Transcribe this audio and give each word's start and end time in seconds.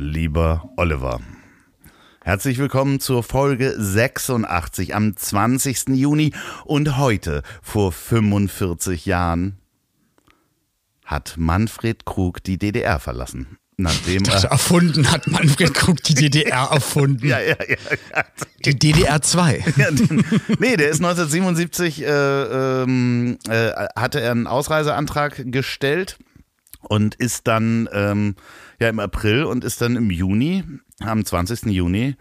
Lieber 0.00 0.70
Oliver. 0.76 1.20
Herzlich 2.22 2.58
willkommen 2.58 3.00
zur 3.00 3.24
Folge 3.24 3.74
86 3.76 4.94
am 4.94 5.16
20. 5.16 5.88
Juni 5.88 6.32
und 6.64 6.96
heute 6.98 7.42
vor 7.62 7.90
45 7.90 9.06
Jahren 9.06 9.58
hat 11.04 11.34
Manfred 11.36 12.06
Krug 12.06 12.44
die 12.44 12.58
DDR 12.58 13.00
verlassen. 13.00 13.58
Nachdem 13.76 14.22
Das 14.22 14.44
er 14.44 14.52
erfunden 14.52 15.10
hat 15.10 15.26
Manfred 15.26 15.74
Krug 15.74 16.00
die 16.04 16.14
DDR 16.14 16.68
erfunden. 16.70 17.26
ja, 17.26 17.40
ja, 17.40 17.56
ja, 17.68 17.76
ja. 18.14 18.24
Die 18.64 18.78
DDR 18.78 19.20
2. 19.20 19.64
Ja, 19.76 19.90
den, 19.90 20.24
nee, 20.60 20.76
der 20.76 20.90
ist 20.90 21.02
1977, 21.02 22.04
äh, 22.04 22.82
ähm, 22.82 23.38
äh, 23.48 23.72
hatte 23.96 24.20
er 24.20 24.30
einen 24.30 24.46
Ausreiseantrag 24.46 25.42
gestellt 25.50 26.18
und 26.82 27.16
ist 27.16 27.48
dann 27.48 27.88
ähm, 27.92 28.36
ja 28.78 28.88
im 28.88 29.00
April 29.00 29.44
und 29.44 29.64
ist 29.64 29.80
dann 29.80 29.96
im 29.96 30.10
Juni, 30.10 30.64
am 31.00 31.24
20. 31.24 31.66
Juni, 31.66 32.16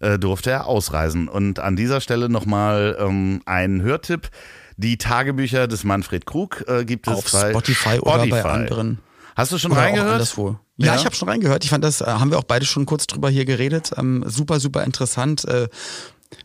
äh, 0.00 0.18
durfte 0.18 0.50
er 0.50 0.66
ausreisen. 0.66 1.28
Und 1.28 1.58
an 1.58 1.76
dieser 1.76 2.00
Stelle 2.00 2.28
nochmal 2.28 2.96
ähm, 3.00 3.40
ein 3.46 3.82
Hörtipp. 3.82 4.30
Die 4.76 4.96
Tagebücher 4.98 5.68
des 5.68 5.84
Manfred 5.84 6.26
Krug 6.26 6.64
äh, 6.66 6.84
gibt 6.84 7.06
es 7.06 7.14
Auf 7.14 7.30
bei 7.32 7.50
Spotify, 7.50 8.00
oder 8.00 8.26
bei 8.26 8.42
anderen. 8.44 8.98
Hast 9.36 9.52
du 9.52 9.58
schon 9.58 9.72
Oder 9.72 9.80
auch 9.80 9.84
reingehört? 9.84 10.12
anderswo. 10.12 10.58
Ja, 10.76 10.86
Ja? 10.86 10.94
ich 10.96 11.04
habe 11.04 11.14
schon 11.14 11.28
reingehört. 11.28 11.64
Ich 11.64 11.70
fand 11.70 11.84
das, 11.84 12.00
äh, 12.00 12.06
haben 12.06 12.30
wir 12.30 12.38
auch 12.38 12.44
beide 12.44 12.64
schon 12.66 12.84
kurz 12.86 13.06
drüber 13.06 13.30
hier 13.30 13.44
geredet. 13.44 13.92
Ähm, 13.96 14.24
super, 14.26 14.60
super 14.60 14.84
interessant. 14.84 15.44
Äh, 15.44 15.68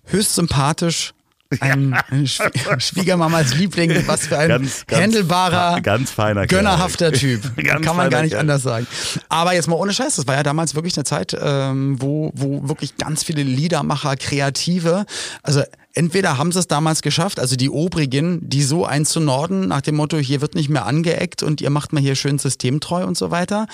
höchst 0.05 0.35
sympathisch. 0.35 1.13
Ein, 1.61 1.97
ein 2.11 2.27
Schwie 2.27 2.49
Schwiegermamas 2.79 3.53
Liebling, 3.55 3.91
was 4.07 4.27
für 4.27 4.37
ein 4.37 4.49
Ganz, 4.49 4.85
ganz 4.85 5.01
händelbarer, 5.01 5.75
fe- 5.77 5.81
ganz 5.81 6.11
feiner 6.11 6.45
Kerl. 6.47 6.59
gönnerhafter 6.59 7.11
Typ. 7.13 7.41
Ganz 7.63 7.85
Kann 7.85 7.95
man 7.95 8.09
gar 8.09 8.21
nicht 8.21 8.31
Kerl. 8.31 8.41
anders 8.41 8.63
sagen. 8.63 8.85
Aber 9.29 9.53
jetzt 9.53 9.67
mal 9.67 9.75
ohne 9.75 9.93
Scheiß, 9.93 10.17
das 10.17 10.27
war 10.27 10.35
ja 10.35 10.43
damals 10.43 10.75
wirklich 10.75 10.95
eine 10.97 11.05
Zeit, 11.05 11.35
ähm, 11.39 12.01
wo, 12.01 12.31
wo 12.35 12.67
wirklich 12.67 12.97
ganz 12.97 13.23
viele 13.23 13.43
Liedermacher, 13.43 14.15
Kreative, 14.17 15.05
also 15.43 15.63
entweder 15.97 16.37
haben 16.37 16.51
sie 16.51 16.59
es 16.59 16.67
damals 16.67 17.01
geschafft, 17.01 17.39
also 17.39 17.55
die 17.55 17.69
Obrigen, 17.69 18.47
die 18.47 18.61
so 18.61 18.85
einzunorden, 18.85 19.67
nach 19.67 19.81
dem 19.81 19.95
Motto, 19.95 20.17
hier 20.17 20.41
wird 20.41 20.53
nicht 20.53 20.69
mehr 20.69 20.85
angeeckt 20.85 21.41
und 21.41 21.59
ihr 21.59 21.71
macht 21.71 21.91
mal 21.91 22.01
hier 22.01 22.15
schön 22.15 22.37
systemtreu 22.37 23.03
und 23.03 23.17
so 23.17 23.31
weiter. 23.31 23.65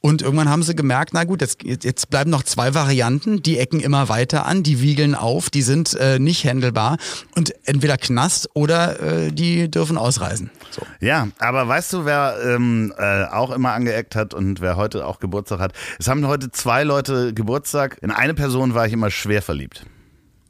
Und 0.00 0.20
irgendwann 0.20 0.48
haben 0.48 0.64
sie 0.64 0.74
gemerkt, 0.74 1.10
na 1.14 1.22
gut, 1.24 1.40
jetzt, 1.40 1.62
jetzt 1.62 2.10
bleiben 2.10 2.30
noch 2.30 2.42
zwei 2.42 2.74
Varianten, 2.74 3.42
die 3.42 3.58
ecken 3.58 3.78
immer 3.78 4.08
weiter 4.08 4.44
an, 4.44 4.64
die 4.64 4.80
wiegeln 4.80 5.14
auf, 5.14 5.50
die 5.50 5.62
sind 5.62 5.94
äh, 5.94 6.18
nicht 6.18 6.44
handelbar 6.44 6.98
und 7.36 7.54
entweder 7.64 7.96
Knast 7.96 8.50
oder 8.54 9.00
äh, 9.00 9.32
die 9.32 9.70
dürfen 9.70 9.96
ausreisen. 9.96 10.50
So. 10.70 10.82
Ja, 11.00 11.28
aber 11.38 11.68
weißt 11.68 11.92
du, 11.92 12.04
wer 12.04 12.38
ähm, 12.44 12.92
äh, 12.98 13.24
auch 13.24 13.52
immer 13.52 13.72
angeeckt 13.72 14.16
hat 14.16 14.34
und 14.34 14.60
wer 14.60 14.76
heute 14.76 15.06
auch 15.06 15.20
Geburtstag 15.20 15.60
hat? 15.60 15.72
Es 15.98 16.08
haben 16.08 16.26
heute 16.26 16.50
zwei 16.50 16.82
Leute 16.82 17.32
Geburtstag. 17.32 17.98
In 18.02 18.10
eine 18.10 18.34
Person 18.34 18.74
war 18.74 18.86
ich 18.86 18.92
immer 18.92 19.10
schwer 19.10 19.42
verliebt. 19.42 19.86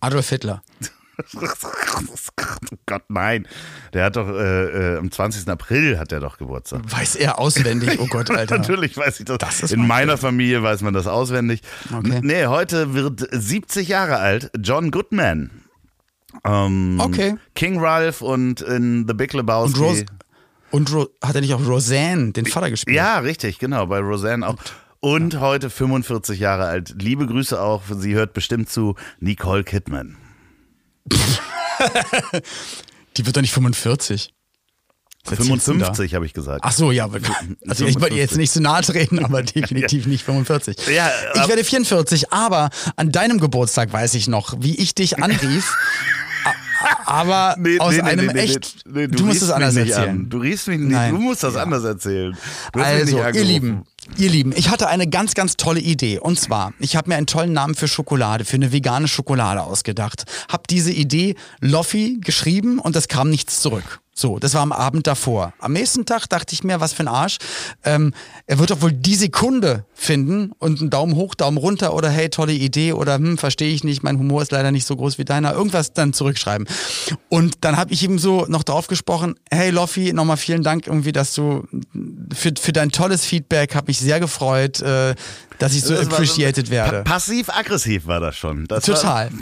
Adolf 0.01 0.31
Hitler. 0.31 0.63
Oh 1.19 2.77
Gott, 2.87 3.03
nein. 3.09 3.47
Der 3.93 4.05
hat 4.05 4.17
doch 4.17 4.29
äh, 4.29 4.95
äh, 4.95 4.99
am 4.99 5.11
20. 5.11 5.49
April 5.49 5.99
hat 5.99 6.13
er 6.13 6.21
doch 6.21 6.39
Geburtstag. 6.39 6.83
Weiß 6.91 7.17
er 7.17 7.39
auswendig, 7.39 7.99
oh 8.01 8.07
Gott, 8.07 8.31
Alter. 8.31 8.59
Natürlich 8.59 8.97
weiß 8.97 9.21
ich 9.21 9.27
das. 9.27 9.39
Das 9.39 9.73
In 9.73 9.87
meiner 9.87 10.17
Familie 10.17 10.63
weiß 10.63 10.83
man 10.83 10.95
das 10.95 11.07
auswendig. 11.07 11.63
Okay. 11.93 12.21
Nee, 12.23 12.47
heute 12.47 12.95
wird 12.95 13.27
70 13.31 13.89
Jahre 13.89 14.19
alt 14.19 14.51
John 14.61 14.91
Goodman. 14.91 15.51
Ähm, 16.45 17.01
Okay. 17.03 17.37
King 17.55 17.81
Ralph 17.81 18.23
und 18.23 18.61
in 18.61 19.07
The 19.09 19.15
Big 19.15 19.33
Lebowski. 19.33 19.79
Und, 19.81 19.87
Rose, 19.87 20.05
und 20.71 20.93
Ro 20.93 21.09
hat 21.23 21.35
er 21.35 21.41
nicht 21.41 21.55
auch 21.55 21.67
Roseanne, 21.67 22.33
den 22.33 22.47
Vater 22.47 22.71
gespielt? 22.71 22.97
Ja, 22.97 23.19
richtig, 23.19 23.59
genau, 23.59 23.87
bei 23.87 23.99
Roseanne 24.01 24.47
auch. 24.47 24.57
Und 25.01 25.39
heute 25.41 25.71
45 25.71 26.41
Jahre 26.41 26.65
alt. 26.67 26.95
Liebe 27.01 27.27
Grüße 27.27 27.61
auch, 27.61 27.83
sie 27.99 28.15
hört 28.15 28.33
bestimmt 28.33 28.69
zu 28.69 28.97
Nicole 29.21 29.63
Kidman. 29.65 30.17
Die 33.17 33.27
wird 33.27 33.37
doch 33.37 33.41
nicht 33.43 33.53
45. 33.53 34.33
Was 35.25 35.33
erzählst 35.41 35.67
du 35.69 35.73
denn 35.73 35.81
da? 35.81 35.87
55 35.87 36.15
habe 36.15 36.27
ich 36.27 36.33
gesagt. 36.33 36.61
Ach 36.63 36.73
so, 36.73 36.91
ja. 36.93 37.09
Also 37.69 37.85
ich 37.87 38.01
wollte 38.01 38.15
jetzt 38.17 38.37
nicht 38.37 38.51
so 38.53 38.61
nahe 38.61 38.83
treten, 38.83 39.25
aber 39.25 39.43
definitiv 39.45 40.07
nicht 40.07 40.25
45. 40.25 40.77
Ja, 40.95 41.11
ich 41.35 41.49
werde 41.49 41.65
44, 41.65 42.33
aber 42.33 42.71
an 42.97 43.11
deinem 43.13 43.39
Geburtstag 43.41 43.93
weiß 43.93 44.15
ich 44.15 44.29
noch, 44.29 44.55
wie 44.61 44.77
ich 44.77 44.95
dich 44.95 45.23
anrief. 45.23 45.75
Aber 47.05 47.57
Nee, 47.59 47.79
aus 47.81 47.95
nee, 47.95 48.01
einem 48.03 48.27
nee, 48.27 48.39
echt. 48.41 48.87
nee, 48.87 49.09
du 49.09 49.25
musst 49.27 49.43
es 49.43 49.51
anders 49.51 49.75
erzählen. 49.75 50.11
An. 50.11 50.29
Du 50.31 50.39
riechst 50.39 50.69
mich 50.69 50.79
nicht, 50.79 50.93
Nein. 50.93 51.13
du 51.15 51.21
musst 51.21 51.43
das 51.43 51.55
Ja. 51.55 51.63
anders 51.63 51.83
erzählen. 51.83 52.37
Du 52.73 52.81
Also, 52.81 53.19
ihr. 53.19 53.45
Lieben, 53.45 53.83
ihr 54.17 54.31
Lieben, 54.31 54.53
ich 54.57 54.71
hatte 54.71 54.89
eine 54.89 55.07
ganz, 55.07 55.35
ganz 55.35 55.57
tolle 55.57 55.81
Idee. 55.81 56.19
Und 56.19 56.39
zwar, 56.41 56.73
ich 56.79 56.97
habe 56.97 57.11
mir 57.11 57.17
einen 57.17 57.27
tollen 57.27 57.53
Namen 57.53 57.75
für 57.75 57.89
Schokolade, 57.89 58.45
für 58.45 58.57
eine 58.57 58.73
vegane 58.73 59.09
Schokolade 59.09 59.63
ausgedacht. 59.63 60.25
Hab 60.49 60.67
diese 60.69 60.93
Idee 60.93 61.35
Loffi 61.61 62.19
geschrieben 62.21 62.79
und 62.79 62.97
es 62.97 63.09
kam 63.09 63.31
nichts 63.31 63.61
zurück. 63.61 64.01
So, 64.19 64.41
das 64.41 64.53
war 64.55 64.63
am 64.63 64.73
Abend 64.73 65.07
davor. 65.07 65.53
Am 65.61 65.73
nächsten 65.73 66.05
Tag 66.05 66.29
dachte 66.29 66.53
ich 66.53 66.65
mir, 66.65 66.81
was 66.81 66.93
für 66.93 67.05
ein 67.05 67.09
Arsch. 67.09 67.39
Ähm, 67.85 68.13
er 68.49 68.59
wird 68.59 68.73
doch 68.73 68.83
wohl 68.83 68.91
die 68.91 69.15
Sekunde 69.15 69.85
finden 69.95 70.51
und 70.59 70.81
einen 70.81 70.91
Daumen 70.91 71.15
hoch, 71.15 71.37
Daumen 71.37 71.57
runter 71.57 71.95
oder 71.95 72.11
hey, 72.11 72.29
tolle 72.29 72.53
Idee 72.53 72.95
oder 72.95 73.15
hm, 73.15 73.39
verstehe 73.39 73.73
ich 73.73 73.85
nicht, 73.85 74.03
mein 74.03 74.19
Humor 74.19 74.43
ist 74.43 74.51
leider 74.51 74.73
nicht 74.73 74.87
so 74.87 74.97
groß 74.97 75.19
wie 75.19 75.25
deiner. 75.25 75.53
Irgendwas 75.53 75.93
dann 75.93 76.13
zurückschreiben. 76.13 76.67
Und 77.29 77.59
dann 77.61 77.77
habe 77.77 77.93
ich 77.93 78.03
ihm 78.03 78.19
so 78.19 78.45
noch 78.49 78.65
drauf 78.65 78.89
gesprochen, 78.89 79.37
hey 79.53 79.71
Loffi, 79.71 80.13
nochmal 80.13 80.37
vielen 80.37 80.65
Dank 80.65 80.89
irgendwie, 80.89 81.13
dass 81.13 81.33
du 81.35 81.69
für, 82.35 82.53
für 82.61 82.73
dein 82.73 82.91
tolles 82.91 83.25
Feedback, 83.25 83.77
habe 83.77 83.93
mich 83.99 84.07
sehr 84.07 84.21
gefreut, 84.21 84.81
äh, 84.81 85.15
dass 85.59 85.75
ich 85.75 85.83
so 85.83 85.95
Das 85.95 86.07
appreciated 86.07 86.67
pa 86.67 86.73
werde. 86.73 87.03
Passiv-aggressiv 87.03 88.07
war 88.07 88.21
das 88.21 88.37
schon. 88.37 88.67
Das 88.67 88.85
Total. 88.85 89.31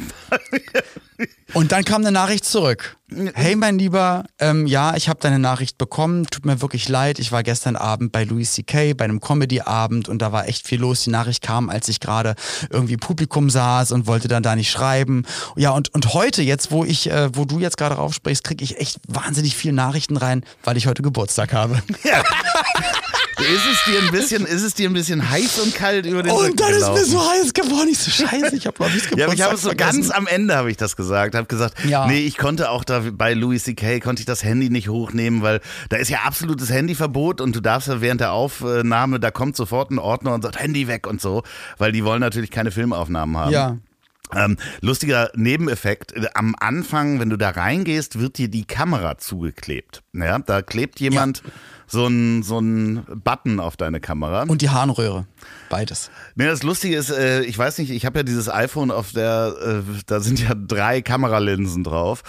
Und 1.55 1.73
dann 1.73 1.85
kam 1.85 2.03
eine 2.03 2.13
Nachricht 2.13 2.45
zurück. 2.45 2.97
Hey, 3.35 3.55
mein 3.55 3.79
Lieber, 3.79 4.25
ähm, 4.39 4.67
ja, 4.67 4.97
ich 4.97 5.09
habe 5.09 5.21
deine 5.21 5.39
Nachricht 5.39 5.79
bekommen. 5.79 6.27
Tut 6.27 6.45
mir 6.45 6.61
wirklich 6.61 6.89
leid. 6.89 7.19
Ich 7.19 7.33
war 7.33 7.43
gestern 7.43 7.77
Abend 7.77 8.13
bei 8.13 8.25
Louis 8.25 8.53
C.K. 8.53 8.95
bei 8.95 9.05
einem 9.05 9.21
Comedy-Abend 9.21 10.09
und 10.09 10.21
da 10.21 10.33
war 10.33 10.49
echt 10.49 10.67
viel 10.67 10.81
los. 10.81 11.05
Die 11.05 11.11
Nachricht 11.11 11.43
kam, 11.43 11.71
als 11.71 11.89
ich 11.89 12.01
gerade 12.01 12.35
irgendwie 12.69 12.95
im 12.95 13.01
Publikum 13.01 13.49
saß 13.49 13.93
und 13.93 14.07
wollte 14.07 14.29
dann 14.29 14.43
da 14.43 14.57
nicht 14.57 14.71
schreiben. 14.71 15.25
Ja, 15.55 15.71
und, 15.71 15.95
und 15.95 16.13
heute, 16.15 16.43
jetzt, 16.43 16.71
wo 16.73 16.85
ich, 16.85 17.11
äh, 17.11 17.35
wo 17.35 17.45
du 17.45 17.61
jetzt 17.61 17.77
gerade 17.77 17.95
raufsprichst, 17.95 18.43
kriege 18.45 18.65
ich 18.65 18.79
echt 18.79 18.99
wahnsinnig 19.07 19.57
viele 19.57 19.75
Nachrichten 19.75 20.17
rein, 20.17 20.45
weil 20.65 20.77
ich 20.77 20.87
heute 20.87 21.03
Geburtstag 21.03 21.53
habe. 21.53 21.81
Ja. 22.05 22.23
ist, 23.39 23.67
es 23.71 23.85
dir 23.85 24.03
ein 24.03 24.11
bisschen, 24.11 24.47
ist 24.47 24.63
es 24.63 24.75
dir 24.75 24.89
ein 24.89 24.93
bisschen 24.93 25.29
heiß 25.31 25.59
und 25.61 25.75
kalt 25.75 26.07
über 26.07 26.23
den 26.23 26.33
Rücken 26.33 26.51
Und 26.53 26.61
dann 26.61 26.73
ist 26.73 26.89
mir 26.93 27.05
so 27.05 27.21
heiß 27.21 27.53
geworden. 27.55 27.89
Ich 27.91 27.99
so, 27.99 28.11
scheiße, 28.11 28.57
ich 28.57 28.67
habe 28.67 28.77
Lobbys 28.83 29.09
Geburtstag 29.09 29.19
Ja, 29.19 29.25
aber 29.27 29.35
ich 29.35 29.43
habe 29.43 29.55
es 29.55 29.63
so 29.63 29.69
vergessen. 29.69 30.01
ganz 30.03 30.11
am 30.11 30.27
Ende 30.27 30.57
habe 30.57 30.71
ich 30.71 30.77
das 30.77 30.97
gesagt, 30.97 31.35
habe 31.35 31.47
gesagt, 31.47 31.75
Ja. 31.85 32.07
nee, 32.07 32.21
ich 32.21 32.39
konnte 32.39 32.71
auch 32.71 32.85
da 32.85 33.03
bei 33.13 33.35
Louis 33.35 33.65
C.K. 33.65 34.01
konnte 34.01 34.21
ich 34.21 34.27
das 34.27 34.43
Handy 34.45 34.71
nicht 34.71 34.89
hochnehmen, 34.89 35.43
weil 35.43 35.61
da 35.91 35.97
ist 35.97 36.09
ja 36.09 36.21
absolutes 36.25 36.71
Handyverbot 36.71 37.41
und 37.41 37.55
du 37.55 37.61
darfst 37.61 37.89
ja 37.89 38.01
während 38.01 38.21
der 38.21 38.33
Aufnahme, 38.33 39.21
da 39.21 39.31
kommt 39.31 39.57
sofort 39.57 39.91
ein 39.91 39.99
Ordner 39.99 40.33
und 40.35 40.43
sagt 40.43 40.59
Handy 40.61 40.89
weg 40.89 41.07
und 41.07 41.21
so, 41.21 41.43
weil 41.79 41.93
die 41.93 42.05
wollen 42.05 42.21
natürlich 42.21 42.51
keine 42.51 42.71
Filmaufnahmen 42.71 43.37
haben. 43.37 43.53
Ja. 43.53 43.77
Ähm, 44.35 44.57
lustiger 44.81 45.31
Nebeneffekt, 45.37 46.13
äh, 46.17 46.27
am 46.35 46.57
Anfang, 46.59 47.21
wenn 47.21 47.31
du 47.31 47.37
da 47.37 47.51
reingehst, 47.51 48.19
wird 48.19 48.39
dir 48.39 48.49
die 48.49 48.65
Kamera 48.65 49.19
zugeklebt. 49.19 50.03
Ja, 50.15 50.39
da 50.41 50.63
klebt 50.63 50.99
jemand 50.99 51.43
so 51.87 52.07
ein 52.07 52.43
so 52.43 52.59
ein 52.59 53.05
Button 53.25 53.61
auf 53.61 53.77
deine 53.77 54.01
Kamera. 54.01 54.43
Und 54.43 54.63
die 54.63 54.71
Harnröhre. 54.71 55.27
Beides. 55.69 56.11
Nee, 56.35 56.47
das 56.47 56.63
Lustige 56.63 56.97
ist, 56.97 57.11
äh, 57.11 57.43
ich 57.43 57.57
weiß 57.57 57.79
nicht, 57.79 57.91
ich 57.91 58.07
habe 58.07 58.21
ja 58.21 58.23
dieses 58.23 58.49
iPhone, 58.49 58.91
auf 58.91 59.13
der, 59.13 59.55
äh, 59.87 59.93
da 60.07 60.21
sind 60.21 60.41
ja 60.41 60.55
drei 60.55 61.03
Kameralinsen 61.03 61.85
drauf. 61.85 62.23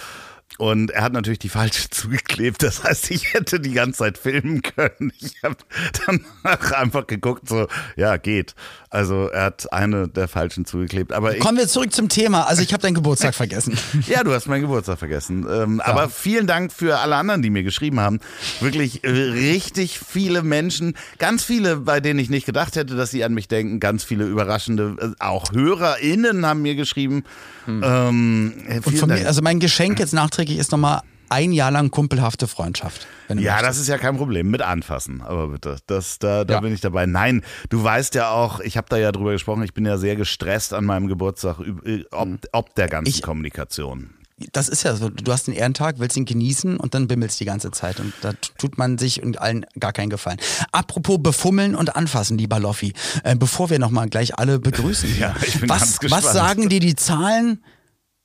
Und 0.58 0.90
er 0.90 1.02
hat 1.02 1.12
natürlich 1.12 1.38
die 1.38 1.48
falsche 1.48 1.88
zugeklebt. 1.90 2.62
Das 2.62 2.82
heißt, 2.82 3.10
ich 3.10 3.34
hätte 3.34 3.60
die 3.60 3.72
ganze 3.72 3.98
Zeit 3.98 4.18
filmen 4.18 4.62
können. 4.62 5.12
Ich 5.20 5.42
habe 5.42 5.56
danach 6.06 6.72
einfach 6.72 7.06
geguckt, 7.06 7.48
so, 7.48 7.68
ja, 7.96 8.16
geht. 8.16 8.54
Also 8.90 9.28
er 9.28 9.44
hat 9.44 9.72
eine 9.72 10.08
der 10.08 10.28
falschen 10.28 10.64
zugeklebt. 10.64 11.12
Aber 11.12 11.36
ich, 11.36 11.40
Kommen 11.40 11.58
wir 11.58 11.68
zurück 11.68 11.92
zum 11.92 12.08
Thema. 12.08 12.44
Also 12.44 12.62
ich 12.62 12.72
habe 12.72 12.82
deinen 12.82 12.94
Geburtstag 12.94 13.34
vergessen. 13.36 13.76
ja, 14.06 14.24
du 14.24 14.32
hast 14.32 14.46
meinen 14.46 14.62
Geburtstag 14.62 14.98
vergessen. 14.98 15.46
Ähm, 15.50 15.80
Aber 15.80 16.08
vielen 16.08 16.46
Dank 16.46 16.72
für 16.72 16.98
alle 16.98 17.16
anderen, 17.16 17.42
die 17.42 17.50
mir 17.50 17.62
geschrieben 17.62 18.00
haben. 18.00 18.20
Wirklich 18.60 19.04
äh, 19.04 19.08
richtig 19.10 19.98
viele 19.98 20.42
Menschen, 20.42 20.94
ganz 21.18 21.44
viele, 21.44 21.76
bei 21.76 22.00
denen 22.00 22.18
ich 22.18 22.30
nicht 22.30 22.46
gedacht 22.46 22.76
hätte, 22.76 22.96
dass 22.96 23.10
sie 23.10 23.24
an 23.24 23.34
mich 23.34 23.48
denken. 23.48 23.78
Ganz 23.80 24.04
viele 24.04 24.24
überraschende, 24.24 24.96
äh, 25.00 25.22
auch 25.22 25.52
HörerInnen 25.52 26.46
haben 26.46 26.62
mir 26.62 26.74
geschrieben. 26.74 27.24
Ähm, 27.66 28.54
äh, 28.66 28.80
Und 28.84 28.98
von 28.98 29.08
Dank. 29.10 29.20
mir, 29.22 29.26
also 29.28 29.42
mein 29.42 29.60
Geschenk 29.60 29.98
jetzt 29.98 30.14
nachträglich 30.14 30.58
ist 30.58 30.72
nochmal 30.72 31.02
ein 31.30 31.52
Jahr 31.52 31.70
lang 31.70 31.90
kumpelhafte 31.90 32.46
Freundschaft. 32.48 33.06
Ja, 33.28 33.34
möchtest. 33.34 33.62
das 33.64 33.78
ist 33.78 33.88
ja 33.88 33.98
kein 33.98 34.16
Problem 34.16 34.50
mit 34.50 34.62
anfassen, 34.62 35.20
aber 35.22 35.48
bitte, 35.48 35.76
das, 35.86 36.18
da, 36.18 36.44
da 36.44 36.54
Ja. 36.54 36.60
bin 36.60 36.72
ich 36.72 36.80
dabei. 36.80 37.06
Nein, 37.06 37.42
du 37.68 37.82
weißt 37.82 38.14
ja 38.14 38.30
auch, 38.30 38.60
ich 38.60 38.76
habe 38.76 38.86
da 38.88 38.96
ja 38.96 39.12
drüber 39.12 39.32
gesprochen, 39.32 39.62
ich 39.62 39.74
bin 39.74 39.84
ja 39.86 39.98
sehr 39.98 40.16
gestresst 40.16 40.72
an 40.74 40.84
meinem 40.84 41.06
Geburtstag, 41.08 41.58
äh, 41.84 42.04
ob, 42.10 42.28
ob 42.52 42.74
der 42.74 42.88
ganzen. 42.88 43.08
Ich- 43.10 43.22
Kommunikation. 43.22 44.10
Das 44.52 44.68
ist 44.68 44.84
ja 44.84 44.94
so. 44.94 45.08
Du 45.08 45.32
hast 45.32 45.48
den 45.48 45.54
Ehrentag, 45.54 45.96
willst 45.98 46.16
ihn 46.16 46.24
genießen 46.24 46.76
und 46.76 46.94
dann 46.94 47.08
bimmelst 47.08 47.40
die 47.40 47.44
ganze 47.44 47.72
Zeit. 47.72 47.98
Und 47.98 48.12
da 48.20 48.34
tut 48.56 48.78
man 48.78 48.96
sich 48.96 49.20
und 49.20 49.40
allen 49.40 49.66
gar 49.80 49.92
keinen 49.92 50.10
Gefallen. 50.10 50.38
Apropos 50.70 51.18
befummeln 51.20 51.74
und 51.74 51.96
anfassen, 51.96 52.38
lieber 52.38 52.60
Loffi. 52.60 52.92
Äh, 53.24 53.34
bevor 53.34 53.68
wir 53.68 53.80
nochmal 53.80 54.08
gleich 54.08 54.38
alle 54.38 54.60
begrüßen. 54.60 55.08
Ja, 55.18 55.34
ich 55.44 55.58
bin 55.58 55.68
was, 55.68 55.80
ganz 55.80 55.98
gespannt. 55.98 56.22
was 56.24 56.32
sagen 56.32 56.68
dir 56.68 56.78
die 56.78 56.94
Zahlen 56.94 57.64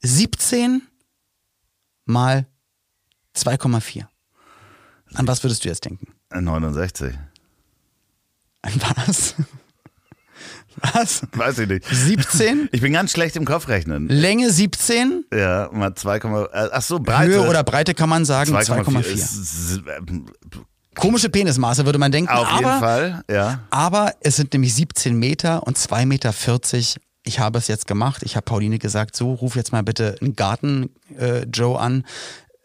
17 0.01 0.83
mal 2.05 2.45
2,4? 3.35 4.05
An 5.15 5.27
was 5.27 5.43
würdest 5.43 5.63
du 5.63 5.69
jetzt 5.69 5.85
denken? 5.85 6.07
Äh, 6.29 6.41
69. 6.41 7.13
An 8.61 8.71
was? 8.95 9.35
Was? 10.93 11.21
Weiß 11.33 11.59
ich 11.59 11.69
nicht. 11.69 11.85
17? 11.85 12.69
Ich 12.71 12.81
bin 12.81 12.93
ganz 12.93 13.11
schlecht 13.11 13.35
im 13.35 13.45
Kopfrechnen. 13.45 14.07
Länge 14.09 14.49
17? 14.49 15.25
Ja, 15.31 15.69
mal 15.71 15.93
2, 15.93 16.17
äh, 16.17 16.69
ach 16.71 16.81
so, 16.81 16.99
Breite. 16.99 17.31
Höhe 17.33 17.47
oder 17.47 17.63
Breite 17.63 17.93
kann 17.93 18.09
man 18.09 18.25
sagen 18.25 18.55
2,4. 18.55 18.83
2,4. 18.83 19.13
Ist- 19.13 19.81
ähm, 19.99 20.25
Komische 20.95 21.29
Penismaße 21.29 21.85
würde 21.85 21.99
man 21.99 22.11
denken. 22.11 22.31
Auf 22.31 22.47
aber, 22.47 22.55
jeden 22.57 22.79
Fall, 22.79 23.23
ja. 23.29 23.59
Aber 23.71 24.13
es 24.21 24.35
sind 24.35 24.53
nämlich 24.53 24.73
17 24.75 25.17
Meter 25.17 25.65
und 25.65 25.77
2,40 25.77 26.05
Meter. 26.05 26.33
Ich 27.25 27.39
habe 27.39 27.57
es 27.57 27.67
jetzt 27.67 27.87
gemacht. 27.87 28.21
Ich 28.23 28.35
habe 28.35 28.43
Pauline 28.43 28.79
gesagt, 28.79 29.15
so 29.15 29.33
ruf 29.33 29.55
jetzt 29.55 29.71
mal 29.71 29.81
bitte 29.81 30.17
einen 30.21 30.35
Garten 30.35 30.89
äh, 31.17 31.43
Joe 31.43 31.79
an. 31.79 32.03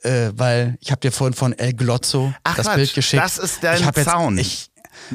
Äh, 0.03 0.31
weil 0.35 0.77
ich 0.81 0.91
habe 0.91 1.01
dir 1.01 1.11
vorhin 1.11 1.35
von 1.35 1.53
El 1.53 1.73
Glozzo 1.73 2.33
Ach, 2.45 2.57
das 2.57 2.67
Quatsch, 2.67 2.77
Bild 2.77 2.95
geschickt. 2.95 3.23
das 3.23 3.39
ist 3.39 3.65
dein 3.65 3.81
ich 3.81 3.85
jetzt, 3.87 4.05
Zaun. 4.05 4.39
Ich, 4.39 4.71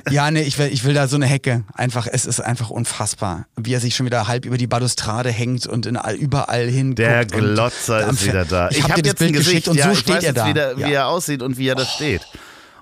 ja, 0.10 0.30
nee, 0.32 0.42
ich 0.42 0.58
will, 0.58 0.68
ich 0.72 0.84
will 0.84 0.94
da 0.94 1.08
so 1.08 1.16
eine 1.16 1.26
Hecke. 1.26 1.64
Einfach, 1.74 2.08
es 2.12 2.26
ist 2.26 2.42
einfach 2.42 2.70
unfassbar, 2.70 3.46
wie 3.56 3.74
er 3.74 3.80
sich 3.80 3.96
schon 3.96 4.06
wieder 4.06 4.28
halb 4.28 4.46
über 4.46 4.58
die 4.58 4.68
Balustrade 4.68 5.30
hängt 5.32 5.68
und 5.68 5.86
in 5.86 5.96
all, 5.98 6.16
überall 6.16 6.68
hin. 6.68 6.96
Der 6.96 7.26
Glotzer 7.26 8.10
ist 8.10 8.26
wieder 8.26 8.44
da. 8.46 8.70
Ich, 8.72 8.84
habe 8.84 8.94
hab 8.94 8.96
dir 8.98 9.04
das 9.04 9.12
jetzt 9.12 9.22
ein 9.22 9.32
Bild 9.32 9.46
geschickt 9.46 9.68
und 9.70 9.76
ja, 9.78 9.86
so 9.86 9.92
ich 9.92 10.00
steht 10.00 10.16
er 10.16 10.22
jetzt 10.24 10.38
da. 10.38 10.48
Wieder, 10.48 10.78
ja. 10.78 10.88
Wie 10.88 10.94
er 10.94 11.08
aussieht 11.08 11.42
und 11.42 11.58
wie 11.58 11.68
er 11.68 11.76
da 11.76 11.86
steht. 11.86 12.22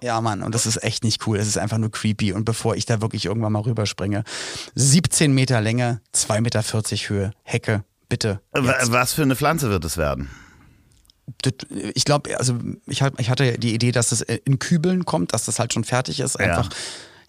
Ja, 0.04 0.20
Mann, 0.22 0.42
und 0.42 0.56
das 0.56 0.66
ist 0.66 0.84
echt 0.84 1.04
nicht 1.04 1.28
cool. 1.28 1.38
Es 1.38 1.48
ist 1.48 1.60
einfach 1.60 1.78
nur 1.78 1.92
creepy. 1.92 2.34
Und 2.34 2.44
bevor 2.46 2.76
ich 2.76 2.88
da 2.88 3.02
wirklich 3.02 3.26
irgendwann 3.26 3.52
mal 3.54 3.62
rüberspringe, 3.62 4.24
17 4.74 5.32
Meter 5.32 5.62
Länge, 5.62 6.02
2,40 6.16 6.42
Meter 6.42 6.64
Höhe, 7.10 7.32
Hecke, 7.44 7.84
bitte. 8.10 8.42
Wa- 8.52 8.76
Was 8.86 9.14
für 9.14 9.22
eine 9.22 9.36
Pflanze 9.36 9.70
wird 9.70 9.86
es 9.86 9.98
werden? 9.98 10.30
Ich 11.94 12.06
glaube, 12.06 12.38
also 12.38 12.58
ich, 12.88 13.02
ich 13.18 13.30
hatte 13.30 13.58
die 13.58 13.74
Idee, 13.74 13.92
dass 13.92 14.12
es 14.12 14.22
in 14.22 14.60
Kübeln 14.60 15.06
kommt, 15.06 15.34
dass 15.34 15.46
das 15.46 15.60
halt 15.60 15.74
schon 15.74 15.84
fertig 15.84 16.20
ist. 16.20 16.40
Ja. 16.40 16.64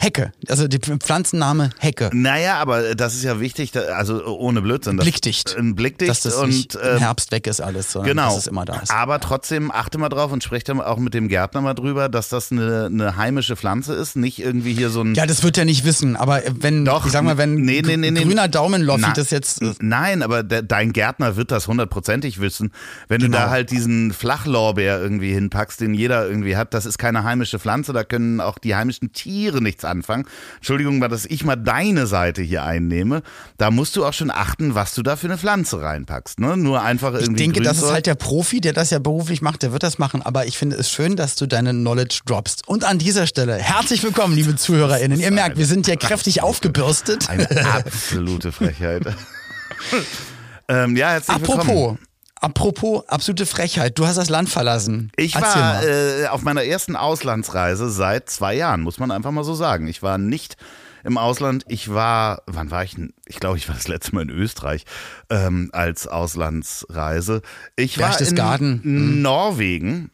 Hecke. 0.03 0.33
Also 0.49 0.67
der 0.67 0.81
Pflanzenname 0.99 1.71
Hecke. 1.79 2.11
Naja, 2.13 2.57
aber 2.57 2.95
das 2.97 3.15
ist 3.15 3.23
ja 3.23 3.39
wichtig, 3.39 3.73
also 3.77 4.25
ohne 4.27 4.61
Blödsinn. 4.61 4.97
Das, 4.97 5.05
Blickdicht. 5.05 5.57
Ein 5.57 5.77
Blickdicht 5.77 6.11
dass 6.11 6.23
das 6.23 6.35
und 6.35 6.75
äh, 6.75 6.95
im 6.95 6.99
Herbst 6.99 7.31
weg 7.31 7.47
ist 7.47 7.61
alles, 7.61 7.93
sondern 7.93 8.11
Genau. 8.11 8.29
dass 8.31 8.39
es 8.39 8.47
immer 8.49 8.65
da 8.65 8.81
ist. 8.81 8.91
Aber 8.91 9.21
trotzdem 9.21 9.71
achte 9.71 9.99
mal 9.99 10.09
drauf 10.09 10.33
und 10.33 10.43
spreche 10.43 10.63
auch 10.85 10.99
mit 10.99 11.15
dem 11.15 11.29
Gärtner 11.29 11.61
mal 11.61 11.75
drüber, 11.75 12.09
dass 12.09 12.29
das 12.29 12.51
eine, 12.51 12.87
eine 12.87 13.17
heimische 13.17 13.55
Pflanze 13.57 13.95
ist, 13.95 14.17
nicht 14.17 14.41
irgendwie 14.41 14.73
hier 14.75 14.91
so 14.91 15.03
ein. 15.03 15.15
Ja, 15.15 15.27
das 15.27 15.43
wird 15.45 15.57
er 15.59 15.65
nicht 15.65 15.85
wissen, 15.85 16.17
aber 16.17 16.43
wenn, 16.51 16.85
Doch, 16.85 17.07
ich 17.07 17.13
sag 17.13 17.23
mal, 17.23 17.39
wenn 17.39 17.55
nee, 17.55 17.83
nee, 17.83 17.97
nee, 17.97 18.11
grüner 18.11 18.49
Daumenloffi 18.49 19.13
das 19.15 19.31
jetzt 19.31 19.63
äh, 19.63 19.73
Nein, 19.81 20.23
aber 20.23 20.43
der, 20.43 20.63
dein 20.63 20.93
Gärtner 20.93 21.37
wird 21.37 21.51
das 21.53 21.69
hundertprozentig 21.69 22.41
wissen. 22.41 22.73
Wenn 23.09 23.21
du 23.21 23.27
Genau. 23.27 23.39
da 23.39 23.51
halt 23.51 23.71
diesen 23.71 24.13
Flachlorbeer 24.13 25.01
irgendwie 25.01 25.33
hinpackst, 25.33 25.81
den 25.81 25.95
jeder 25.95 26.27
irgendwie 26.29 26.57
hat, 26.57 26.75
das 26.75 26.87
ist 26.87 26.99
keine 26.99 27.23
heimische 27.25 27.59
Pflanze, 27.59 27.93
da 27.93 28.03
können 28.05 28.41
auch 28.41 28.59
die 28.59 28.75
heimischen 28.75 29.13
Tiere 29.13 29.63
nichts 29.63 29.85
anfangen. 29.93 30.27
Entschuldigung 30.57 31.01
dass 31.09 31.27
ich 31.27 31.45
mal 31.45 31.57
deine 31.57 32.07
Seite 32.07 32.43
hier 32.43 32.65
einnehme. 32.65 33.23
Da 33.59 33.71
musst 33.71 33.95
du 33.97 34.05
auch 34.05 34.13
schon 34.13 34.31
achten, 34.31 34.75
was 34.75 34.95
du 34.95 35.03
da 35.03 35.17
für 35.17 35.27
eine 35.27 35.39
Pflanze 35.39 35.81
reinpackst. 35.81 36.41
Ne? 36.41 36.57
Nur 36.57 36.83
einfach 36.83 37.13
irgendwie. 37.13 37.33
Ich 37.33 37.37
denke, 37.37 37.61
das 37.61 37.77
ist 37.77 37.83
Grünzeug. 37.83 37.95
halt 37.95 38.07
der 38.07 38.15
Profi, 38.15 38.61
der 38.61 38.73
das 38.73 38.91
ja 38.91 38.99
beruflich 38.99 39.43
macht, 39.43 39.63
der 39.63 39.73
wird 39.73 39.83
das 39.83 39.99
machen. 39.99 40.23
Aber 40.23 40.47
ich 40.47 40.59
finde 40.59 40.77
es 40.77 40.91
schön, 40.91 41.17
dass 41.17 41.37
du 41.37 41.47
deine 41.47 41.73
Knowledge 41.73 42.21
droppst. 42.25 42.67
Und 42.67 42.85
an 42.85 42.99
dieser 42.99 43.27
Stelle 43.27 43.57
herzlich 43.57 44.03
willkommen, 44.03 44.35
liebe 44.35 44.57
ZuhörerInnen. 44.57 45.21
Ihr 45.21 45.31
merkt, 45.31 45.59
wir 45.59 45.67
sind 45.67 45.87
hier 45.87 45.97
kräftig 45.97 46.43
aufgebürstet. 46.43 47.29
Eine 47.29 47.49
absolute 47.67 48.53
Frechheit. 48.53 49.05
ähm, 50.69 50.97
ja, 50.97 51.11
herzlich 51.11 51.41
willkommen. 51.41 52.12
Apropos, 52.43 53.05
absolute 53.07 53.47
Frechheit. 53.47 53.97
Du 54.01 54.07
hast 54.07 54.17
das 54.17 54.29
Land 54.29 54.49
verlassen. 54.49 55.13
Ich 55.17 55.37
Erzähl 55.37 55.63
war 55.63 55.85
äh, 55.85 56.27
auf 56.27 56.43
meiner 56.43 56.65
ersten 56.65 56.97
Auslandsreise 56.97 57.89
seit 57.89 58.29
zwei 58.29 58.55
Jahren, 58.55 58.81
muss 58.81 58.99
man 58.99 59.13
einfach 59.13 59.31
mal 59.31 59.45
so 59.45 59.55
sagen. 59.55 59.87
Ich 59.87 60.03
war 60.03 60.19
nicht 60.19 60.57
im 61.05 61.19
Ausland. 61.19 61.65
Ich 61.69 61.95
war, 61.95 62.43
wann 62.47 62.73
war 62.73 62.83
ich? 62.83 62.97
denn? 62.97 63.13
Ich 63.27 63.39
glaube, 63.39 63.59
ich 63.59 63.69
war 63.69 63.77
das 63.77 63.87
letzte 63.87 64.17
Mal 64.17 64.23
in 64.23 64.31
Österreich 64.31 64.87
ähm, 65.31 65.71
als 65.73 66.09
Auslandsreise. 66.09 67.43
Ich 67.77 67.99
war 67.99 68.07
in 68.07 68.11
Berchtesgaden. 68.11 68.81
Mhm. 68.83 69.23
Norwegen 69.23 70.11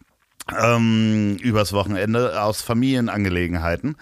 ähm, 0.55 1.39
übers 1.41 1.73
Wochenende 1.73 2.43
aus 2.43 2.61
Familienangelegenheiten. 2.61 3.97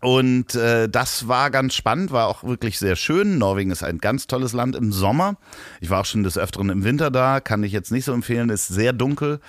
Und 0.00 0.54
äh, 0.54 0.88
das 0.88 1.26
war 1.28 1.50
ganz 1.50 1.74
spannend, 1.74 2.12
war 2.12 2.28
auch 2.28 2.44
wirklich 2.44 2.78
sehr 2.78 2.94
schön. 2.96 3.38
Norwegen 3.38 3.70
ist 3.70 3.82
ein 3.82 3.98
ganz 3.98 4.26
tolles 4.28 4.52
Land 4.52 4.76
im 4.76 4.92
Sommer. 4.92 5.36
Ich 5.80 5.90
war 5.90 6.00
auch 6.02 6.06
schon 6.06 6.22
des 6.22 6.38
Öfteren 6.38 6.70
im 6.70 6.84
Winter 6.84 7.10
da, 7.10 7.40
kann 7.40 7.64
ich 7.64 7.72
jetzt 7.72 7.90
nicht 7.90 8.04
so 8.04 8.12
empfehlen, 8.12 8.48
ist 8.50 8.68
sehr 8.68 8.92
dunkel. 8.92 9.40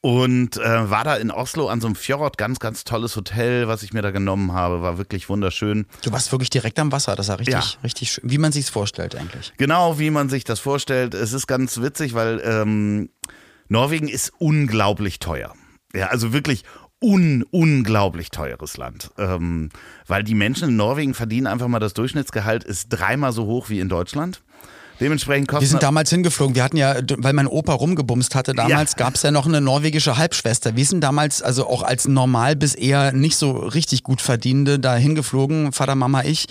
Und 0.00 0.58
äh, 0.58 0.90
war 0.90 1.02
da 1.02 1.16
in 1.16 1.32
Oslo 1.32 1.68
an 1.68 1.80
so 1.80 1.88
einem 1.88 1.96
Fjord, 1.96 2.38
ganz, 2.38 2.60
ganz 2.60 2.84
tolles 2.84 3.16
Hotel, 3.16 3.66
was 3.66 3.82
ich 3.82 3.92
mir 3.92 4.00
da 4.02 4.12
genommen 4.12 4.52
habe, 4.52 4.80
war 4.80 4.96
wirklich 4.96 5.28
wunderschön. 5.28 5.86
Du 6.02 6.12
warst 6.12 6.30
wirklich 6.30 6.50
direkt 6.50 6.78
am 6.78 6.92
Wasser. 6.92 7.16
Das 7.16 7.26
war 7.28 7.40
richtig, 7.40 7.54
Ja. 7.54 7.64
richtig 7.82 8.12
schön. 8.12 8.30
Wie 8.30 8.38
man 8.38 8.52
sich's 8.52 8.68
vorstellt 8.70 9.16
eigentlich. 9.16 9.52
Genau, 9.56 9.98
wie 9.98 10.10
man 10.10 10.28
sich 10.28 10.44
das 10.44 10.60
vorstellt. 10.60 11.14
Es 11.14 11.32
ist 11.32 11.48
ganz 11.48 11.80
witzig, 11.80 12.14
weil 12.14 12.40
ähm, 12.44 13.08
Norwegen 13.68 14.06
ist 14.06 14.32
unglaublich 14.38 15.18
teuer. 15.18 15.52
Ja, 15.92 16.06
also 16.08 16.32
wirklich 16.32 16.62
un 17.00 17.44
unglaublich 17.50 18.30
teures 18.30 18.76
Land. 18.76 19.10
Ähm, 19.18 19.70
weil 20.06 20.24
die 20.24 20.34
Menschen 20.34 20.70
in 20.70 20.76
Norwegen 20.76 21.14
verdienen 21.14 21.46
einfach 21.46 21.68
mal 21.68 21.78
das 21.78 21.94
Durchschnittsgehalt 21.94 22.64
ist 22.64 22.88
dreimal 22.88 23.32
so 23.32 23.46
hoch 23.46 23.68
wie 23.68 23.80
in 23.80 23.88
Deutschland. 23.88 24.42
Dementsprechend 25.00 25.48
Wir 25.48 25.54
kostet 25.54 25.70
sind 25.70 25.82
damals 25.82 26.10
hingeflogen. 26.10 26.56
Wir 26.56 26.64
hatten 26.64 26.76
ja, 26.76 26.96
weil 27.18 27.32
mein 27.32 27.46
Opa 27.46 27.72
rumgebumst 27.72 28.34
hatte, 28.34 28.52
damals 28.52 28.92
Ja. 28.92 28.96
gab's 29.04 29.22
ja 29.22 29.30
noch 29.30 29.46
eine 29.46 29.60
norwegische 29.60 30.16
Halbschwester. 30.16 30.74
Wir 30.74 30.84
sind 30.84 31.02
damals, 31.02 31.40
also 31.40 31.68
auch 31.68 31.82
als 31.82 32.08
normal 32.08 32.56
bis 32.56 32.74
eher 32.74 33.12
nicht 33.12 33.36
so 33.36 33.52
richtig 33.52 34.02
gut 34.02 34.20
verdienende, 34.20 34.80
da 34.80 34.96
hingeflogen, 34.96 35.72
Vater, 35.72 35.94
Mama, 35.94 36.24
ich. 36.24 36.46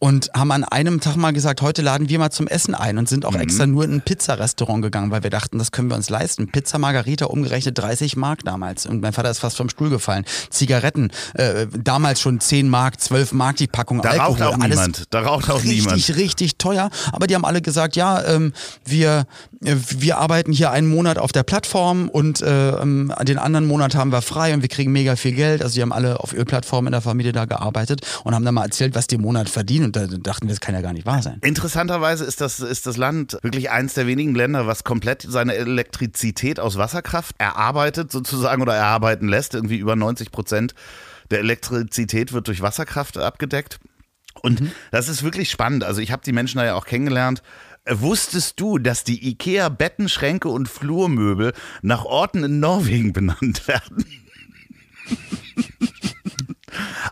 Und 0.00 0.28
haben 0.34 0.50
an 0.50 0.64
einem 0.64 1.00
Tag 1.00 1.16
mal 1.16 1.32
gesagt, 1.32 1.62
heute 1.62 1.80
laden 1.80 2.08
wir 2.10 2.18
mal 2.18 2.30
zum 2.30 2.46
Essen 2.46 2.74
ein 2.74 2.98
und 2.98 3.08
sind 3.08 3.24
auch 3.24 3.34
extra 3.34 3.66
nur 3.66 3.84
in 3.84 3.94
ein 3.94 4.00
Pizzarestaurant 4.02 4.82
gegangen, 4.82 5.10
weil 5.10 5.22
wir 5.22 5.30
dachten, 5.30 5.56
das 5.58 5.72
können 5.72 5.88
wir 5.88 5.96
uns 5.96 6.10
leisten. 6.10 6.48
Pizza 6.48 6.78
Margarita 6.78 7.26
umgerechnet 7.26 7.78
30 7.78 8.16
Mark 8.16 8.44
damals. 8.44 8.84
Und 8.84 9.00
mein 9.00 9.14
Vater 9.14 9.30
ist 9.30 9.38
fast 9.38 9.56
vom 9.56 9.70
Stuhl 9.70 9.88
gefallen. 9.88 10.24
Zigaretten, 10.50 11.10
äh, 11.34 11.66
damals 11.72 12.20
schon 12.20 12.38
10 12.40 12.68
Mark, 12.68 13.00
12 13.00 13.32
Mark 13.32 13.56
die 13.56 13.66
Packung 13.66 14.02
da 14.02 14.10
Alkohol. 14.10 14.42
raucht 14.42 14.42
auch 14.42 14.56
niemand. 14.58 15.04
Da 15.08 15.20
raucht 15.20 15.48
auch 15.48 15.62
richtig, 15.62 15.84
niemand. 15.84 16.16
richtig 16.16 16.58
teuer. 16.58 16.90
Aber 17.12 17.26
die 17.26 17.34
haben 17.34 17.44
alle 17.46 17.62
gesagt, 17.62 17.96
ja, 17.96 18.22
ähm, 18.24 18.52
wir, 18.84 19.26
wir 19.64 20.18
arbeiten 20.18 20.52
hier 20.52 20.70
einen 20.70 20.86
Monat 20.86 21.18
auf 21.18 21.32
der 21.32 21.42
Plattform 21.42 22.08
und 22.08 22.42
äh, 22.42 22.70
ähm, 22.70 23.12
den 23.22 23.38
anderen 23.38 23.66
Monat 23.66 23.94
haben 23.94 24.12
wir 24.12 24.20
frei 24.20 24.52
und 24.52 24.62
wir 24.62 24.68
kriegen 24.68 24.92
mega 24.92 25.16
viel 25.16 25.32
Geld. 25.32 25.62
Also 25.62 25.74
die 25.74 25.82
haben 25.82 25.92
alle 25.92 26.20
auf 26.20 26.34
Ölplattformen 26.34 26.88
in 26.88 26.92
der 26.92 27.00
Familie 27.00 27.32
da 27.32 27.46
gearbeitet 27.46 28.02
und 28.24 28.34
haben 28.34 28.44
dann 28.44 28.54
mal 28.54 28.64
erzählt, 28.64 28.94
was 28.94 29.06
die 29.06 29.14
im 29.14 29.22
Monat 29.22 29.48
verdienen. 29.48 29.86
Und 29.86 29.96
da 29.96 30.06
dachten 30.06 30.46
wir, 30.46 30.54
das 30.54 30.60
kann 30.60 30.74
ja 30.74 30.82
gar 30.82 30.92
nicht 30.92 31.06
wahr 31.06 31.22
sein. 31.22 31.38
Interessanterweise 31.42 32.24
ist 32.24 32.40
das, 32.40 32.60
ist 32.60 32.86
das 32.86 32.96
Land 32.96 33.38
wirklich 33.42 33.70
eins 33.70 33.94
der 33.94 34.06
wenigen 34.06 34.34
Länder, 34.34 34.66
was 34.66 34.84
komplett 34.84 35.26
seine 35.28 35.54
Elektrizität 35.54 36.60
aus 36.60 36.76
Wasserkraft 36.76 37.34
erarbeitet 37.38 38.12
sozusagen 38.12 38.60
oder 38.60 38.74
erarbeiten 38.74 39.28
lässt. 39.28 39.54
Irgendwie 39.54 39.78
über 39.78 39.96
90 39.96 40.30
Prozent 40.30 40.74
der 41.30 41.38
Elektrizität 41.38 42.32
wird 42.32 42.48
durch 42.48 42.60
Wasserkraft 42.60 43.16
abgedeckt. 43.16 43.78
Und 44.42 44.62
das 44.90 45.08
ist 45.08 45.22
wirklich 45.22 45.50
spannend. 45.50 45.84
Also 45.84 46.00
ich 46.00 46.12
habe 46.12 46.22
die 46.24 46.32
Menschen 46.32 46.58
da 46.58 46.64
ja 46.64 46.74
auch 46.74 46.86
kennengelernt. 46.86 47.42
Wusstest 47.86 48.60
du, 48.60 48.78
dass 48.78 49.04
die 49.04 49.28
IKEA 49.28 49.68
Bettenschränke 49.68 50.48
und 50.48 50.68
Flurmöbel 50.68 51.52
nach 51.82 52.04
Orten 52.04 52.42
in 52.42 52.58
Norwegen 52.60 53.12
benannt 53.12 53.68
werden? 53.68 54.06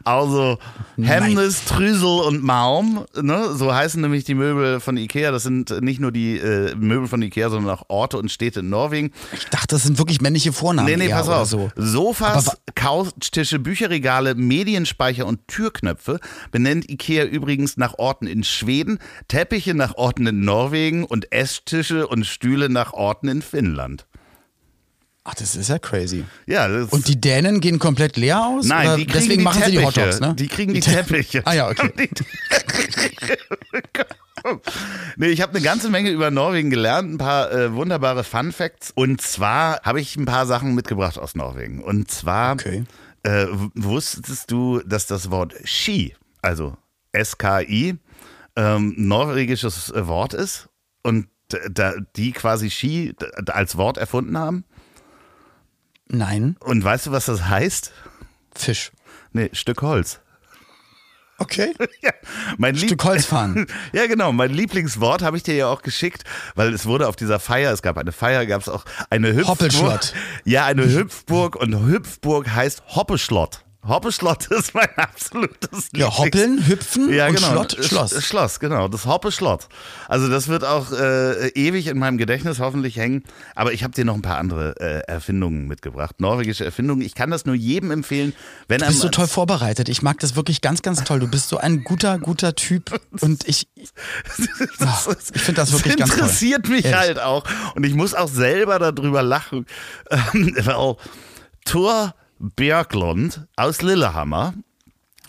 Also 0.04 0.59
Hemnes, 0.97 1.64
Trüsel 1.64 2.21
und 2.21 2.42
Maum, 2.42 3.04
ne? 3.21 3.54
so 3.54 3.75
heißen 3.75 4.00
nämlich 4.00 4.25
die 4.25 4.35
Möbel 4.35 4.80
von 4.80 4.97
Ikea. 4.97 5.30
Das 5.30 5.42
sind 5.42 5.82
nicht 5.82 6.00
nur 6.00 6.12
die 6.12 6.38
äh, 6.38 6.75
Möbel 6.75 7.09
von 7.09 7.23
Ikea, 7.23 7.50
sondern 7.50 7.76
auch 7.76 7.85
Orte 7.88 8.18
und 8.18 8.30
Städte 8.30 8.61
in 8.61 8.68
Norwegen. 8.68 9.12
Ich 9.32 9.47
dachte, 9.47 9.68
das 9.68 9.85
sind 9.85 9.99
wirklich 9.99 10.21
männliche 10.21 10.52
Vornamen. 10.52 10.88
Nee, 10.88 10.97
nee, 10.97 11.09
pass 11.09 11.28
auf. 11.28 11.49
So. 11.49 11.71
Sofas, 11.76 12.49
Aber 12.49 12.59
Couchtische, 12.75 13.59
Bücherregale, 13.59 14.35
Medienspeicher 14.35 15.26
und 15.26 15.47
Türknöpfe 15.49 16.21
benennt 16.50 16.88
Ikea 16.90 17.25
übrigens 17.25 17.76
nach 17.76 17.94
Orten 17.99 18.26
in 18.26 18.44
Schweden, 18.44 18.99
Teppiche 19.28 19.75
nach 19.75 19.94
Orten 19.94 20.26
in 20.26 20.44
Norwegen 20.44 21.04
und 21.04 21.32
Esstische 21.32 22.06
und 22.06 22.26
Stühle 22.26 22.68
nach 22.68 22.92
Orten 22.92 23.28
in 23.28 23.42
Finnland. 23.42 24.06
Ach, 25.25 25.35
das 25.35 25.55
ist 25.55 25.69
ja 25.69 25.79
crazy. 25.79 26.25
Ja, 26.47 26.67
Und 26.91 27.07
die 27.07 27.21
Dänen 27.21 27.61
gehen 27.61 27.79
komplett 27.79 28.17
leer 28.17 28.45
aus? 28.45 28.67
Nein, 28.67 28.99
die 28.99 29.07
kriegen 29.07 29.12
deswegen 29.12 29.38
die 29.38 29.45
machen 29.45 29.61
Teppiche. 29.62 29.79
sie 29.79 29.79
die 29.79 29.87
Hotdogs, 29.87 30.21
ne? 30.21 30.35
Die 30.35 30.49
kriegen 30.49 30.75
die, 30.75 30.81
Te- 30.81 30.91
Teppiche. 30.91 31.43
Ah 31.47 31.52
ja, 31.52 31.69
okay. 31.69 31.93
nee, 35.17 35.29
ich 35.29 35.41
habe 35.41 35.52
eine 35.55 35.61
ganze 35.64 35.91
Menge 35.91 36.11
über 36.11 36.31
Norwegen 36.31 36.71
gelernt, 36.71 37.12
ein 37.14 37.19
paar 37.19 37.52
äh, 37.52 37.73
wunderbare 37.75 38.25
Fun 38.25 38.52
Facts. 38.52 38.91
Und 38.95 39.21
zwar 39.21 39.81
habe 39.83 40.00
ich 40.00 40.17
ein 40.17 40.25
paar 40.25 40.47
Sachen 40.47 40.75
mitgebracht 40.75 41.19
aus 41.19 41.35
Norwegen. 41.35 41.83
Und 41.83 42.11
zwar 42.11 42.55
Okay. 42.55 42.85
äh, 43.23 43.47
wusstest 43.75 44.50
du, 44.50 44.81
dass 44.81 45.07
das 45.07 45.31
Wort 45.31 45.55
Ski, 45.64 46.14
also 46.41 46.76
S-K-I, 47.12 47.97
ähm, 48.57 48.95
norwegisches 48.97 49.93
Wort 49.95 50.35
ist 50.35 50.69
und 51.02 51.29
da, 51.71 51.93
die 52.17 52.33
quasi 52.33 52.71
Ski 52.71 53.14
als 53.47 53.76
Wort 53.76 53.99
erfunden 53.99 54.37
haben? 54.38 54.64
Nein, 56.14 56.57
Und 56.61 56.85
weißt 56.85 57.07
du, 57.07 57.11
was 57.12 57.26
das 57.26 57.49
heißt? 57.49 57.90
Fisch. 58.54 58.92
Nee, 59.33 59.49
Stück 59.54 59.81
Holz. 59.83 60.21
Okay. 61.38 61.73
Ja, 62.02 62.11
mein 62.59 62.75
Lieb- 62.75 62.88
Stück 62.90 63.04
Holz 63.04 63.25
fahren. 63.26 63.66
Ja, 63.92 64.07
genau. 64.07 64.33
Mein 64.33 64.50
Lieblingswort 64.50 65.23
habe 65.23 65.37
ich 65.37 65.42
dir 65.42 65.54
ja 65.54 65.66
auch 65.69 65.83
geschickt, 65.83 66.25
weil 66.54 66.73
es 66.75 66.85
wurde 66.87 67.09
auf 67.09 67.16
dieser 67.16 67.40
Feier, 67.40 67.73
es 67.73 67.81
gab 67.83 67.97
eine 67.97 68.12
Feier, 68.12 68.45
gab 68.47 68.61
es 68.61 68.69
auch 68.69 68.85
eine 69.11 69.28
Hüpfburg. 69.28 69.49
Hoppelschlott. 69.49 70.12
Ja, 70.45 70.66
eine 70.66 70.85
Hüpfburg 70.88 71.57
und 71.57 71.85
Hüpfburg 71.87 72.49
heißt 72.50 72.83
Hoppeschlott. 72.95 73.64
Hoppeschlott 73.86 74.46
ist 74.50 74.74
mein 74.74 74.88
absolutes 74.96 75.88
Ja, 75.94 76.06
hoppeln, 76.16 76.64
hüpfen 76.66 77.12
ja, 77.12 77.26
und 77.26 77.34
genau. 77.34 77.48
Schlott, 77.50 77.72
Sch- 77.78 77.88
Schloss. 77.88 78.24
Schloss, 78.24 78.60
genau. 78.60 78.86
Das 78.86 79.06
Hoppe 79.06 79.32
Schlott. 79.32 79.66
Also 80.08 80.28
das 80.28 80.46
wird 80.46 80.64
auch 80.64 80.92
äh, 80.92 81.48
ewig 81.48 81.88
in 81.88 81.98
meinem 81.98 82.16
Gedächtnis 82.16 82.60
hoffentlich 82.60 82.96
hängen. 82.96 83.24
Aber 83.56 83.72
ich 83.72 83.82
habe 83.82 83.92
dir 83.92 84.04
noch 84.04 84.14
ein 84.14 84.22
paar 84.22 84.38
andere 84.38 84.78
äh, 84.80 85.00
Erfindungen 85.10 85.66
mitgebracht. 85.66 86.20
Norwegische 86.20 86.64
Erfindungen. 86.64 87.02
Ich 87.02 87.14
kann 87.16 87.30
das 87.30 87.44
nur 87.44 87.56
jedem 87.56 87.90
empfehlen, 87.90 88.34
wenn 88.68 88.78
Du 88.80 88.86
bist 88.86 89.00
so 89.00 89.08
toll 89.08 89.26
vorbereitet. 89.26 89.88
Ich 89.88 90.00
mag 90.00 90.20
das 90.20 90.36
wirklich 90.36 90.60
ganz, 90.60 90.82
ganz 90.82 91.02
toll. 91.02 91.18
Du 91.18 91.26
bist 91.28 91.48
so 91.48 91.56
ein 91.58 91.82
guter, 91.82 92.18
guter 92.20 92.54
Typ. 92.54 93.00
Und 93.20 93.48
ich, 93.48 93.66
Ah, 94.78 94.98
ich 95.34 95.42
finde 95.42 95.60
das 95.60 95.72
wirklich 95.72 95.96
das 95.96 96.08
ganz 96.08 96.10
toll. 96.10 96.20
interessiert 96.20 96.68
mich 96.68 96.84
Ehrlich. 96.84 96.98
halt 97.00 97.20
auch. 97.20 97.44
Und 97.74 97.84
ich 97.84 97.94
muss 97.94 98.14
auch 98.14 98.28
selber 98.28 98.78
darüber 98.78 99.22
lachen. 99.22 99.66
Ähm, 100.10 100.54
weil 100.64 100.96
Thor 101.64 102.14
Björklund 102.42 103.46
aus 103.56 103.82
Lillehammer 103.82 104.54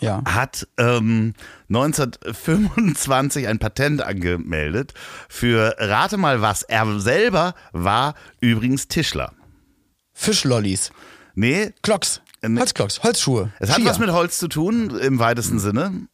Ja. 0.00 0.22
hat 0.26 0.66
ähm, 0.78 1.34
1925 1.68 3.46
ein 3.48 3.58
Patent 3.58 4.02
angemeldet 4.02 4.94
für, 5.28 5.74
rate 5.78 6.16
mal 6.16 6.40
was, 6.42 6.62
er 6.62 6.98
selber 7.00 7.54
war 7.72 8.14
übrigens 8.40 8.88
Tischler. 8.88 9.32
Fischlollis. 10.12 10.90
Nee, 11.34 11.72
Klocks. 11.82 12.20
Nee. 12.46 12.60
Holzklocks. 12.60 13.02
Holzschuhe. 13.02 13.52
es 13.58 13.70
hat 13.70 13.76
Skier. 13.76 13.86
was 13.86 13.98
mit 13.98 14.10
Holz 14.12 14.38
zu 14.38 14.48
tun, 14.48 14.90
im 14.98 15.18
weitesten 15.18 15.58
Sinne. 15.58 16.08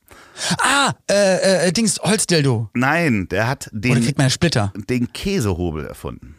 Ah, 0.62 0.92
äh, 1.11 1.66
äh, 1.69 1.73
Dings, 1.73 1.99
Holzdildo. 2.00 2.71
Nein, 2.73 3.26
der 3.28 3.49
hat 3.49 3.69
Oder 3.73 3.80
den, 3.80 4.04
kriegt 4.04 4.16
man 4.19 4.30
Splitter? 4.30 4.73
den 4.88 5.12
Käsehobel 5.12 5.87
erfunden. 5.87 6.37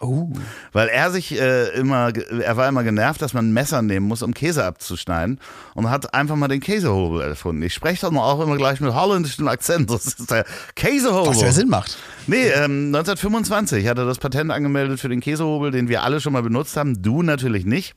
Oh. 0.00 0.28
Weil 0.72 0.88
er 0.88 1.10
sich 1.10 1.38
äh, 1.40 1.68
immer, 1.76 2.12
er 2.14 2.56
war 2.56 2.68
immer 2.68 2.84
genervt, 2.84 3.20
dass 3.20 3.34
man 3.34 3.48
ein 3.48 3.52
Messer 3.52 3.82
nehmen 3.82 4.06
muss, 4.06 4.22
um 4.22 4.32
Käse 4.32 4.64
abzuschneiden 4.64 5.40
und 5.74 5.90
hat 5.90 6.14
einfach 6.14 6.36
mal 6.36 6.46
den 6.46 6.60
Käsehobel 6.60 7.22
erfunden. 7.22 7.62
Ich 7.62 7.74
spreche 7.74 8.06
doch 8.06 8.12
mal 8.12 8.22
auch 8.22 8.40
immer 8.40 8.56
gleich 8.56 8.80
mit 8.80 8.94
holländischem 8.94 9.48
Akzent. 9.48 9.88
Das 9.98 10.06
ist 10.06 10.30
der 10.30 10.44
Käsehobel. 10.76 11.30
Was 11.30 11.40
ja 11.40 11.50
Sinn 11.50 11.68
macht. 11.68 11.98
Nee, 12.26 12.48
ähm, 12.48 12.94
1925 12.94 13.88
hat 13.88 13.98
er 13.98 14.04
das 14.04 14.18
Patent 14.18 14.52
angemeldet 14.52 15.00
für 15.00 15.08
den 15.08 15.20
Käsehobel, 15.20 15.72
den 15.72 15.88
wir 15.88 16.02
alle 16.02 16.20
schon 16.20 16.32
mal 16.32 16.42
benutzt 16.42 16.76
haben. 16.76 17.02
Du 17.02 17.22
natürlich 17.22 17.64
nicht. 17.64 17.94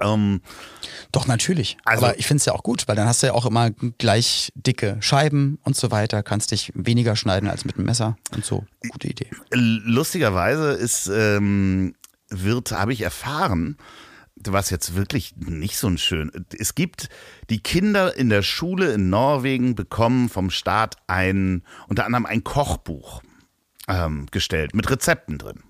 Ähm, 0.00 0.40
Doch, 1.12 1.26
natürlich. 1.26 1.76
Also- 1.84 2.06
Aber 2.06 2.18
ich 2.18 2.26
finde 2.26 2.38
es 2.40 2.44
ja 2.46 2.52
auch 2.52 2.62
gut, 2.62 2.86
weil 2.88 2.96
dann 2.96 3.06
hast 3.06 3.22
du 3.22 3.26
ja 3.28 3.32
auch 3.34 3.46
immer 3.46 3.70
gleich 3.70 4.52
dicke 4.54 4.96
Scheiben 5.00 5.58
und 5.64 5.76
so 5.76 5.90
weiter. 5.90 6.22
Kannst 6.22 6.52
dich 6.52 6.70
weniger 6.74 7.16
schneiden 7.16 7.48
als 7.48 7.64
mit 7.64 7.76
einem 7.76 7.86
Messer 7.86 8.16
und 8.34 8.44
so. 8.44 8.64
Gute 8.88 9.08
Idee. 9.08 9.30
lustigerweise 9.50 10.72
ist, 10.72 11.08
ähm, 11.12 11.94
wird, 12.28 12.72
habe 12.72 12.92
ich 12.92 13.00
erfahren, 13.02 13.76
was 14.36 14.70
jetzt 14.70 14.94
wirklich 14.94 15.34
nicht 15.36 15.76
so 15.76 15.88
ein 15.88 15.98
schön. 15.98 16.30
Es 16.58 16.74
gibt 16.74 17.08
die 17.50 17.60
Kinder 17.62 18.16
in 18.16 18.30
der 18.30 18.42
Schule 18.42 18.92
in 18.92 19.10
Norwegen 19.10 19.74
bekommen 19.74 20.28
vom 20.28 20.50
Staat 20.50 20.96
ein, 21.08 21.62
unter 21.88 22.06
anderem 22.06 22.24
ein 22.26 22.42
Kochbuch 22.44 23.22
ähm, 23.88 24.26
gestellt 24.30 24.74
mit 24.74 24.88
Rezepten 24.90 25.36
drin. 25.38 25.62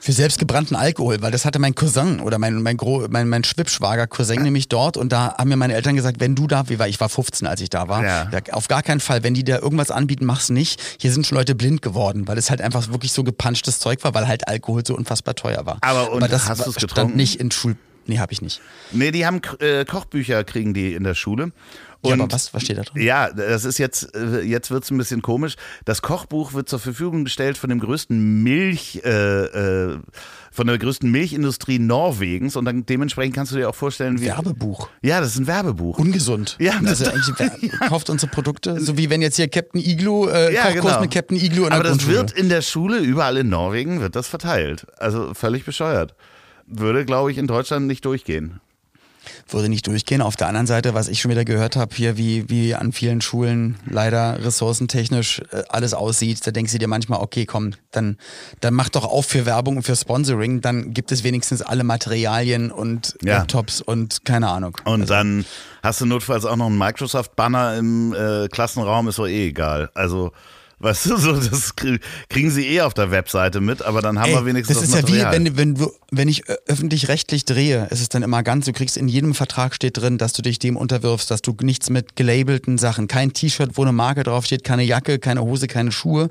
Für 0.00 0.12
selbstgebrannten 0.12 0.76
Alkohol, 0.76 1.20
weil 1.22 1.32
das 1.32 1.44
hatte 1.44 1.58
mein 1.58 1.74
Cousin 1.74 2.20
oder 2.20 2.38
mein, 2.38 2.62
mein, 2.62 2.76
Gro 2.76 3.06
mein, 3.10 3.28
mein 3.28 3.42
Schwibschwager 3.44 4.06
Cousin 4.06 4.42
nämlich 4.42 4.68
dort 4.68 4.96
und 4.96 5.10
da 5.12 5.34
haben 5.36 5.48
mir 5.48 5.56
meine 5.56 5.74
Eltern 5.74 5.96
gesagt, 5.96 6.20
wenn 6.20 6.34
du 6.34 6.46
da, 6.46 6.68
wie 6.68 6.78
war 6.78 6.86
ich 6.88 7.00
war 7.00 7.08
15, 7.08 7.46
als 7.48 7.60
ich 7.60 7.68
da 7.68 7.88
war, 7.88 8.04
Ja. 8.04 8.30
auf 8.52 8.68
gar 8.68 8.82
keinen 8.82 9.00
Fall, 9.00 9.22
wenn 9.24 9.34
die 9.34 9.44
dir 9.44 9.60
irgendwas 9.60 9.90
anbieten, 9.90 10.24
mach's 10.24 10.50
nicht. 10.50 10.80
Hier 11.00 11.12
sind 11.12 11.26
schon 11.26 11.36
Leute 11.36 11.54
blind 11.54 11.82
geworden, 11.82 12.28
weil 12.28 12.38
es 12.38 12.48
halt 12.48 12.60
einfach 12.60 12.88
wirklich 12.92 13.12
so 13.12 13.24
gepanschtes 13.24 13.80
Zeug 13.80 14.04
war, 14.04 14.14
weil 14.14 14.28
halt 14.28 14.46
Alkohol 14.46 14.86
so 14.86 14.94
unfassbar 14.96 15.34
teuer 15.34 15.66
war. 15.66 15.78
Aber 15.80 16.12
und 16.12 16.30
das 16.30 16.48
hast 16.48 16.60
stand 16.62 16.76
getrunken? 16.76 17.16
nicht 17.16 17.40
in 17.40 17.50
Schul... 17.50 17.76
Nee, 18.06 18.18
hab 18.20 18.32
ich 18.32 18.40
nicht. 18.40 18.62
Nee, 18.90 19.10
die 19.10 19.26
haben 19.26 19.42
äh, 19.60 19.84
Kochbücher, 19.84 20.42
kriegen 20.42 20.72
die 20.72 20.94
in 20.94 21.04
der 21.04 21.14
Schule. 21.14 21.52
Ja, 22.04 22.12
Und 22.12 22.20
aber 22.20 22.32
was, 22.32 22.54
was 22.54 22.62
steht 22.62 22.78
da 22.78 22.82
drin? 22.82 23.02
Ja, 23.02 23.32
das 23.32 23.64
ist 23.64 23.78
jetzt, 23.78 24.14
äh, 24.14 24.40
jetzt 24.42 24.70
wird 24.70 24.84
es 24.84 24.90
ein 24.92 24.98
bisschen 24.98 25.20
komisch. 25.20 25.56
Das 25.84 26.00
Kochbuch 26.00 26.52
wird 26.52 26.68
zur 26.68 26.78
Verfügung 26.78 27.24
gestellt 27.24 27.58
von 27.58 27.70
dem 27.70 27.80
größten 27.80 28.42
Milch, 28.44 29.00
äh, 29.04 29.10
äh, 29.90 29.98
von 30.52 30.66
der 30.68 30.78
größten 30.78 31.10
Milchindustrie 31.10 31.80
Norwegens 31.80 32.54
und 32.54 32.66
dann 32.66 32.86
dementsprechend 32.86 33.34
kannst 33.34 33.50
du 33.50 33.56
dir 33.56 33.68
auch 33.68 33.74
vorstellen, 33.74 34.20
wie. 34.20 34.26
Werbebuch. 34.26 34.88
Ja, 35.02 35.20
das 35.20 35.30
ist 35.30 35.40
ein 35.40 35.46
Werbebuch. 35.48 35.98
Ungesund. 35.98 36.56
Ja, 36.60 36.74
also 36.84 37.04
das- 37.04 37.12
eigentlich 37.14 37.70
wer- 37.80 37.88
kauft 37.88 38.10
unsere 38.10 38.30
Produkte, 38.30 38.80
so 38.80 38.96
wie 38.96 39.10
wenn 39.10 39.20
jetzt 39.20 39.34
hier 39.36 39.48
Captain 39.48 39.80
Igloo, 39.80 40.28
äh, 40.28 40.54
Ja, 40.54 40.66
Kochkurs 40.66 40.84
genau. 40.84 41.00
mit 41.00 41.10
Captain 41.10 41.36
Igloo 41.36 41.64
in 41.64 41.70
der 41.70 41.80
Aber 41.80 41.82
das 41.88 42.06
wird 42.06 42.30
in 42.30 42.48
der 42.48 42.62
Schule, 42.62 42.98
überall 42.98 43.36
in 43.38 43.48
Norwegen, 43.48 44.00
wird 44.00 44.14
das 44.14 44.28
verteilt. 44.28 44.86
Also 44.98 45.34
völlig 45.34 45.64
bescheuert. 45.64 46.14
Würde, 46.66 47.04
glaube 47.04 47.32
ich, 47.32 47.38
in 47.38 47.48
Deutschland 47.48 47.86
nicht 47.88 48.04
durchgehen. 48.04 48.60
Würde 49.52 49.68
nicht 49.68 49.86
durchgehen. 49.86 50.22
Auf 50.22 50.36
der 50.36 50.48
anderen 50.48 50.66
Seite, 50.66 50.94
was 50.94 51.08
ich 51.08 51.20
schon 51.20 51.30
wieder 51.30 51.44
gehört 51.44 51.76
habe, 51.76 51.94
hier 51.94 52.16
wie, 52.16 52.48
wie 52.48 52.74
an 52.74 52.92
vielen 52.92 53.20
Schulen 53.20 53.76
leider 53.88 54.44
ressourcentechnisch 54.44 55.40
äh, 55.52 55.62
alles 55.68 55.94
aussieht, 55.94 56.46
da 56.46 56.50
denkst 56.50 56.72
du 56.72 56.78
dir 56.78 56.88
manchmal, 56.88 57.20
okay, 57.20 57.46
komm, 57.46 57.72
dann, 57.90 58.16
dann 58.60 58.74
mach 58.74 58.88
doch 58.88 59.04
auf 59.04 59.26
für 59.26 59.46
Werbung 59.46 59.76
und 59.76 59.82
für 59.82 59.96
Sponsoring, 59.96 60.60
dann 60.60 60.92
gibt 60.92 61.12
es 61.12 61.24
wenigstens 61.24 61.62
alle 61.62 61.84
Materialien 61.84 62.70
und 62.70 63.16
Ja. 63.22 63.38
Laptops 63.38 63.80
und 63.80 64.24
keine 64.24 64.48
Ahnung. 64.48 64.76
Und 64.84 65.08
dann 65.10 65.44
hast 65.82 66.00
du 66.00 66.06
notfalls 66.06 66.44
auch 66.44 66.56
noch 66.56 66.66
einen 66.66 66.78
Microsoft-Banner 66.78 67.76
im 67.76 68.14
äh, 68.14 68.48
Klassenraum, 68.48 69.08
ist 69.08 69.18
doch 69.18 69.26
eh 69.26 69.48
egal. 69.48 69.90
Also, 69.94 70.32
weißt 70.80 71.06
du, 71.06 71.16
so, 71.16 71.32
das 71.32 71.76
krie- 71.76 72.00
kriegen 72.28 72.50
sie 72.50 72.66
eh 72.66 72.82
auf 72.82 72.94
der 72.94 73.10
Webseite 73.10 73.60
mit, 73.60 73.82
aber 73.82 74.00
dann 74.02 74.18
haben 74.18 74.30
Ey, 74.30 74.34
wir 74.36 74.44
wenigstens 74.46 74.76
das 74.78 74.84
ist 74.88 74.94
das 74.94 75.02
ja 75.02 75.08
wie, 75.08 75.12
Material. 75.22 75.32
wenn, 75.32 75.56
wenn, 75.56 75.74
du, 75.74 75.92
wenn 76.10 76.28
ich 76.28 76.48
ö- 76.48 76.54
öffentlich-rechtlich 76.66 77.44
drehe, 77.44 77.86
ist 77.90 78.00
es 78.00 78.08
dann 78.08 78.22
immer 78.22 78.42
ganz, 78.42 78.66
du 78.66 78.72
kriegst 78.72 78.96
in 78.96 79.08
jedem 79.08 79.34
Vertrag 79.34 79.74
steht 79.74 79.96
drin, 79.96 80.18
dass 80.18 80.32
du 80.32 80.42
dich 80.42 80.58
dem 80.58 80.76
unterwirfst, 80.76 81.30
dass 81.30 81.42
du 81.42 81.54
nichts 81.62 81.90
mit 81.90 82.16
gelabelten 82.16 82.78
Sachen, 82.78 83.08
kein 83.08 83.32
T-Shirt, 83.32 83.72
wo 83.74 83.82
eine 83.82 83.92
Marke 83.92 84.22
draufsteht, 84.22 84.64
keine 84.64 84.82
Jacke, 84.84 85.18
keine 85.18 85.42
Hose, 85.42 85.66
keine 85.66 85.92
Schuhe. 85.92 86.28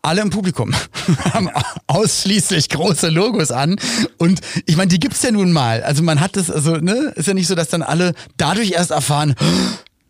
Alle 0.00 0.22
im 0.22 0.30
Publikum 0.30 0.72
haben 1.32 1.50
ausschließlich 1.88 2.68
große 2.68 3.08
Logos 3.08 3.50
an. 3.50 3.76
Und 4.16 4.40
ich 4.64 4.76
meine, 4.76 4.88
die 4.88 5.00
gibt's 5.00 5.22
ja 5.22 5.32
nun 5.32 5.52
mal. 5.52 5.82
Also 5.82 6.02
man 6.04 6.20
hat 6.20 6.36
das, 6.36 6.50
also, 6.50 6.76
ne, 6.76 7.12
ist 7.16 7.26
ja 7.26 7.34
nicht 7.34 7.48
so, 7.48 7.54
dass 7.56 7.68
dann 7.68 7.82
alle 7.82 8.14
dadurch 8.36 8.70
erst 8.70 8.92
erfahren, 8.92 9.34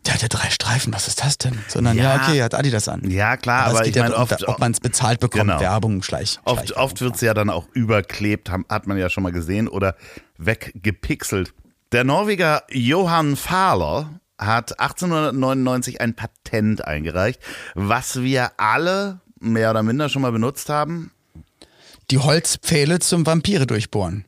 der 0.05 0.13
hat 0.15 0.21
ja 0.21 0.27
drei 0.27 0.49
Streifen, 0.49 0.93
was 0.93 1.07
ist 1.07 1.23
das 1.23 1.37
denn? 1.37 1.57
Sondern 1.67 1.97
ja, 1.97 2.15
Ja. 2.15 2.21
okay, 2.23 2.41
hat 2.41 2.55
Adidas 2.55 2.87
an. 2.87 3.09
ja, 3.09 3.35
klar, 3.37 3.65
aber, 3.65 3.81
es 3.81 3.87
ich 3.87 3.95
ja 3.95 4.03
meine, 4.03 4.15
darum, 4.15 4.29
oft, 4.31 4.47
ob 4.47 4.59
man 4.59 4.71
es 4.71 4.79
bezahlt 4.79 5.19
bekommt, 5.19 5.43
Genau. 5.43 5.59
Werbung, 5.59 6.01
Schleich. 6.03 6.39
oft, 6.45 6.59
Schleichwerbung. 6.59 6.83
oft 6.83 7.01
wird 7.01 7.15
es 7.15 7.21
ja 7.21 7.33
dann 7.33 7.49
auch 7.49 7.67
überklebt, 7.73 8.49
hat 8.49 8.87
man 8.87 8.97
ja 8.97 9.09
schon 9.09 9.23
mal 9.23 9.31
gesehen, 9.31 9.67
oder 9.67 9.95
weggepixelt. 10.37 11.53
Der 11.91 12.03
Norweger 12.03 12.63
Johann 12.71 13.35
Fahler 13.35 14.19
hat 14.37 14.79
1899 14.79 15.99
ein 16.01 16.15
Patent 16.15 16.85
eingereicht, 16.85 17.41
was 17.75 18.21
wir 18.21 18.51
alle 18.57 19.19
mehr 19.39 19.71
oder 19.71 19.83
minder 19.83 20.07
schon 20.09 20.21
mal 20.21 20.31
benutzt 20.31 20.69
haben. 20.69 21.11
Die 22.09 22.19
Holzpfähle 22.19 22.99
zum 22.99 23.25
Vampire 23.25 23.67
durchbohren. 23.67 24.25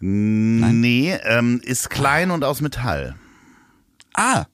Nee, 0.00 1.12
ähm, 1.24 1.60
ist 1.62 1.90
klein 1.90 2.30
und 2.30 2.42
aus 2.42 2.60
Metall. 2.62 3.16
Ah, 4.14 4.44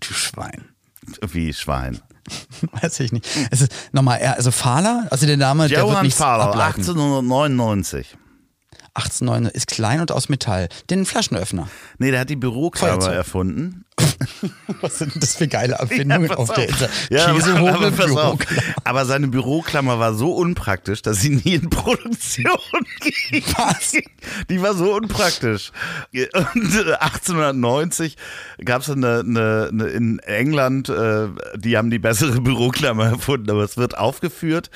du 0.00 0.12
Schwein. 0.12 0.68
Wie 1.20 1.52
Schwein. 1.52 2.00
Weiß 2.80 3.00
ich 3.00 3.12
nicht. 3.12 3.26
Es 3.50 3.60
ist 3.62 3.72
nochmal, 3.92 4.20
also 4.20 4.50
Fahler, 4.50 5.08
also 5.10 5.26
der 5.26 5.36
Name, 5.36 5.68
der 5.68 5.78
wird 5.78 5.88
Johann 5.88 6.04
nichts 6.04 6.18
Fahler, 6.18 6.44
ableiten. 6.44 6.80
1899. 6.80 8.16
1809 8.94 9.46
ist 9.54 9.68
klein 9.68 10.00
und 10.00 10.12
aus 10.12 10.28
Metall. 10.28 10.68
Den 10.90 11.06
Flaschenöffner. 11.06 11.68
Nee, 11.98 12.10
der 12.10 12.20
hat 12.20 12.30
die 12.30 12.36
Büroklammer 12.36 13.10
erfunden. 13.10 13.86
Was 14.80 14.98
sind 14.98 15.22
das 15.22 15.36
für 15.36 15.48
geile 15.48 15.74
Erfindungen 15.74 16.28
pass 16.28 16.36
auf 16.36 16.52
der 16.52 16.64
auf. 16.64 16.70
Insel? 16.70 16.88
Ja, 17.10 17.26
aber, 17.26 17.38
Käsehobel, 17.38 18.18
aber, 18.18 18.38
aber 18.84 19.04
seine 19.06 19.28
Büroklammer 19.28 19.98
war 19.98 20.14
so 20.14 20.32
unpraktisch, 20.32 21.02
dass 21.02 21.20
sie 21.20 21.30
nie 21.30 21.54
in 21.54 21.70
Produktion 21.70 22.46
ging. 23.00 23.42
Was? 23.56 23.94
Die 24.50 24.62
war 24.62 24.74
so 24.74 24.94
unpraktisch. 24.94 25.72
Und 26.12 26.74
äh, 26.74 26.92
1890 26.94 28.16
gab 28.64 28.82
es 28.82 28.90
eine, 28.90 29.20
eine, 29.20 29.68
eine 29.72 29.84
in 29.88 30.18
England, 30.20 30.88
äh, 30.88 31.28
die 31.56 31.76
haben 31.76 31.90
die 31.90 31.98
bessere 31.98 32.40
Büroklammer 32.40 33.06
erfunden, 33.06 33.50
aber 33.50 33.64
es 33.64 33.76
wird 33.76 33.96
aufgeführt. 33.96 34.70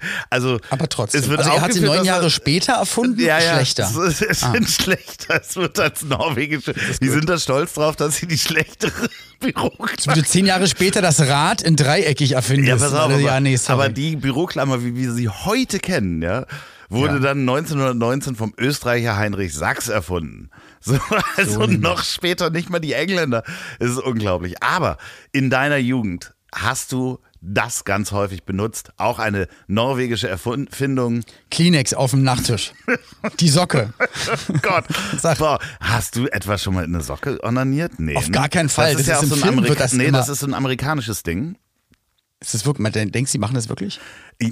Also, 0.30 0.58
Aber 0.70 0.88
trotzdem. 0.88 1.22
Es 1.22 1.28
wird 1.28 1.40
also 1.40 1.50
er 1.52 1.60
hat 1.60 1.72
sie 1.72 1.80
neun 1.80 2.04
Jahre 2.04 2.30
später 2.30 2.74
erfunden? 2.74 3.20
ja, 3.20 3.38
ja, 3.40 3.54
Schlechter. 3.54 3.90
Ah. 3.94 4.04
Es, 4.06 4.22
es 4.22 4.40
sind 4.40 4.68
schlechter. 4.68 5.40
Es 5.40 5.56
wird 5.56 5.78
als 5.80 6.02
norwegische. 6.02 6.74
Die 7.00 7.08
sind 7.08 7.28
da 7.28 7.38
stolz 7.38 7.74
drauf, 7.74 7.96
dass 7.96 8.16
sie 8.16 8.26
die 8.26 8.38
schlechtere 8.38 9.08
Büroklammer 9.40 10.24
zehn 10.24 10.46
Jahre 10.46 10.66
später 10.68 11.00
das 11.02 11.20
Rad 11.20 11.62
in 11.62 11.76
dreieckig 11.76 12.32
erfindest. 12.32 12.68
Ja, 12.68 12.76
pass 12.76 12.92
auf, 12.94 13.10
aber, 13.12 13.18
ja, 13.18 13.40
nee, 13.40 13.58
aber 13.68 13.88
die 13.88 14.16
Büroklammer, 14.16 14.84
wie 14.84 14.94
wir 14.96 15.12
sie 15.12 15.28
heute 15.28 15.78
kennen, 15.78 16.22
ja, 16.22 16.46
wurde 16.88 17.14
Ja. 17.14 17.20
dann 17.20 17.40
1919 17.40 18.34
vom 18.36 18.54
Österreicher 18.58 19.16
Heinrich 19.16 19.54
Sachs 19.54 19.88
erfunden. 19.88 20.50
So, 20.80 20.96
also 21.36 21.66
noch 21.66 22.04
später 22.04 22.50
nicht 22.50 22.70
mal 22.70 22.78
die 22.78 22.92
Engländer. 22.92 23.42
Es 23.80 23.90
ist 23.90 23.98
unglaublich. 23.98 24.62
Aber 24.62 24.96
in 25.32 25.50
deiner 25.50 25.76
Jugend 25.76 26.34
hast 26.54 26.92
du 26.92 27.18
das 27.40 27.84
ganz 27.84 28.12
häufig 28.12 28.44
benutzt. 28.44 28.92
Auch 28.96 29.18
eine 29.18 29.48
norwegische 29.66 30.28
Erfindung. 30.28 31.22
Kleenex 31.50 31.94
auf 31.94 32.10
dem 32.10 32.22
Nachttisch. 32.22 32.72
Die 33.40 33.48
Socke. 33.48 33.92
Gott. 34.62 34.84
Sag. 35.18 35.38
Boah, 35.38 35.58
hast 35.80 36.16
du 36.16 36.26
etwa 36.26 36.58
schon 36.58 36.74
mal 36.74 36.84
in 36.84 36.94
eine 36.94 37.02
Socke 37.02 37.38
onaniert? 37.42 37.98
Nee. 37.98 38.16
Auf 38.16 38.26
ne? 38.26 38.32
gar 38.32 38.48
keinen 38.48 38.68
Fall. 38.68 38.92
Das 38.92 39.02
ist 39.02 39.08
Das 39.08 39.22
ja 39.22 39.28
auch 39.28 39.36
so 39.36 39.42
ein 39.44 39.48
Amerika 39.54 39.74
das 39.74 39.92
Nee, 39.92 40.10
das 40.10 40.28
ist 40.28 40.40
so 40.40 40.46
ein 40.46 40.54
amerikanisches 40.54 41.22
Ding. 41.22 41.56
Ist 42.40 42.54
das 42.54 42.64
wirklich, 42.64 42.82
man 42.82 42.92
denkst, 42.92 43.32
sie 43.32 43.38
machen 43.38 43.54
das 43.54 43.68
wirklich? 43.68 43.98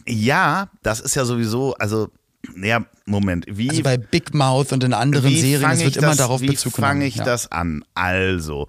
Ja, 0.06 0.68
das 0.82 1.00
ist 1.00 1.14
ja 1.14 1.24
sowieso, 1.24 1.74
also, 1.74 2.10
ja, 2.60 2.84
Moment, 3.04 3.46
wie, 3.48 3.70
Also 3.70 3.82
bei 3.82 3.96
Big 3.96 4.34
Mouth 4.34 4.72
und 4.72 4.82
in 4.82 4.92
anderen 4.92 5.30
wie 5.30 5.40
Serien, 5.40 5.70
es 5.70 5.84
wird 5.84 5.96
immer 5.96 6.08
das, 6.08 6.16
darauf 6.16 6.40
wie 6.40 6.48
Bezug 6.48 6.74
fange 6.74 6.94
genommen. 6.94 7.08
ich 7.08 7.16
ja. 7.16 7.24
das 7.24 7.50
an? 7.52 7.84
Also, 7.94 8.66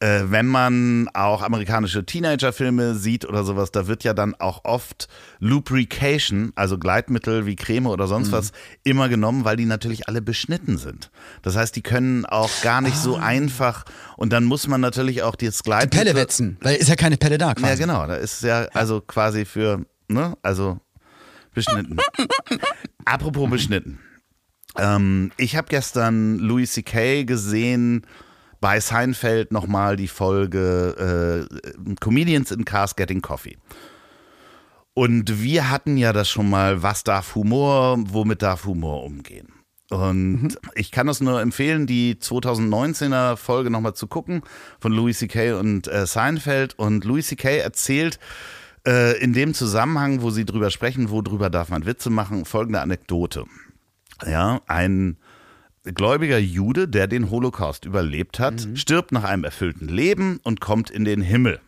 äh, 0.00 0.22
wenn 0.30 0.46
man 0.46 1.08
auch 1.12 1.42
amerikanische 1.42 2.04
Teenagerfilme 2.06 2.94
sieht 2.94 3.26
oder 3.26 3.44
sowas, 3.44 3.70
da 3.70 3.86
wird 3.86 4.02
ja 4.02 4.14
dann 4.14 4.34
auch 4.34 4.64
oft 4.64 5.08
Lubrication, 5.40 6.52
also 6.54 6.78
Gleitmittel 6.78 7.44
wie 7.44 7.54
Creme 7.54 7.86
oder 7.86 8.06
sonst 8.06 8.28
Mhm. 8.28 8.32
was, 8.32 8.52
immer 8.82 9.08
genommen, 9.10 9.44
weil 9.44 9.56
die 9.56 9.66
natürlich 9.66 10.08
alle 10.08 10.22
beschnitten 10.22 10.78
sind. 10.78 11.10
Das 11.42 11.54
heißt, 11.56 11.76
die 11.76 11.82
können 11.82 12.24
auch 12.24 12.50
gar 12.62 12.80
nicht 12.80 12.96
so 12.96 13.16
einfach 13.16 13.84
und 14.16 14.32
dann 14.32 14.44
muss 14.44 14.66
man 14.66 14.80
natürlich 14.80 15.22
auch 15.22 15.36
das 15.36 15.58
Ah. 15.58 15.62
Die 15.62 15.64
Gleitmittel... 15.64 15.98
Pelle 16.06 16.14
wetzen, 16.14 16.56
weil 16.62 16.76
ist 16.76 16.88
ja 16.88 16.96
keine 16.96 17.16
Pelle 17.18 17.36
da 17.38 17.54
quasi. 17.54 17.68
Ja, 17.68 17.74
genau, 17.74 18.06
da 18.06 18.14
ist 18.14 18.42
ja 18.42 18.62
also 18.72 19.00
quasi 19.02 19.44
für, 19.44 19.84
ne, 20.08 20.34
also 20.42 20.80
beschnitten. 21.52 21.98
Apropos 23.04 23.50
beschnitten. 23.50 23.98
Ähm, 24.78 25.32
ich 25.36 25.56
habe 25.56 25.66
gestern 25.68 26.38
Louis 26.38 26.72
C.K. 26.72 27.24
gesehen 27.24 28.06
bei 28.60 28.80
Seinfeld 28.80 29.52
nochmal 29.52 29.96
die 29.96 30.08
Folge 30.08 31.48
äh, 31.48 31.94
Comedians 32.00 32.50
in 32.50 32.64
Cars 32.64 32.96
Getting 32.96 33.22
Coffee. 33.22 33.56
Und 34.94 35.42
wir 35.42 35.70
hatten 35.70 35.96
ja 35.96 36.12
das 36.12 36.28
schon 36.28 36.50
mal, 36.50 36.82
was 36.82 37.04
darf 37.04 37.34
Humor, 37.34 37.96
womit 38.08 38.42
darf 38.42 38.66
Humor 38.66 39.04
umgehen. 39.04 39.48
Und 39.90 40.56
ich 40.74 40.92
kann 40.92 41.08
es 41.08 41.20
nur 41.20 41.40
empfehlen, 41.40 41.86
die 41.86 42.14
2019er 42.14 43.36
Folge 43.36 43.70
nochmal 43.70 43.94
zu 43.94 44.06
gucken 44.06 44.42
von 44.78 44.92
Louis 44.92 45.18
C.K. 45.18 45.54
und 45.54 45.88
äh, 45.88 46.06
Seinfeld. 46.06 46.78
Und 46.78 47.04
Louis 47.04 47.26
C.K. 47.26 47.58
erzählt 47.58 48.20
äh, 48.86 49.18
in 49.20 49.32
dem 49.32 49.52
Zusammenhang, 49.52 50.22
wo 50.22 50.30
sie 50.30 50.44
drüber 50.44 50.70
sprechen, 50.70 51.10
worüber 51.10 51.50
darf 51.50 51.70
man 51.70 51.86
Witze 51.86 52.08
machen, 52.08 52.44
folgende 52.44 52.80
Anekdote. 52.80 53.46
Ja, 54.24 54.60
ein 54.66 55.16
gläubiger 55.84 56.38
Jude, 56.38 56.88
der 56.88 57.06
den 57.06 57.30
Holocaust 57.30 57.84
überlebt 57.84 58.38
hat, 58.38 58.68
stirbt 58.74 59.12
nach 59.12 59.24
einem 59.24 59.44
erfüllten 59.44 59.88
Leben 59.88 60.40
und 60.42 60.60
kommt 60.60 60.90
in 60.90 61.04
den 61.04 61.22
Himmel. 61.22 61.60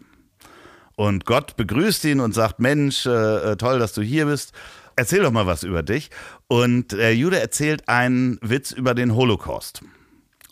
Und 0.96 1.24
Gott 1.24 1.56
begrüßt 1.56 2.04
ihn 2.04 2.20
und 2.20 2.34
sagt, 2.34 2.60
Mensch, 2.60 3.06
äh, 3.06 3.52
äh, 3.52 3.56
toll, 3.56 3.78
dass 3.78 3.94
du 3.94 4.02
hier 4.02 4.26
bist. 4.26 4.52
Erzähl 4.94 5.22
doch 5.22 5.32
mal 5.32 5.46
was 5.46 5.62
über 5.62 5.82
dich. 5.82 6.10
Und 6.48 6.92
der 6.92 7.16
Jude 7.16 7.40
erzählt 7.40 7.88
einen 7.88 8.38
Witz 8.42 8.72
über 8.72 8.94
den 8.94 9.14
Holocaust. 9.14 9.82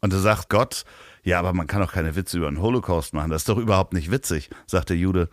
Und 0.00 0.12
da 0.12 0.18
sagt 0.18 0.48
Gott, 0.48 0.84
ja, 1.22 1.38
aber 1.38 1.52
man 1.52 1.66
kann 1.66 1.82
doch 1.82 1.92
keine 1.92 2.16
Witze 2.16 2.38
über 2.38 2.50
den 2.50 2.62
Holocaust 2.62 3.12
machen. 3.12 3.30
Das 3.30 3.42
ist 3.42 3.48
doch 3.50 3.58
überhaupt 3.58 3.92
nicht 3.92 4.10
witzig, 4.10 4.48
sagt 4.66 4.88
der 4.88 4.96
Jude. 4.96 5.28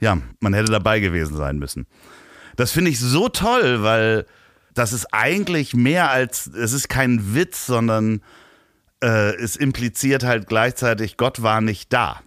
Ja, 0.00 0.18
man 0.40 0.54
hätte 0.54 0.72
dabei 0.72 0.98
gewesen 0.98 1.36
sein 1.36 1.58
müssen. 1.58 1.86
Das 2.56 2.72
finde 2.72 2.90
ich 2.90 2.98
so 2.98 3.28
toll, 3.28 3.82
weil 3.82 4.26
das 4.78 4.92
ist 4.92 5.06
eigentlich 5.12 5.74
mehr 5.74 6.10
als, 6.10 6.46
es 6.46 6.72
ist 6.72 6.88
kein 6.88 7.34
Witz, 7.34 7.66
sondern 7.66 8.22
äh, 9.02 9.34
es 9.36 9.56
impliziert 9.56 10.24
halt 10.24 10.46
gleichzeitig, 10.48 11.16
Gott 11.16 11.42
war 11.42 11.60
nicht 11.60 11.92
da. 11.92 12.20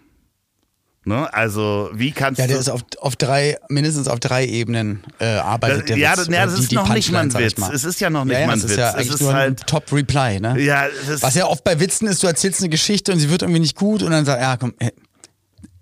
Ne? 1.04 1.34
Also, 1.34 1.90
wie 1.94 2.12
kannst 2.12 2.40
Ja, 2.40 2.46
der 2.46 2.58
du. 2.58 2.62
ist 2.62 2.70
auf, 2.70 2.82
auf 3.00 3.16
drei, 3.16 3.58
mindestens 3.70 4.08
auf 4.08 4.20
drei 4.20 4.46
Ebenen 4.46 5.04
äh, 5.20 5.26
arbeitet 5.38 5.80
Das- 5.80 5.86
der 5.88 5.98
ja, 5.98 6.12
Witz. 6.12 6.18
das- 6.18 6.28
ja, 6.28 6.34
Oder 6.34 6.46
das 6.46 6.56
die- 6.56 6.62
ist 6.66 6.72
noch 6.74 6.94
nicht 6.94 7.12
mal 7.12 7.20
ein 7.22 7.34
Witz. 7.34 7.58
mal. 7.58 7.74
Es 7.74 7.84
ist 7.84 8.00
ja 8.00 8.10
noch 8.12 8.24
nicht 8.24 8.38
ja, 8.40 8.46
mal 8.46 8.54
ein 8.54 8.60
es 8.60 8.66
Witz. 8.66 8.72
Ist 8.74 8.78
ja 8.78 8.96
Es 9.00 9.08
ist 9.10 9.22
nur 9.22 9.34
halt- 9.34 9.62
ein 9.64 9.66
Top-Reply, 9.66 10.40
ne? 10.40 10.60
ja, 10.62 10.86
Was 11.22 11.34
ja 11.34 11.48
oft 11.48 11.64
bei 11.64 11.80
Witzen 11.80 12.08
ist, 12.08 12.22
du 12.22 12.28
erzählst 12.28 12.60
eine 12.60 12.70
Geschichte 12.70 13.12
und 13.12 13.18
sie 13.20 13.32
wird 13.32 13.42
irgendwie 13.42 13.62
nicht 13.62 13.76
gut 13.76 14.04
und 14.04 14.12
dann 14.12 14.26
sagst 14.26 14.42
ja, 14.44 14.58
komm, 14.58 14.76
äh, 14.78 14.88
äh, 14.88 14.92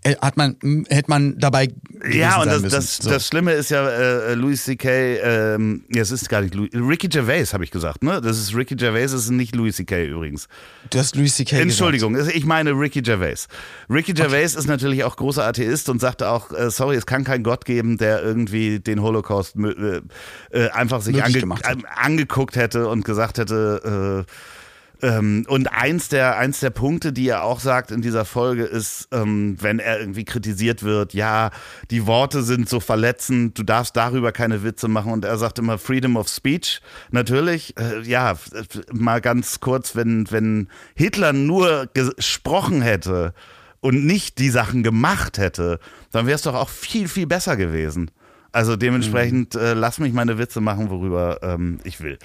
hat 0.05 0.37
man, 0.37 0.55
hätte 0.89 1.09
man 1.09 1.37
dabei 1.37 1.69
Ja, 2.09 2.41
und 2.41 2.47
das, 2.47 2.63
das, 2.63 2.97
so. 2.97 3.09
das 3.09 3.27
Schlimme 3.27 3.51
ist 3.51 3.69
ja, 3.69 3.87
äh, 3.87 4.33
Louis 4.33 4.63
C.K., 4.63 4.89
ähm, 4.89 5.83
ja, 5.93 6.01
es 6.01 6.11
ist 6.11 6.29
gar 6.29 6.41
nicht 6.41 6.55
Louis, 6.55 6.69
Ricky 6.73 7.09
Gervais, 7.09 7.53
habe 7.53 7.65
ich 7.65 7.71
gesagt, 7.71 8.03
ne? 8.03 8.21
Das 8.21 8.37
ist 8.37 8.55
Ricky 8.55 8.75
Gervais, 8.75 9.11
das 9.11 9.23
ist 9.25 9.31
nicht 9.31 9.55
Louis 9.55 9.75
C.K. 9.75 10.05
übrigens. 10.05 10.47
du 10.89 10.99
hast 10.99 11.15
Louis 11.15 11.35
C.K. 11.35 11.59
Entschuldigung, 11.59 12.15
ich 12.15 12.45
meine 12.45 12.71
Ricky 12.71 13.01
Gervais. 13.01 13.47
Ricky 13.89 14.13
Gervais 14.13 14.55
ist 14.55 14.67
natürlich 14.67 15.03
auch 15.03 15.17
großer 15.17 15.45
Atheist 15.45 15.89
und 15.89 15.99
sagte 15.99 16.29
auch, 16.29 16.51
äh, 16.51 16.71
sorry, 16.71 16.95
es 16.95 17.05
kann 17.05 17.25
keinen 17.25 17.43
Gott 17.43 17.65
geben, 17.65 17.97
der 17.97 18.23
irgendwie 18.23 18.79
den 18.79 19.01
Holocaust 19.01 19.55
äh, 19.57 20.01
äh, 20.51 20.69
einfach 20.69 21.01
sich 21.01 21.21
ange 21.23 21.39
äh, 21.39 21.75
angeguckt 21.95 22.55
hätte 22.55 22.87
und 22.87 23.03
gesagt 23.03 23.37
hätte, 23.37 24.25
äh, 24.25 24.31
ähm, 25.01 25.45
und 25.47 25.71
eins 25.71 26.09
der, 26.09 26.37
eins 26.37 26.59
der 26.59 26.71
Punkte, 26.71 27.13
die 27.13 27.29
er 27.29 27.43
auch 27.43 27.59
sagt 27.59 27.91
in 27.91 28.01
dieser 28.01 28.25
Folge, 28.25 28.63
ist, 28.63 29.07
ähm, 29.11 29.55
wenn 29.59 29.79
er 29.79 29.99
irgendwie 29.99 30.25
kritisiert 30.25 30.83
wird, 30.83 31.13
ja, 31.13 31.51
die 31.89 32.05
Worte 32.05 32.43
sind 32.43 32.67
so 32.67 32.79
verletzend, 32.79 33.57
du 33.57 33.63
darfst 33.63 33.95
darüber 33.95 34.31
keine 34.31 34.63
Witze 34.63 34.87
machen. 34.87 35.13
Und 35.13 35.23
er 35.23 35.37
sagt 35.37 35.59
immer 35.59 35.77
Freedom 35.77 36.17
of 36.17 36.27
Speech. 36.27 36.81
Natürlich, 37.11 37.75
äh, 37.77 38.01
ja, 38.01 38.37
mal 38.91 39.21
ganz 39.21 39.61
kurz, 39.61 39.95
wenn, 39.95 40.29
wenn 40.31 40.67
Hitler 40.95 41.31
nur 41.31 41.87
gesprochen 41.93 42.81
hätte 42.81 43.33
und 43.79 44.05
nicht 44.05 44.37
die 44.39 44.49
Sachen 44.49 44.83
gemacht 44.83 45.37
hätte, 45.37 45.79
dann 46.11 46.25
wäre 46.25 46.35
es 46.35 46.41
doch 46.41 46.55
auch 46.55 46.69
viel, 46.69 47.07
viel 47.07 47.27
besser 47.27 47.55
gewesen. 47.55 48.11
Also 48.51 48.75
dementsprechend 48.75 49.55
äh, 49.55 49.73
lass 49.73 49.99
mich 49.99 50.13
meine 50.13 50.37
Witze 50.37 50.59
machen, 50.61 50.89
worüber 50.89 51.39
ähm, 51.43 51.79
ich 51.83 52.01
will. 52.01 52.17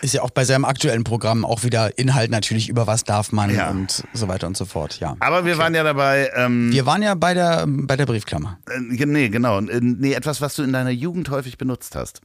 Ist 0.00 0.14
ja 0.14 0.22
auch 0.22 0.30
bei 0.30 0.44
seinem 0.44 0.64
aktuellen 0.64 1.04
Programm 1.04 1.44
auch 1.44 1.64
wieder 1.64 1.98
Inhalt 1.98 2.30
natürlich, 2.30 2.68
über 2.68 2.86
was 2.86 3.04
darf 3.04 3.32
man 3.32 3.54
Ja. 3.54 3.70
und 3.70 4.04
so 4.12 4.28
weiter 4.28 4.46
und 4.46 4.56
so 4.56 4.64
fort, 4.64 5.00
ja. 5.00 5.16
Aber 5.20 5.44
wir 5.44 5.58
waren 5.58 5.74
ja 5.74 5.82
dabei, 5.82 6.30
ähm, 6.36 6.72
Wir 6.72 6.86
waren 6.86 7.02
ja 7.02 7.14
bei 7.14 7.34
der, 7.34 7.64
bei 7.66 7.96
der 7.96 8.06
Briefklammer. 8.06 8.58
äh, 8.70 8.78
nee, 9.06 9.28
genau, 9.28 9.58
äh, 9.60 9.80
nee, 9.82 10.12
etwas, 10.12 10.40
was 10.40 10.54
du 10.54 10.62
in 10.62 10.72
deiner 10.72 10.90
Jugend 10.90 11.30
häufig 11.30 11.58
benutzt 11.58 11.96
hast. 11.96 12.20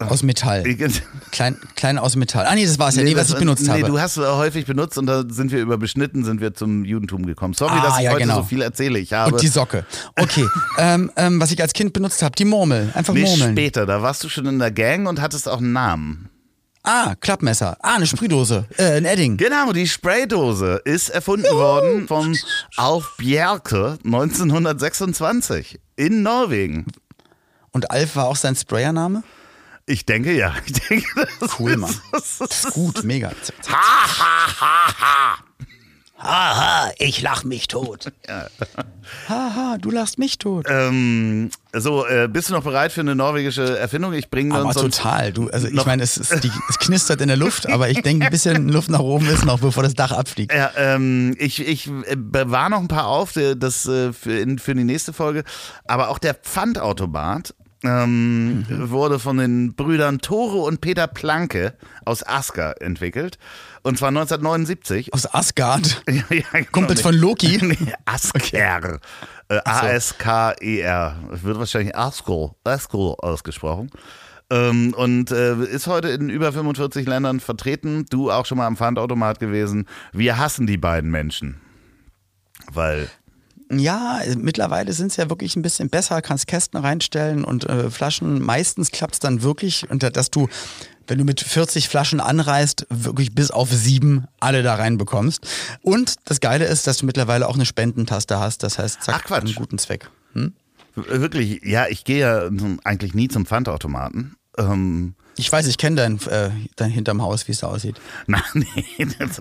Aus 0.00 0.22
Metall. 0.22 0.64
Ich- 0.66 1.02
Klein, 1.32 1.56
klein 1.74 1.98
aus 1.98 2.14
Metall. 2.14 2.46
Ah 2.46 2.54
nee, 2.54 2.64
das 2.64 2.78
war 2.78 2.88
es 2.88 2.94
ja, 2.96 3.02
nee, 3.02 3.16
was 3.16 3.30
ich 3.30 3.36
benutzt 3.36 3.62
nee, 3.64 3.68
habe. 3.70 3.82
du 3.82 4.00
hast 4.00 4.16
es 4.16 4.24
häufig 4.26 4.64
benutzt 4.64 4.96
und 4.96 5.06
da 5.06 5.24
sind 5.28 5.50
wir 5.50 5.58
über 5.60 5.76
beschnitten, 5.76 6.24
sind 6.24 6.40
wir 6.40 6.54
zum 6.54 6.84
Judentum 6.84 7.26
gekommen. 7.26 7.54
Sorry, 7.54 7.74
Ah, 7.78 7.82
dass 7.82 7.98
ich 7.98 8.04
ja, 8.04 8.12
heute 8.12 8.22
genau. 8.22 8.36
so 8.36 8.42
viel 8.44 8.62
erzähle. 8.62 8.98
Ich 9.00 9.12
habe 9.12 9.32
und 9.32 9.42
die 9.42 9.48
Socke. 9.48 9.84
Okay, 10.16 10.46
ähm, 10.78 11.10
ähm, 11.16 11.40
was 11.40 11.50
ich 11.50 11.60
als 11.60 11.72
Kind 11.72 11.92
benutzt 11.92 12.22
habe, 12.22 12.34
die 12.36 12.44
Murmel. 12.44 12.92
Einfach 12.94 13.12
nee, 13.12 13.22
Murmeln. 13.24 13.52
später, 13.52 13.86
da 13.86 14.00
warst 14.00 14.22
du 14.22 14.28
schon 14.28 14.46
in 14.46 14.58
der 14.60 14.70
Gang 14.70 15.08
und 15.08 15.20
hattest 15.20 15.48
auch 15.48 15.58
einen 15.58 15.72
Namen. 15.72 16.28
Ah, 16.84 17.14
Klappmesser. 17.20 17.76
Ah, 17.82 17.96
eine 17.96 18.06
Sprühdose. 18.06 18.66
Äh, 18.78 18.98
ein 18.98 19.04
Edding. 19.04 19.36
Genau, 19.36 19.72
die 19.72 19.88
Spraydose 19.88 20.80
ist 20.84 21.08
erfunden 21.10 21.52
worden 21.52 22.06
von 22.06 22.38
Alf 22.76 23.16
Bjerke 23.18 23.98
1926 24.04 25.80
in 25.96 26.22
Norwegen. 26.22 26.86
Und 27.72 27.90
Alf 27.90 28.16
war 28.16 28.26
auch 28.28 28.36
sein 28.36 28.54
Sprayername? 28.56 29.22
Ich 29.88 30.04
denke 30.04 30.32
ja. 30.32 30.54
Ich 30.66 30.72
denke, 30.74 31.06
Cool, 31.58 31.72
ist, 31.72 31.78
Mann. 31.78 31.94
Das 32.12 32.38
Das 32.38 32.64
ist 32.64 32.72
gut, 32.74 33.04
mega. 33.04 33.30
Ha, 33.68 33.72
ha, 33.72 34.60
ha, 34.60 34.94
ha. 35.00 35.38
Haha, 36.20 36.90
ich 36.98 37.22
lach 37.22 37.44
mich 37.44 37.68
tot. 37.68 38.12
Haha, 39.28 39.78
du 39.78 39.90
lachst 39.92 40.18
mich 40.18 40.36
tot. 40.36 40.66
Ähm, 40.68 41.50
so, 41.72 42.04
äh, 42.06 42.28
bist 42.28 42.50
du 42.50 42.54
noch 42.54 42.64
bereit 42.64 42.90
für 42.90 43.02
eine 43.02 43.14
norwegische 43.14 43.78
Erfindung? 43.78 44.12
Ich 44.14 44.28
bringe 44.28 44.54
aber 44.54 44.66
uns 44.66 44.74
total. 44.74 45.32
Du, 45.32 45.48
also 45.48 45.68
ich 45.68 45.86
meine, 45.86 46.02
es, 46.02 46.16
ist 46.16 46.42
die, 46.42 46.50
es 46.68 46.78
knistert 46.80 47.20
in 47.20 47.28
der 47.28 47.36
Luft, 47.36 47.68
aber 47.68 47.88
ich 47.88 48.02
denke, 48.02 48.26
ein 48.26 48.30
bisschen 48.32 48.68
Luft 48.68 48.90
nach 48.90 48.98
oben 48.98 49.28
ist 49.28 49.44
noch, 49.44 49.60
bevor 49.60 49.84
das 49.84 49.94
Dach 49.94 50.10
abfliegt. 50.10 50.52
Ja, 50.52 50.72
ähm, 50.76 51.36
ich, 51.38 51.66
ich 51.66 51.86
äh, 51.86 52.16
bewahre 52.16 52.70
noch 52.70 52.80
ein 52.80 52.88
paar 52.88 53.06
auf, 53.06 53.36
äh, 53.36 53.54
das 53.54 53.86
äh, 53.86 54.12
für, 54.12 54.44
für 54.58 54.74
die 54.74 54.84
nächste 54.84 55.12
Folge. 55.12 55.44
Aber 55.86 56.08
auch 56.08 56.18
der 56.18 56.34
Pfandautomat 56.34 57.54
ähm, 57.84 58.66
wurde 58.68 59.18
von 59.18 59.38
den 59.38 59.74
Brüdern 59.74 60.20
Tore 60.20 60.58
und 60.58 60.80
Peter 60.80 61.06
Planke 61.06 61.74
aus 62.04 62.26
Asker 62.26 62.80
entwickelt. 62.80 63.38
Und 63.82 63.98
zwar 63.98 64.08
1979. 64.08 65.14
Aus 65.14 65.32
Asgard. 65.32 66.02
Ja, 66.08 66.24
ja, 66.30 66.44
genau. 66.52 66.66
Kumpels 66.72 67.00
von 67.00 67.14
Loki. 67.14 67.58
Nee, 67.62 67.92
Asker. 68.04 69.00
Äh, 69.48 69.60
A-S-K-E-R. 69.64 71.16
Wird 71.30 71.58
wahrscheinlich 71.58 71.96
Asker, 71.96 72.54
Asker 72.64 73.16
ausgesprochen. 73.22 73.90
Ähm, 74.50 74.94
und 74.94 75.30
äh, 75.30 75.56
ist 75.64 75.86
heute 75.86 76.08
in 76.08 76.30
über 76.30 76.52
45 76.52 77.06
Ländern 77.06 77.40
vertreten. 77.40 78.06
Du 78.10 78.30
auch 78.30 78.46
schon 78.46 78.58
mal 78.58 78.66
am 78.66 78.76
Pfandautomat 78.76 79.38
gewesen. 79.38 79.86
Wir 80.12 80.38
hassen 80.38 80.66
die 80.66 80.78
beiden 80.78 81.10
Menschen. 81.10 81.60
Weil 82.72 83.08
Ja, 83.70 84.20
mittlerweile 84.36 84.92
sind 84.92 85.08
es 85.10 85.16
ja 85.16 85.28
wirklich 85.28 85.54
ein 85.56 85.62
bisschen 85.62 85.90
besser, 85.90 86.22
kannst 86.22 86.46
Kästen 86.46 86.80
reinstellen 86.80 87.44
und 87.44 87.64
äh, 87.68 87.90
Flaschen. 87.90 88.40
Meistens 88.40 88.90
klappt 88.90 89.14
es 89.14 89.20
dann 89.20 89.42
wirklich, 89.42 89.88
und 89.90 90.02
dass 90.02 90.30
du, 90.30 90.48
wenn 91.06 91.18
du 91.18 91.24
mit 91.24 91.40
40 91.40 91.88
Flaschen 91.88 92.20
anreist, 92.20 92.86
wirklich 92.88 93.34
bis 93.34 93.50
auf 93.50 93.70
sieben 93.70 94.26
alle 94.40 94.62
da 94.62 94.76
reinbekommst. 94.76 95.46
Und 95.82 96.16
das 96.24 96.40
Geile 96.40 96.64
ist, 96.64 96.86
dass 96.86 96.98
du 96.98 97.06
mittlerweile 97.06 97.46
auch 97.46 97.56
eine 97.56 97.66
Spendentaste 97.66 98.38
hast. 98.38 98.62
Das 98.62 98.78
heißt, 98.78 99.02
zack, 99.02 99.16
Ach, 99.18 99.24
Quatsch. 99.24 99.44
einen 99.44 99.54
guten 99.54 99.78
Zweck. 99.78 100.08
Hm? 100.32 100.54
wirklich, 101.06 101.60
ja, 101.64 101.86
ich 101.88 102.04
gehe 102.04 102.18
ja 102.18 102.48
eigentlich 102.84 103.14
nie 103.14 103.28
zum 103.28 103.46
Pfandautomaten. 103.46 104.34
Ähm, 104.58 105.14
Ich 105.36 105.52
weiß, 105.52 105.68
ich 105.68 105.78
kenne 105.78 105.96
dein, 105.96 106.20
äh, 106.28 106.50
dein 106.74 106.90
hinterm 106.90 107.22
Haus, 107.22 107.46
wie 107.46 107.52
es 107.52 107.60
da 107.60 107.68
aussieht. 107.68 108.00
Nein, 108.26 108.42
nee, 108.54 109.06
das, 109.20 109.40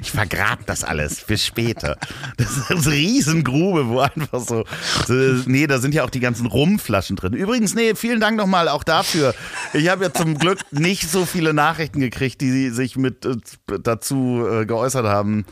ich 0.00 0.12
vergrab 0.12 0.64
das 0.66 0.84
alles 0.84 1.18
für 1.18 1.36
später. 1.36 1.96
Das 2.36 2.56
ist 2.56 2.70
eine 2.70 2.86
Riesengrube, 2.86 3.88
wo 3.88 3.98
einfach 3.98 4.40
so, 4.40 4.64
so. 5.06 5.14
Nee, 5.46 5.66
da 5.66 5.78
sind 5.78 5.92
ja 5.92 6.04
auch 6.04 6.10
die 6.10 6.20
ganzen 6.20 6.46
Rumflaschen 6.46 7.16
drin. 7.16 7.32
Übrigens, 7.32 7.74
nee, 7.74 7.96
vielen 7.96 8.20
Dank 8.20 8.36
nochmal 8.36 8.68
auch 8.68 8.84
dafür. 8.84 9.34
Ich 9.72 9.88
habe 9.88 10.04
ja 10.04 10.12
zum 10.12 10.38
Glück 10.38 10.60
nicht 10.70 11.10
so 11.10 11.26
viele 11.26 11.52
Nachrichten 11.52 11.98
gekriegt, 11.98 12.40
die 12.40 12.70
sich 12.70 12.96
mit 12.96 13.24
äh, 13.26 13.34
dazu 13.82 14.46
äh, 14.48 14.66
geäußert 14.66 15.04
haben. 15.06 15.46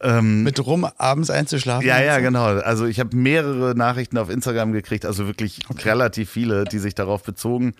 Ähm, 0.00 0.42
Mit 0.42 0.64
rum 0.64 0.86
abends 0.98 1.30
einzuschlafen. 1.30 1.86
ja, 1.86 2.02
ja, 2.02 2.18
genau. 2.20 2.44
Also 2.44 2.84
ich 2.84 3.00
habe 3.00 3.16
mehrere 3.16 3.74
Nachrichten 3.74 4.18
auf 4.18 4.28
Instagram 4.28 4.72
gekriegt, 4.72 5.06
also 5.06 5.26
wirklich 5.26 5.60
relativ 5.84 6.30
viele, 6.30 6.64
die 6.64 6.78
sich 6.78 6.94
darauf 6.94 7.22
bezogen, 7.22 7.72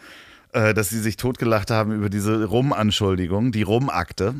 äh, 0.57 0.73
dass 0.73 0.89
sie 0.89 1.01
sich 1.01 1.17
totgelacht 1.17 1.71
haben 1.71 1.93
über 1.93 2.09
diese 2.09 2.47
Rum-Anschuldigung, 2.47 3.53
die 3.53 3.63
Rum-Akte. 3.63 4.37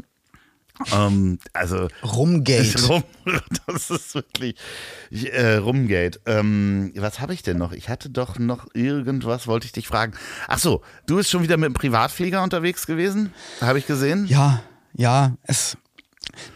Ähm, 0.93 1.39
also 1.53 1.89
Rumgate. 2.03 2.83
Rum, 2.89 3.03
das 3.67 3.91
ist 3.91 4.15
wirklich 4.15 4.57
ich, 5.11 5.33
äh, 5.33 5.57
Rumgate. 5.57 6.21
Ähm, 6.25 6.93
was 6.97 7.21
habe 7.21 7.35
ich 7.35 7.43
denn 7.43 7.59
noch? 7.59 7.73
Ich 7.73 7.91
hatte 7.91 8.09
doch 8.09 8.39
noch 8.39 8.67
irgendwas, 8.75 9.47
wollte 9.47 9.67
ich 9.67 9.73
dich 9.73 9.89
fragen. 9.89 10.15
Ach 10.49 10.59
so, 10.59 10.83
du 11.07 11.17
bist 11.17 11.31
schon 11.31 11.43
wieder 11.43 11.59
mit 11.59 11.67
dem 11.67 11.75
Privatflieger 11.75 12.43
unterwegs 12.43 12.87
gewesen? 12.87 13.33
Habe 13.61 13.79
ich 13.79 13.87
gesehen? 13.87 14.27
Ja, 14.27 14.63
ja, 14.95 15.37
es. 15.43 15.77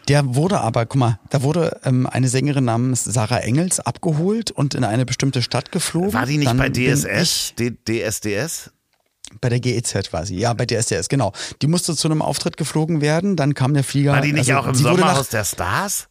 Der 0.09 0.35
wurde 0.35 0.61
aber, 0.61 0.85
guck 0.87 0.99
mal, 0.99 1.20
da 1.29 1.42
wurde 1.42 1.81
ähm, 1.85 2.07
eine 2.07 2.29
Sängerin 2.29 2.64
namens 2.64 3.05
Sarah 3.05 3.38
Engels 3.38 3.79
abgeholt 3.79 4.51
und 4.51 4.75
in 4.75 4.85
eine 4.85 5.07
bestimmte 5.07 5.42
Stadt 5.42 5.70
geflogen. 5.70 6.14
War 6.14 6.27
die 6.27 6.38
nicht 6.38 6.49
Dann 6.49 6.57
bei 6.57 6.70
DSS? 6.70 7.55
D 7.57 7.73
DSDS? 7.87 8.73
Bei 9.40 9.48
der 9.48 9.60
GEZ 9.60 10.12
war 10.12 10.26
sie, 10.26 10.38
ja, 10.38 10.52
bei 10.52 10.66
DSDS, 10.66 11.08
genau. 11.08 11.32
Die 11.62 11.66
musste 11.66 11.94
zu 11.94 12.08
einem 12.08 12.22
Auftritt 12.22 12.56
geflogen 12.56 13.00
werden, 13.00 13.36
dann 13.36 13.54
kam 13.54 13.74
der 13.74 13.84
Flieger. 13.84 14.12
War 14.12 14.20
die 14.20 14.32
nicht 14.32 14.50
also, 14.52 14.62
auch 14.62 14.66
im 14.66 14.74
Sommerhaus 14.74 15.28
der 15.28 15.44
Stars? 15.44 16.08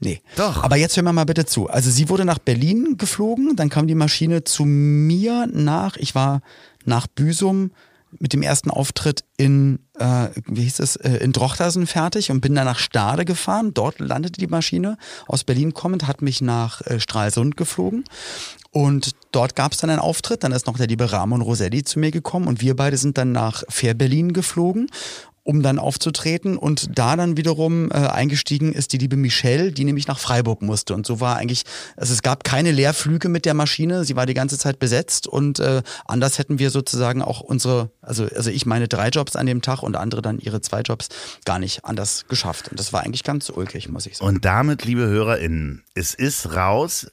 Nee. 0.00 0.22
Doch. 0.36 0.62
Aber 0.62 0.76
jetzt 0.76 0.96
hören 0.96 1.06
wir 1.06 1.12
mal 1.12 1.24
bitte 1.24 1.44
zu. 1.44 1.68
Also 1.68 1.90
sie 1.90 2.08
wurde 2.08 2.24
nach 2.24 2.38
Berlin 2.38 2.96
geflogen, 2.96 3.56
dann 3.56 3.68
kam 3.68 3.86
die 3.86 3.96
Maschine 3.96 4.44
zu 4.44 4.64
mir 4.64 5.48
nach, 5.52 5.96
ich 5.96 6.14
war 6.14 6.40
nach 6.84 7.06
Büsum 7.08 7.72
mit 8.18 8.32
dem 8.32 8.42
ersten 8.42 8.70
Auftritt 8.70 9.24
in, 9.36 9.80
äh, 9.98 10.28
wie 10.46 10.62
hieß 10.62 10.80
es, 10.80 10.96
äh, 10.96 11.16
in 11.16 11.32
Drochtersen 11.32 11.86
fertig 11.86 12.30
und 12.30 12.40
bin 12.40 12.54
dann 12.54 12.64
nach 12.64 12.78
Stade 12.78 13.24
gefahren. 13.24 13.74
Dort 13.74 13.98
landete 13.98 14.40
die 14.40 14.46
Maschine. 14.46 14.96
Aus 15.26 15.44
Berlin 15.44 15.74
kommend 15.74 16.06
hat 16.06 16.22
mich 16.22 16.40
nach 16.40 16.80
äh, 16.82 17.00
Stralsund 17.00 17.56
geflogen. 17.56 18.04
Und 18.70 19.12
dort 19.32 19.56
gab 19.56 19.72
es 19.72 19.78
dann 19.78 19.90
einen 19.90 19.98
Auftritt. 19.98 20.44
Dann 20.44 20.52
ist 20.52 20.66
noch 20.66 20.76
der 20.76 20.86
liebe 20.86 21.10
Ramon 21.10 21.40
Roselli 21.40 21.84
zu 21.84 21.98
mir 21.98 22.10
gekommen 22.10 22.46
und 22.46 22.60
wir 22.60 22.76
beide 22.76 22.96
sind 22.96 23.18
dann 23.18 23.32
nach 23.32 23.64
Fair 23.68 23.94
Berlin 23.94 24.32
geflogen 24.32 24.88
um 25.48 25.62
dann 25.62 25.78
aufzutreten. 25.78 26.58
Und 26.58 26.98
da 26.98 27.16
dann 27.16 27.38
wiederum 27.38 27.90
äh, 27.90 27.94
eingestiegen 27.94 28.74
ist 28.74 28.92
die 28.92 28.98
liebe 28.98 29.16
Michelle, 29.16 29.72
die 29.72 29.84
nämlich 29.84 30.06
nach 30.06 30.18
Freiburg 30.18 30.60
musste. 30.60 30.92
Und 30.92 31.06
so 31.06 31.20
war 31.20 31.36
eigentlich, 31.36 31.62
also 31.96 32.12
es 32.12 32.20
gab 32.20 32.44
keine 32.44 32.70
Leerflüge 32.70 33.30
mit 33.30 33.46
der 33.46 33.54
Maschine, 33.54 34.04
sie 34.04 34.14
war 34.14 34.26
die 34.26 34.34
ganze 34.34 34.58
Zeit 34.58 34.78
besetzt. 34.78 35.26
Und 35.26 35.58
äh, 35.58 35.82
anders 36.04 36.38
hätten 36.38 36.58
wir 36.58 36.68
sozusagen 36.70 37.22
auch 37.22 37.40
unsere, 37.40 37.90
also, 38.02 38.26
also 38.36 38.50
ich 38.50 38.66
meine 38.66 38.88
drei 38.88 39.08
Jobs 39.08 39.36
an 39.36 39.46
dem 39.46 39.62
Tag 39.62 39.82
und 39.82 39.96
andere 39.96 40.20
dann 40.20 40.38
ihre 40.38 40.60
zwei 40.60 40.82
Jobs 40.82 41.08
gar 41.46 41.58
nicht 41.58 41.86
anders 41.86 42.26
geschafft. 42.28 42.68
Und 42.68 42.78
das 42.78 42.92
war 42.92 43.02
eigentlich 43.02 43.24
ganz 43.24 43.48
ulkig, 43.48 43.88
muss 43.88 44.04
ich 44.04 44.18
sagen. 44.18 44.28
Und 44.28 44.44
damit, 44.44 44.84
liebe 44.84 45.06
HörerInnen, 45.06 45.82
es 45.94 46.12
ist 46.12 46.54
raus. 46.54 47.06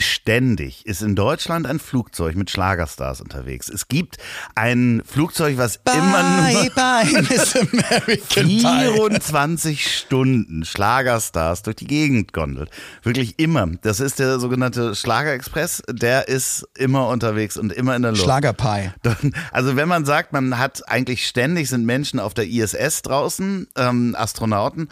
Ständig 0.00 0.86
ist 0.86 1.02
in 1.02 1.14
Deutschland 1.14 1.66
ein 1.66 1.78
Flugzeug 1.78 2.34
mit 2.34 2.50
Schlagerstars 2.50 3.20
unterwegs. 3.20 3.68
Es 3.68 3.88
gibt 3.88 4.16
ein 4.54 5.02
Flugzeug, 5.04 5.58
was 5.58 5.80
immer 5.84 6.22
nur 6.22 6.70
bye, 6.70 6.70
bye, 6.74 7.22
Miss 7.28 7.54
American 7.54 8.46
Pie. 8.46 8.60
24 8.60 9.96
Stunden 9.96 10.64
Schlagerstars 10.64 11.62
durch 11.62 11.76
die 11.76 11.86
Gegend 11.86 12.32
gondelt. 12.32 12.70
Wirklich 13.02 13.38
immer. 13.38 13.66
Das 13.82 14.00
ist 14.00 14.18
der 14.18 14.40
sogenannte 14.40 14.94
Schlagerexpress. 14.94 15.82
Der 15.90 16.28
ist 16.28 16.66
immer 16.78 17.08
unterwegs 17.08 17.56
und 17.58 17.72
immer 17.72 17.94
in 17.94 18.02
der 18.02 18.12
Luft. 18.12 18.22
Schlagerpie. 18.22 18.90
Also 19.52 19.76
wenn 19.76 19.88
man 19.88 20.04
sagt, 20.04 20.32
man 20.32 20.58
hat 20.58 20.88
eigentlich 20.88 21.26
ständig 21.26 21.68
sind 21.68 21.84
Menschen 21.84 22.20
auf 22.20 22.34
der 22.34 22.46
ISS 22.46 23.02
draußen, 23.02 23.68
ähm, 23.76 24.14
Astronauten 24.18 24.88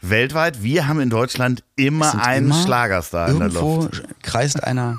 weltweit. 0.00 0.62
Wir 0.62 0.86
haben 0.88 1.00
in 1.00 1.10
Deutschland 1.10 1.64
immer 1.76 2.24
einen 2.24 2.46
immer 2.46 2.62
Schlagerstar 2.62 3.28
in 3.28 3.38
der 3.38 3.48
Irgendwo 3.48 3.82
Luft. 3.82 4.02
kreist 4.22 4.62
einer 4.62 4.98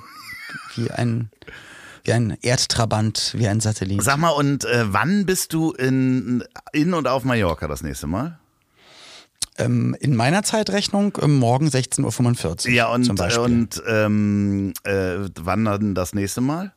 wie 0.75 0.89
ein, 0.91 1.29
wie 2.03 2.13
ein 2.13 2.37
Erdtrabant, 2.41 3.33
wie 3.37 3.47
ein 3.47 3.59
Satellit. 3.59 4.01
Sag 4.03 4.17
mal, 4.17 4.29
und 4.29 4.65
äh, 4.65 4.85
wann 4.93 5.25
bist 5.25 5.53
du 5.53 5.71
in, 5.73 6.43
in 6.73 6.93
und 6.93 7.07
auf 7.07 7.23
Mallorca 7.23 7.67
das 7.67 7.83
nächste 7.83 8.07
Mal? 8.07 8.39
Ähm, 9.57 9.95
in 9.99 10.15
meiner 10.15 10.43
Zeitrechnung 10.43 11.17
ähm, 11.21 11.37
morgen 11.37 11.67
16.45 11.67 12.67
Uhr 12.67 12.71
Ja, 12.73 12.87
und, 12.87 13.03
zum 13.03 13.15
Beispiel. 13.15 13.43
und 13.43 13.83
ähm, 13.87 14.73
äh, 14.83 15.15
wann 15.39 15.65
dann 15.65 15.95
das 15.95 16.13
nächste 16.13 16.39
Mal? 16.41 16.71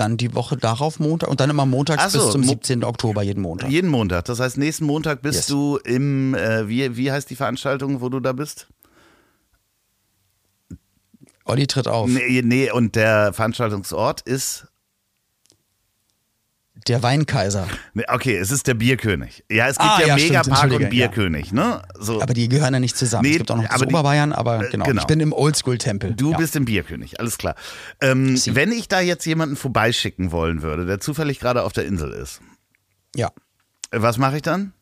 Dann 0.00 0.16
die 0.16 0.34
Woche 0.34 0.56
darauf 0.56 1.00
Montag 1.00 1.28
und 1.28 1.40
dann 1.40 1.50
immer 1.50 1.66
montags 1.66 2.02
Ach 2.06 2.10
so, 2.10 2.18
bis 2.22 2.30
zum 2.32 2.40
Mo- 2.42 2.48
17. 2.48 2.84
Oktober 2.84 3.22
jeden 3.22 3.42
Montag. 3.42 3.70
Jeden 3.70 3.90
Montag. 3.90 4.24
Das 4.26 4.40
heißt, 4.40 4.56
nächsten 4.58 4.84
Montag 4.86 5.22
bist 5.22 5.36
Yes. 5.40 5.46
du 5.46 5.76
im, 5.84 6.34
äh, 6.34 6.68
wie, 6.68 6.96
wie 6.96 7.10
heißt 7.12 7.28
die 7.30 7.36
Veranstaltung, 7.36 8.00
wo 8.00 8.08
du 8.08 8.20
da 8.20 8.32
bist? 8.32 8.68
Olli 11.44 11.66
tritt 11.66 11.88
auf. 11.88 12.08
Nee, 12.08 12.42
nee, 12.44 12.70
und 12.70 12.94
der 12.94 13.32
Veranstaltungsort 13.32 14.20
ist 14.20 14.66
Der 16.86 17.02
Weinkaiser. 17.02 17.66
Okay, 18.06 18.36
es 18.36 18.50
ist 18.50 18.66
der 18.66 18.74
Bierkönig. 18.74 19.44
Ja, 19.50 19.66
es 19.68 19.76
gibt 19.78 19.90
Ah, 19.90 20.00
ja, 20.00 20.06
ja, 20.08 20.14
Megapark 20.16 20.46
und 20.46 20.52
entschuldige, 20.52 20.84
ja. 20.84 21.08
Bierkönig, 21.08 21.52
ne? 21.52 21.82
So. 21.98 22.22
Aber 22.22 22.32
die 22.34 22.48
gehören 22.48 22.72
ja 22.72 22.80
nicht 22.80 22.96
zusammen. 22.96 23.24
Nee, 23.24 23.32
es 23.32 23.38
gibt 23.38 23.50
auch 23.50 23.56
noch 23.56 23.68
aber 23.68 23.84
die- 23.84 23.92
Oberbayern, 23.94 24.32
aber 24.32 24.66
äh, 24.66 24.70
genau. 24.70 24.84
genau. 24.84 25.00
Ich 25.02 25.06
bin 25.06 25.20
im 25.20 25.32
Oldschool-Tempel. 25.32 26.14
Du 26.14 26.30
ja. 26.32 26.38
bist 26.38 26.54
im 26.56 26.64
Bierkönig, 26.64 27.18
alles 27.20 27.36
klar. 27.36 27.56
Ähm, 28.00 28.40
wenn 28.52 28.70
ich 28.72 28.88
da 28.88 29.00
jetzt 29.00 29.26
jemanden 29.26 29.56
vorbeischicken 29.56 30.30
wollen 30.32 30.62
würde, 30.62 30.86
der 30.86 31.00
zufällig 31.00 31.40
gerade 31.40 31.62
auf 31.64 31.72
der 31.72 31.84
Insel 31.84 32.12
ist, 32.12 32.40
Ja. 33.16 33.32
äh, 33.90 34.00
was 34.00 34.16
mache 34.16 34.36
ich 34.36 34.42
dann? 34.42 34.72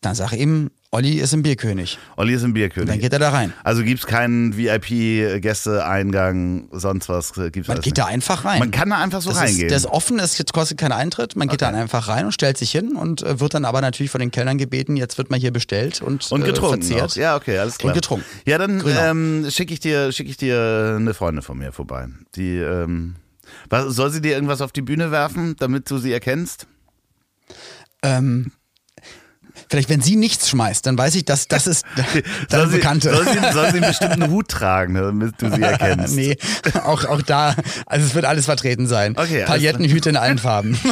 Dann 0.00 0.14
sag 0.14 0.32
ihm, 0.32 0.70
Olli 0.92 1.20
ist 1.20 1.32
im 1.32 1.44
Bierkönig. 1.44 1.98
Olli 2.16 2.32
ist 2.34 2.40
im 2.42 2.46
Und 2.46 2.48
dann 2.48 2.54
Bierkönig. 2.54 3.00
geht 3.00 3.12
er 3.12 3.20
da 3.20 3.30
rein. 3.30 3.52
Also 3.62 3.84
gibt 3.84 4.00
es 4.00 4.06
keinen 4.08 4.56
VIP-Gäste-Eingang, 4.56 6.66
sonst 6.72 7.08
was 7.08 7.36
äh, 7.38 7.52
gibt's 7.52 7.68
Man 7.68 7.76
geht 7.76 7.86
nicht. 7.86 7.98
da 7.98 8.06
einfach 8.06 8.44
rein. 8.44 8.58
Man 8.58 8.72
kann 8.72 8.90
da 8.90 8.98
einfach 8.98 9.22
so 9.22 9.30
das 9.30 9.38
reingehen. 9.38 9.66
Ist, 9.66 9.70
der 9.70 9.76
ist 9.76 9.86
offen, 9.86 10.18
es 10.18 10.42
kostet 10.52 10.78
keinen 10.78 10.90
Eintritt. 10.92 11.36
Man 11.36 11.46
geht 11.46 11.62
Okay. 11.62 11.70
dann 11.72 11.80
einfach 11.80 12.08
rein 12.08 12.24
und 12.26 12.32
stellt 12.32 12.58
sich 12.58 12.72
hin 12.72 12.96
und 12.96 13.22
äh, 13.22 13.38
wird 13.38 13.54
dann 13.54 13.64
aber 13.64 13.80
natürlich 13.80 14.10
von 14.10 14.20
den 14.20 14.32
Kellnern 14.32 14.58
gebeten, 14.58 14.96
jetzt 14.96 15.16
wird 15.16 15.30
mal 15.30 15.38
hier 15.38 15.52
bestellt 15.52 16.02
und, 16.02 16.30
und 16.32 16.42
getrunken. 16.44 16.82
Äh, 16.82 16.86
verzehrt. 16.98 17.10
Auch. 17.12 17.16
Ja, 17.16 17.36
okay, 17.36 17.58
alles 17.58 17.78
klar. 17.78 17.92
Und 17.92 17.94
getrunken. 17.94 18.24
Ja, 18.46 18.58
dann 18.58 18.80
Genau. 18.80 19.00
ähm, 19.00 19.46
schicke 19.48 19.72
ich, 19.72 19.78
dir- 19.80 20.10
schick 20.10 20.28
ich 20.28 20.38
dir 20.38 20.96
eine 20.98 21.14
Freundin 21.14 21.42
von 21.42 21.56
mir 21.58 21.70
vorbei. 21.72 22.08
Die, 22.34 22.56
ähm, 22.56 23.14
was, 23.68 23.94
soll 23.94 24.10
sie 24.10 24.20
dir 24.20 24.32
irgendwas 24.32 24.60
auf 24.60 24.72
die 24.72 24.82
Bühne 24.82 25.12
werfen, 25.12 25.54
damit 25.60 25.88
du 25.90 25.98
sie 25.98 26.12
erkennst? 26.12 26.66
Ähm, 28.02 28.50
Vielleicht, 29.70 29.88
wenn 29.88 30.00
sie 30.00 30.16
nichts 30.16 30.50
schmeißt, 30.50 30.84
dann 30.84 30.98
weiß 30.98 31.14
ich, 31.14 31.24
dass 31.24 31.46
das 31.46 31.68
ist 31.68 31.84
deine 31.94 32.24
Soll 32.50 32.68
sie, 32.70 32.76
Bekannte. 32.78 33.14
soll, 33.14 33.24
sie, 33.24 33.38
soll 33.52 33.70
sie 33.70 33.76
einen 33.76 33.86
bestimmten 33.86 34.28
Hut 34.28 34.48
tragen, 34.48 34.94
damit 34.94 35.40
du 35.40 35.48
sie 35.48 35.62
erkennst? 35.62 36.16
nee, 36.16 36.36
auch, 36.84 37.04
auch 37.04 37.22
da, 37.22 37.54
also 37.86 38.04
es 38.04 38.14
wird 38.16 38.24
alles 38.24 38.46
vertreten 38.46 38.88
sein. 38.88 39.16
Okay, 39.16 39.44
Paillettenhüte 39.44 40.10
in 40.10 40.16
allen 40.16 40.38
Farben. 40.38 40.76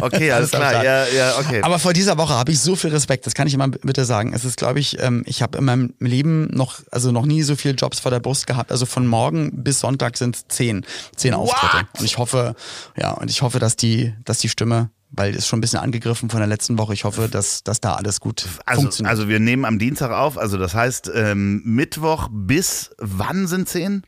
Okay, 0.00 0.32
alles 0.32 0.52
Alles 0.54 0.70
klar. 0.70 0.84
Ja, 0.84 1.06
ja, 1.06 1.38
okay. 1.38 1.62
Aber 1.62 1.78
vor 1.78 1.92
dieser 1.92 2.18
Woche 2.18 2.34
habe 2.34 2.50
ich 2.52 2.60
so 2.60 2.76
viel 2.76 2.90
Respekt, 2.90 3.26
das 3.26 3.34
kann 3.34 3.46
ich 3.46 3.54
immer 3.54 3.68
bitte 3.68 4.04
sagen. 4.04 4.32
Es 4.32 4.44
ist, 4.44 4.56
glaube 4.56 4.80
ich, 4.80 5.00
ähm, 5.00 5.22
ich 5.26 5.42
habe 5.42 5.58
in 5.58 5.64
meinem 5.64 5.94
Leben 5.98 6.48
noch, 6.52 6.80
also 6.90 7.12
noch 7.12 7.26
nie 7.26 7.42
so 7.42 7.56
viele 7.56 7.74
Jobs 7.74 8.00
vor 8.00 8.10
der 8.10 8.20
Brust 8.20 8.46
gehabt. 8.46 8.70
Also 8.72 8.86
von 8.86 9.06
morgen 9.06 9.62
bis 9.62 9.80
Sonntag 9.80 10.16
sind 10.16 10.36
es 10.36 10.48
zehn, 10.48 10.84
zehn 11.16 11.34
Auftritte. 11.34 11.76
What? 11.76 12.00
Und 12.00 12.04
ich 12.04 12.18
hoffe, 12.18 12.54
ja, 12.96 13.12
und 13.12 13.30
ich 13.30 13.42
hoffe, 13.42 13.58
dass 13.58 13.76
die, 13.76 14.14
dass 14.24 14.38
die 14.38 14.48
Stimme, 14.48 14.90
weil 15.16 15.34
ist 15.34 15.46
schon 15.46 15.58
ein 15.58 15.60
bisschen 15.60 15.80
angegriffen 15.80 16.30
von 16.30 16.40
der 16.40 16.46
letzten 16.48 16.78
Woche, 16.78 16.92
ich 16.94 17.04
hoffe, 17.04 17.28
dass, 17.28 17.62
dass 17.64 17.80
da 17.80 17.94
alles 17.94 18.20
gut 18.20 18.46
Also, 18.66 18.82
funktioniert. 18.82 19.10
also 19.10 19.28
wir 19.28 19.40
nehmen 19.40 19.64
am 19.64 19.78
Dienstag 19.78 20.10
auf, 20.10 20.38
also 20.38 20.58
das 20.58 20.74
heißt 20.74 21.10
ähm, 21.14 21.62
Mittwoch 21.64 22.28
bis 22.30 22.90
wann 22.98 23.46
sind 23.46 23.68
zehn? 23.68 24.02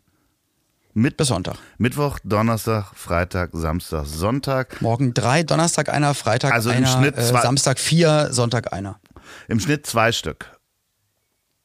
Mit 0.98 1.18
bis 1.18 1.28
Sonntag. 1.28 1.56
Mittwoch, 1.76 2.18
Donnerstag, 2.24 2.92
Freitag, 2.94 3.50
Samstag, 3.52 4.06
Sonntag. 4.06 4.80
Morgen 4.80 5.12
drei, 5.12 5.42
Donnerstag 5.42 5.90
einer, 5.90 6.14
Freitag 6.14 6.54
Also 6.54 6.70
im 6.70 6.76
einer, 6.78 6.86
Schnitt 6.86 7.18
äh, 7.18 7.22
zwei- 7.22 7.42
Samstag 7.42 7.78
vier, 7.78 8.28
Sonntag 8.32 8.72
einer. 8.72 8.98
Im 9.48 9.60
Schnitt 9.60 9.86
zwei 9.86 10.10
Stück 10.10 10.50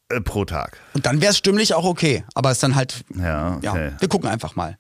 äh, 0.10 0.20
pro 0.20 0.44
Tag. 0.44 0.78
Und 0.94 1.06
dann 1.06 1.22
wäre 1.22 1.32
es 1.32 1.38
stimmlich 1.38 1.74
auch 1.74 1.86
okay. 1.86 2.26
Aber 2.34 2.50
es 2.52 2.58
ist 2.58 2.64
dann 2.64 2.76
halt, 2.76 3.06
Ja, 3.16 3.58
ja, 3.62 3.72
okay. 3.72 3.92
wir 4.00 4.08
gucken 4.10 4.30
einfach 4.30 4.58
mal. 4.58 4.78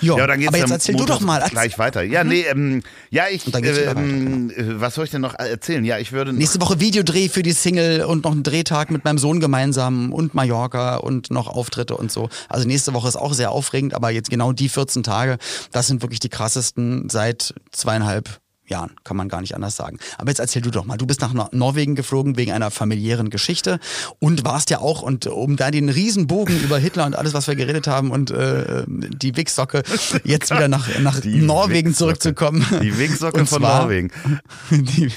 Jo, 0.00 0.16
Ja, 0.18 0.26
dann 0.26 0.38
geht's 0.38 0.48
aber 0.48 0.58
jetzt 0.58 0.70
erzähl 0.70 0.94
Montag 0.94 1.06
du 1.06 1.12
doch 1.20 1.26
mal. 1.26 1.48
gleich 1.48 1.78
weiter. 1.78 2.02
Ja, 2.02 2.24
nee, 2.24 2.42
ähm, 2.42 2.82
ja, 3.10 3.24
ich, 3.30 3.44
dann 3.44 3.62
geht's 3.62 3.78
wieder 3.78 3.92
ähm, 3.96 4.50
äh, 4.50 4.80
was 4.80 4.94
soll 4.94 5.04
ich 5.04 5.10
denn 5.10 5.20
noch 5.20 5.34
erzählen? 5.34 5.84
Ja, 5.84 5.98
ich 5.98 6.12
würde 6.12 6.32
Nächste 6.32 6.60
Woche 6.60 6.80
Videodreh 6.80 7.28
für 7.28 7.42
die 7.42 7.52
Single 7.52 8.04
und 8.04 8.24
noch 8.24 8.32
ein 8.32 8.42
Drehtag 8.42 8.90
mit 8.90 9.04
meinem 9.04 9.18
Sohn 9.18 9.40
gemeinsam 9.40 10.12
und 10.12 10.34
Mallorca 10.34 10.96
und 10.96 11.30
noch 11.30 11.48
Auftritte 11.48 11.96
und 11.96 12.12
so. 12.12 12.28
Also 12.48 12.66
nächste 12.66 12.94
Woche 12.94 13.08
ist 13.08 13.16
auch 13.16 13.32
sehr 13.34 13.50
aufregend, 13.50 13.94
aber 13.94 14.10
jetzt 14.10 14.30
genau 14.30 14.52
die 14.52 14.68
14 14.68 15.02
Tage, 15.02 15.38
das 15.72 15.86
sind 15.86 16.02
wirklich 16.02 16.20
die 16.20 16.28
krassesten 16.28 17.08
seit 17.08 17.54
zweieinhalb 17.72 18.40
Jahren, 18.68 18.92
kann 19.04 19.16
man 19.16 19.28
gar 19.28 19.40
nicht 19.40 19.54
anders 19.54 19.76
sagen. 19.76 19.98
Aber 20.18 20.30
jetzt 20.30 20.38
erzähl 20.40 20.62
du 20.62 20.70
doch 20.70 20.84
mal. 20.84 20.96
Du 20.96 21.06
bist 21.06 21.20
nach 21.20 21.32
Nor- 21.32 21.48
Norwegen 21.52 21.94
geflogen 21.94 22.36
wegen 22.36 22.52
einer 22.52 22.70
familiären 22.70 23.30
Geschichte 23.30 23.78
und 24.18 24.44
warst 24.44 24.70
ja 24.70 24.78
auch, 24.80 25.02
und 25.02 25.26
um 25.26 25.56
da 25.56 25.70
den 25.70 25.88
Riesenbogen 25.88 26.60
über 26.64 26.78
Hitler 26.78 27.06
und 27.06 27.16
alles, 27.16 27.34
was 27.34 27.46
wir 27.46 27.56
geredet 27.56 27.86
haben 27.86 28.10
und 28.10 28.30
äh, 28.30 28.84
die 28.86 29.36
Wichsocke 29.36 29.82
jetzt 30.24 30.50
wieder 30.50 30.68
nach, 30.68 30.88
nach 31.00 31.20
Die 31.20 31.40
Norwegen 31.40 31.90
Wichsocke. 31.90 32.18
zurückzukommen. 32.18 32.64
die 32.82 32.96
Und 33.40 33.48
von 33.48 33.62
Norwegen. 33.62 34.10
Die, 34.70 35.10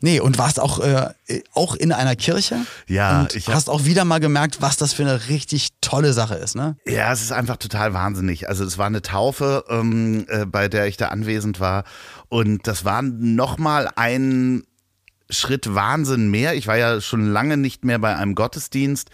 nee, 0.00 0.20
und 0.20 0.38
warst 0.38 0.58
auch, 0.60 0.80
äh, 0.80 1.08
auch 1.54 1.74
in 1.74 1.92
einer 1.92 2.16
Kirche. 2.16 2.58
Ja, 2.86 3.22
und 3.22 3.34
ich 3.34 3.48
hast 3.48 3.70
auch 3.70 3.84
wieder 3.84 4.04
mal 4.04 4.20
gemerkt, 4.20 4.60
was 4.60 4.76
das 4.76 4.92
für 4.92 5.02
eine 5.02 5.28
richtig 5.28 5.68
tolle 5.80 6.12
Sache 6.12 6.34
ist, 6.34 6.54
ne? 6.54 6.76
Ja, 6.86 7.12
es 7.12 7.22
ist 7.22 7.32
einfach 7.32 7.56
total 7.56 7.94
wahnsinnig. 7.94 8.48
Also 8.48 8.64
es 8.64 8.76
war 8.76 8.86
eine 8.86 9.02
Taufe, 9.02 9.64
ähm, 9.68 10.26
äh, 10.28 10.44
bei 10.44 10.68
der 10.68 10.86
ich 10.86 10.96
da 10.96 11.08
anwesend 11.08 11.60
war. 11.60 11.84
Und 12.28 12.66
das 12.66 12.84
war 12.84 13.02
nochmal 13.02 13.88
ein 13.96 14.64
Schritt 15.30 15.74
Wahnsinn 15.74 16.30
mehr. 16.30 16.54
Ich 16.54 16.66
war 16.66 16.76
ja 16.76 17.00
schon 17.00 17.26
lange 17.26 17.56
nicht 17.56 17.84
mehr 17.84 17.98
bei 17.98 18.14
einem 18.14 18.34
Gottesdienst. 18.34 19.10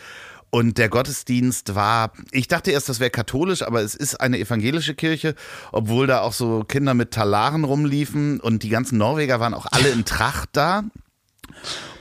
Und 0.51 0.79
der 0.79 0.89
Gottesdienst 0.89 1.77
war, 1.77 2.13
ich 2.33 2.49
dachte 2.49 2.73
erst, 2.73 2.89
das 2.89 2.99
wäre 2.99 3.11
katholisch, 3.11 3.63
aber 3.63 3.83
es 3.83 3.95
ist 3.95 4.21
eine 4.21 4.41
evangelische 4.41 4.97
Kirche, 4.97 5.37
obwohl 5.71 6.09
da 6.09 6.23
auch 6.23 6.33
so 6.33 6.65
Kinder 6.65 6.95
mit 6.95 7.13
Talaren 7.13 7.63
rumliefen 7.63 8.41
und 8.41 8.65
die 8.65 8.69
ganzen 8.69 8.99
Norweger 8.99 9.39
waren 9.39 9.55
auch 9.55 9.67
alle 9.71 9.91
in 9.91 10.05
Tracht 10.05 10.51
da. 10.55 10.83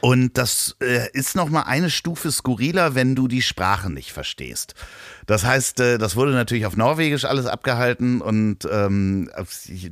Und 0.01 0.37
das 0.37 0.75
äh, 0.81 1.09
ist 1.13 1.35
nochmal 1.35 1.63
eine 1.65 1.89
Stufe 1.89 2.31
skurriler, 2.31 2.95
wenn 2.95 3.15
du 3.15 3.27
die 3.27 3.41
Sprache 3.41 3.89
nicht 3.89 4.11
verstehst. 4.11 4.75
Das 5.29 5.45
heißt, 5.45 5.79
äh, 5.79 5.97
das 5.99 6.15
wurde 6.15 6.31
natürlich 6.31 6.65
auf 6.65 6.75
Norwegisch 6.75 7.23
alles 7.23 7.45
abgehalten 7.45 8.19
und 8.19 8.67
ähm, 8.71 9.29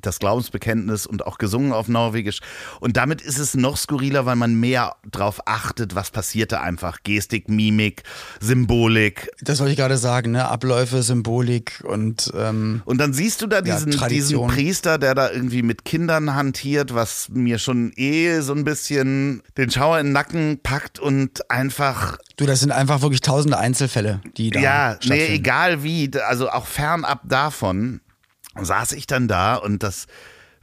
das 0.01 0.17
Glaubensbekenntnis 0.17 1.05
und 1.05 1.27
auch 1.27 1.37
gesungen 1.37 1.73
auf 1.73 1.87
Norwegisch. 1.87 2.39
Und 2.79 2.97
damit 2.97 3.21
ist 3.21 3.37
es 3.37 3.53
noch 3.53 3.77
skurriler, 3.77 4.25
weil 4.25 4.35
man 4.35 4.55
mehr 4.55 4.95
drauf 5.11 5.39
achtet, 5.45 5.93
was 5.93 6.09
passierte 6.09 6.59
einfach. 6.59 7.03
Gestik, 7.03 7.49
Mimik, 7.49 8.01
Symbolik. 8.39 9.29
Das 9.39 9.59
wollte 9.59 9.73
ich 9.73 9.77
gerade 9.77 9.99
sagen, 9.99 10.31
ne? 10.31 10.49
Abläufe, 10.49 11.03
Symbolik 11.03 11.83
und 11.87 12.33
ähm, 12.35 12.81
Und 12.85 12.97
dann 12.97 13.13
siehst 13.13 13.43
du 13.43 13.45
da 13.45 13.57
Ja, 13.57 13.61
diesen, 13.61 13.91
diesen 13.91 13.99
Tradition. 13.99 14.47
Priester, 14.49 14.97
der 14.97 15.13
da 15.13 15.29
irgendwie 15.29 15.61
mit 15.61 15.85
Kindern 15.85 16.33
hantiert, 16.33 16.95
was 16.95 17.29
mir 17.29 17.59
schon 17.59 17.91
eh 17.95 18.39
so 18.39 18.53
ein 18.53 18.63
bisschen 18.63 19.43
den 19.55 19.69
Schauer 19.69 19.99
in 19.99 20.07
den 20.07 20.13
Nacken 20.13 20.61
packt 20.63 20.97
und 20.97 21.51
einfach 21.51 22.17
du, 22.37 22.45
das 22.45 22.61
sind 22.61 22.71
einfach 22.71 23.01
wirklich 23.01 23.21
tausende 23.21 23.57
Einzelfälle, 23.57 24.21
die 24.37 24.51
da 24.51 24.59
Ja, 24.59 24.99
nee. 25.05 25.26
Egal 25.29 25.83
wie, 25.83 26.11
also 26.19 26.49
auch 26.49 26.67
fernab 26.67 27.21
davon 27.23 28.01
saß 28.59 28.93
ich 28.93 29.07
dann 29.07 29.27
da 29.27 29.55
und 29.55 29.83
das 29.83 30.07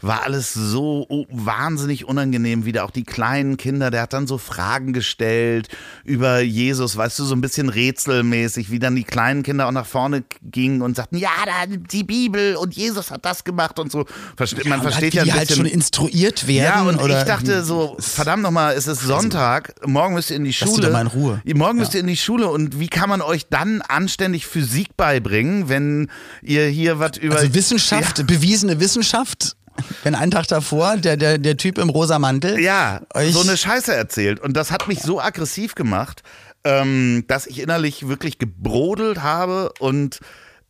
war 0.06 0.24
alles 0.24 0.52
so 0.52 1.06
oh, 1.08 1.26
wahnsinnig 1.30 2.06
unangenehm, 2.06 2.64
wieder 2.64 2.84
auch 2.84 2.90
die 2.90 3.04
kleinen 3.04 3.56
Kinder, 3.56 3.90
der 3.90 4.02
hat 4.02 4.12
dann 4.12 4.26
so 4.26 4.38
Fragen 4.38 4.92
gestellt 4.92 5.68
über 6.04 6.40
Jesus, 6.40 6.96
weißt 6.96 7.18
du, 7.18 7.24
so 7.24 7.34
ein 7.34 7.40
bisschen 7.40 7.68
rätselmäßig, 7.68 8.70
wie 8.70 8.78
dann 8.78 8.96
die 8.96 9.04
kleinen 9.04 9.42
Kinder 9.42 9.66
auch 9.66 9.72
nach 9.72 9.86
vorne 9.86 10.24
gingen 10.42 10.82
und 10.82 10.96
sagten, 10.96 11.16
ja, 11.16 11.30
da 11.46 11.66
die 11.66 12.04
Bibel 12.04 12.56
und 12.56 12.74
Jesus 12.74 13.10
hat 13.10 13.24
das 13.24 13.44
gemacht 13.44 13.78
und 13.78 13.90
so. 13.90 14.04
Verste 14.36 14.68
man 14.68 14.80
Und 14.80 14.82
versteht 14.82 15.14
halt, 15.14 15.14
ja 15.14 15.24
wie 15.24 15.30
ein 15.30 15.32
die 15.32 15.38
halt 15.38 15.48
bisschen. 15.48 15.64
schon 15.64 15.74
instruiert 15.74 16.46
werden. 16.46 16.64
Ja, 16.64 16.82
und 16.82 17.00
oder 17.02 17.20
ich 17.20 17.24
dachte 17.24 17.64
so, 17.64 17.96
verdammt 17.98 18.42
nochmal, 18.42 18.74
es 18.74 18.86
ist 18.86 19.00
Sonntag, 19.00 19.74
morgen 19.86 20.14
müsst 20.14 20.30
ihr 20.30 20.36
in 20.36 20.44
die 20.44 20.54
Lass 20.58 20.70
Schule. 20.70 20.86
doch 20.86 20.92
mal 20.92 21.02
in 21.02 21.06
Ruhe. 21.08 21.42
Morgen 21.54 21.78
müsst 21.78 21.94
ihr 21.94 22.00
in 22.00 22.06
die 22.06 22.16
Schule 22.16 22.48
und 22.48 22.78
wie 22.78 22.88
kann 22.88 23.08
man 23.08 23.20
euch 23.20 23.46
dann 23.48 23.82
anständig 23.82 24.46
Physik 24.46 24.96
beibringen, 24.96 25.68
wenn 25.68 26.10
ihr 26.42 26.66
hier 26.66 26.98
was 26.98 27.16
über... 27.16 27.36
also 27.36 27.54
Wissenschaft, 27.54 28.26
bewiesene 28.26 28.80
Wissenschaft. 28.80 29.56
Wenn 30.02 30.14
einen 30.14 30.30
Tag 30.30 30.46
davor 30.48 30.96
der, 30.96 31.16
der, 31.16 31.38
der 31.38 31.56
Typ 31.56 31.78
im 31.78 31.90
rosa 31.90 32.18
Mantel 32.18 32.58
Ja, 32.60 33.00
so 33.30 33.40
eine 33.40 33.56
Scheiße 33.56 33.94
erzählt. 33.94 34.40
Und 34.40 34.56
das 34.56 34.70
hat 34.70 34.88
mich 34.88 35.00
so 35.00 35.20
aggressiv 35.20 35.74
gemacht, 35.74 36.22
ähm, 36.64 37.24
dass 37.26 37.46
ich 37.46 37.60
innerlich 37.60 38.08
wirklich 38.08 38.38
gebrodelt 38.38 39.22
habe 39.22 39.72
und 39.80 40.20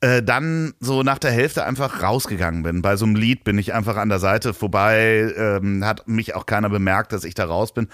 äh, 0.00 0.22
dann 0.22 0.74
so 0.80 1.02
nach 1.02 1.18
der 1.18 1.30
Hälfte 1.30 1.64
einfach 1.64 2.02
rausgegangen 2.02 2.62
bin. 2.62 2.82
Bei 2.82 2.96
so 2.96 3.06
einem 3.06 3.16
Lied 3.16 3.44
bin 3.44 3.58
ich 3.58 3.72
einfach 3.72 3.96
an 3.96 4.10
der 4.10 4.18
Seite 4.18 4.52
vorbei, 4.52 5.32
ähm, 5.36 5.84
hat 5.84 6.06
mich 6.08 6.34
auch 6.34 6.46
keiner 6.46 6.68
bemerkt, 6.68 7.12
dass 7.12 7.24
ich 7.24 7.34
da 7.34 7.46
raus 7.46 7.72
bin. 7.72 7.88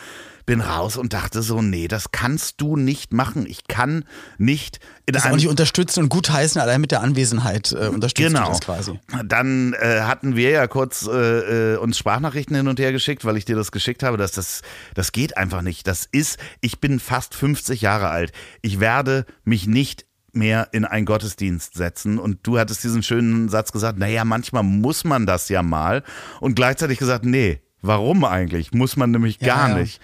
Bin 0.51 0.61
raus 0.61 0.97
und 0.97 1.13
dachte 1.13 1.43
so, 1.43 1.63
nee, 1.63 1.87
das 1.87 2.11
kannst 2.11 2.61
du 2.61 2.77
nicht 2.77 3.13
machen. 3.13 3.47
Ich 3.47 3.69
kann 3.69 4.05
nicht 4.37 4.81
in 5.07 5.13
das 5.13 5.27
auch 5.27 5.37
nicht 5.37 5.47
unterstützen 5.47 6.03
und 6.03 6.09
gutheißen, 6.09 6.61
allein 6.61 6.81
mit 6.81 6.91
der 6.91 7.03
Anwesenheit 7.03 7.71
äh, 7.71 7.87
unterstützt 7.87 8.35
Genau. 8.35 8.49
das 8.49 8.61
quasi. 8.61 8.99
Dann 9.25 9.75
äh, 9.75 10.01
hatten 10.01 10.35
wir 10.35 10.51
ja 10.51 10.67
kurz 10.67 11.07
äh, 11.07 11.75
äh, 11.75 11.77
uns 11.77 11.99
Sprachnachrichten 11.99 12.57
hin 12.57 12.67
und 12.67 12.81
her 12.81 12.91
geschickt, 12.91 13.25
weil 13.25 13.37
ich 13.37 13.45
dir 13.45 13.55
das 13.55 13.71
geschickt 13.71 14.03
habe, 14.03 14.17
dass 14.17 14.33
das 14.33 14.63
das 14.95 15.13
geht 15.13 15.37
einfach 15.37 15.63
nicht. 15.63 15.87
Das 15.87 16.09
ist, 16.11 16.39
ich 16.61 16.81
bin 16.81 16.99
fast 16.99 17.35
50 17.37 17.81
Jahre 17.81 18.09
alt. 18.09 18.33
Ich 18.61 18.81
werde 18.81 19.27
mich 19.45 19.69
nicht 19.69 20.05
mehr 20.33 20.69
in 20.73 20.85
einen 20.85 21.07
Gottesdienst 21.07 21.75
setzen 21.75 22.19
und 22.19 22.39
du 22.43 22.59
hattest 22.59 22.83
diesen 22.83 23.03
schönen 23.05 23.49
Satz 23.49 23.71
gesagt, 23.71 23.99
naja, 23.99 24.25
manchmal 24.25 24.65
muss 24.65 25.05
man 25.05 25.27
das 25.27 25.49
ja 25.49 25.63
mal 25.63 26.03
und 26.41 26.55
gleichzeitig 26.57 26.99
gesagt, 26.99 27.25
nee, 27.25 27.61
warum 27.83 28.25
eigentlich? 28.25 28.73
Muss 28.73 28.97
man 28.97 29.11
nämlich 29.13 29.41
Ja, 29.41 29.47
gar 29.47 29.69
ja. 29.71 29.79
nicht. 29.79 30.01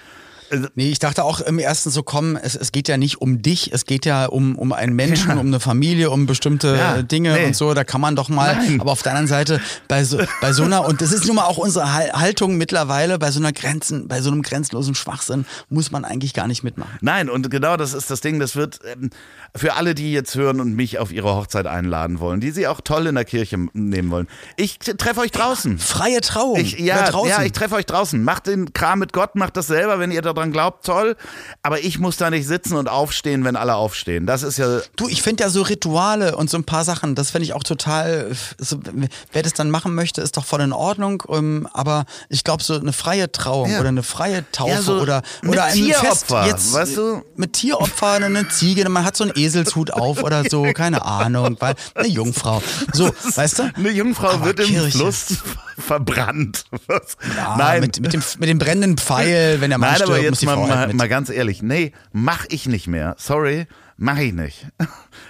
Also, 0.51 0.69
Nee, 0.75 0.91
ich 0.91 0.99
dachte 0.99 1.25
auch 1.25 1.41
im 1.41 1.59
ersten 1.59 1.91
so, 1.91 2.03
komm, 2.03 2.37
es, 2.37 2.55
es 2.55 2.73
geht 2.73 2.89
ja 2.89 2.97
nicht 2.97 3.21
um 3.21 3.43
dich, 3.43 3.73
es 3.73 3.85
geht 3.85 4.07
ja 4.07 4.27
um, 4.27 4.57
um 4.57 4.73
einen 4.73 4.95
Menschen, 4.95 5.33
um 5.39 5.47
eine 5.47 5.61
Familie, 5.61 6.11
um 6.11 6.27
bestimmte 6.27 6.77
Ja, 6.77 6.97
äh, 6.97 7.05
Dinge 7.05 7.33
nee. 7.35 7.47
und 7.47 7.57
so, 7.57 7.75
da 7.75 7.85
kann 7.85 8.01
man 8.01 8.17
doch 8.17 8.29
mal, 8.29 8.55
Nein. 8.57 8.81
aber 8.81 8.93
auf 8.93 9.03
der 9.03 9.13
anderen 9.13 9.29
Seite, 9.29 9.61
bei 9.89 10.05
so, 10.05 10.19
bei 10.41 10.53
so 10.53 10.63
einer, 10.65 10.87
und 10.87 11.01
das 11.01 11.13
ist 11.13 11.27
nun 11.27 11.37
mal 11.37 11.45
auch 11.45 11.59
unsere 11.59 11.93
Hal- 11.93 12.13
Haltung 12.13 12.57
mittlerweile, 12.57 13.19
bei 13.19 13.31
so 13.31 13.41
einer 13.41 13.53
Grenzen, 13.53 14.09
bei 14.09 14.21
so 14.23 14.31
einem 14.31 14.43
grenzenlosen 14.43 14.95
Schwachsinn 14.95 15.47
muss 15.69 15.91
man 15.91 16.05
eigentlich 16.05 16.35
gar 16.35 16.47
nicht 16.47 16.63
mitmachen. 16.63 16.97
Nein, 17.01 17.29
und 17.31 17.51
genau 17.51 17.77
das 17.77 17.95
ist 17.95 18.11
das 18.11 18.21
Ding, 18.21 18.39
das 18.41 18.57
wird 18.57 18.81
ähm, 18.91 19.11
für 19.55 19.75
alle, 19.75 19.95
die 19.95 20.13
jetzt 20.13 20.35
hören 20.35 20.61
und 20.61 20.75
mich 20.75 20.99
auf 20.99 21.13
ihre 21.13 21.35
Hochzeit 21.35 21.67
einladen 21.67 22.21
wollen, 22.21 22.41
die 22.41 22.51
sie 22.51 22.67
auch 22.69 22.81
toll 22.81 23.07
in 23.07 23.15
der 23.15 23.25
Kirche 23.25 23.59
nehmen 23.73 24.11
wollen. 24.11 24.29
Ich 24.57 24.79
treffe 24.79 25.21
euch 25.21 25.31
draußen. 25.33 25.79
Freie 25.79 26.21
Trauung. 26.21 26.57
Ich, 26.61 26.79
ja, 26.79 27.09
ja, 27.27 27.43
ich 27.43 27.53
treffe 27.53 27.75
euch 27.77 27.87
draußen. 27.87 28.23
Macht 28.23 28.47
den 28.47 28.73
Kram 28.73 28.99
mit 28.99 29.13
Gott, 29.13 29.35
macht 29.35 29.57
das 29.57 29.67
selber, 29.67 29.99
wenn 29.99 30.11
ihr 30.11 30.23
daran 30.37 30.53
glaubt, 30.53 30.85
toll. 30.87 31.16
Aber 31.62 31.81
ich 31.81 31.99
muss 31.99 32.16
da 32.16 32.31
nicht 32.31 32.46
sitzen 32.46 32.77
und 32.77 32.88
aufstehen, 32.88 33.44
wenn 33.44 33.57
alle 33.57 33.75
aufstehen. 33.75 34.27
Das 34.27 34.42
ist 34.42 34.59
ja. 34.59 34.81
Du, 34.96 35.09
ich 35.09 35.22
finde 35.22 35.42
ja 35.44 35.51
so 35.51 35.62
Rituale 35.62 36.37
und 36.37 36.49
so 36.51 36.57
ein 36.59 36.64
paar 36.64 36.85
Sachen, 36.85 37.14
das 37.14 37.31
finde 37.31 37.44
ich 37.46 37.53
auch 37.55 37.64
total, 37.64 38.31
so, 38.59 38.79
wer 39.33 39.42
das 39.42 39.53
dann 39.55 39.70
machen 39.70 39.94
möchte, 39.94 40.20
ist 40.20 40.37
doch 40.37 40.44
voll 40.44 40.61
in 40.61 40.72
Ordnung, 40.72 41.22
ähm, 41.31 41.68
aber 41.72 42.05
ich 42.29 42.44
glaube 42.44 42.62
so 42.62 42.75
eine 42.79 42.92
freie 42.92 43.31
Trauung 43.33 43.70
Ja. 43.70 43.81
oder 43.81 43.88
eine 43.88 44.03
freie 44.03 44.44
Taufe 44.53 44.70
Ja, 44.70 44.83
so 44.83 44.99
oder, 45.01 45.22
oder 45.46 45.64
ein 45.64 45.72
Fest 45.72 46.01
Tieropfer, 46.29 46.46
jetzt, 46.46 46.72
weißt 46.72 46.96
du? 46.96 47.22
mit 47.37 47.53
Tieropfer, 47.55 48.12
eine 48.12 48.49
Ziege, 48.49 48.88
man 48.88 49.05
hat 49.05 49.16
so 49.16 49.25
einen 49.25 49.33
Eselshut 49.37 49.90
auf 49.92 50.22
oder 50.22 50.44
so, 50.49 50.62
keine 50.75 51.05
Ahnung, 51.05 51.57
weil 51.61 51.75
eine 51.94 52.09
Jungfrau, 52.09 52.62
so, 52.92 53.11
weißt 53.35 53.59
du? 53.59 53.70
Eine 53.77 53.90
Jungfrau 53.90 54.29
Aber 54.29 54.44
wird 54.46 54.61
im 54.61 54.66
Kirche. 54.66 54.99
Fluss 54.99 55.27
verbrannt. 55.79 56.64
Ja, 57.37 57.57
Nein. 57.57 57.81
Mit, 57.81 58.01
mit, 58.01 58.12
dem, 58.12 58.22
mit 58.38 58.49
dem 58.49 58.59
brennenden 58.59 58.96
Pfeil, 58.99 59.61
wenn 59.61 59.70
der 59.70 59.79
Mann 59.79 59.90
Nein, 59.90 60.03
stirbt, 60.03 60.26
jetzt 60.31 60.45
mal, 60.45 60.57
mal, 60.57 60.93
mal 60.93 61.09
ganz 61.09 61.31
ehrlich, 61.31 61.62
nee, 61.62 61.93
mach 62.12 62.47
ich 62.49 62.67
nicht 62.67 62.87
mehr. 62.87 63.15
Sorry, 63.19 63.67
mach 63.97 64.19
ich 64.19 64.33
nicht. 64.33 64.67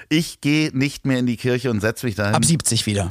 Ich 0.08 0.40
gehe 0.40 0.70
nicht 0.76 1.04
mehr 1.04 1.18
in 1.18 1.26
die 1.26 1.36
Kirche 1.36 1.68
und 1.68 1.80
setze 1.80 2.06
mich 2.06 2.14
dahin. 2.14 2.34
Ab 2.34 2.44
70 2.44 2.86
wieder. 2.86 3.10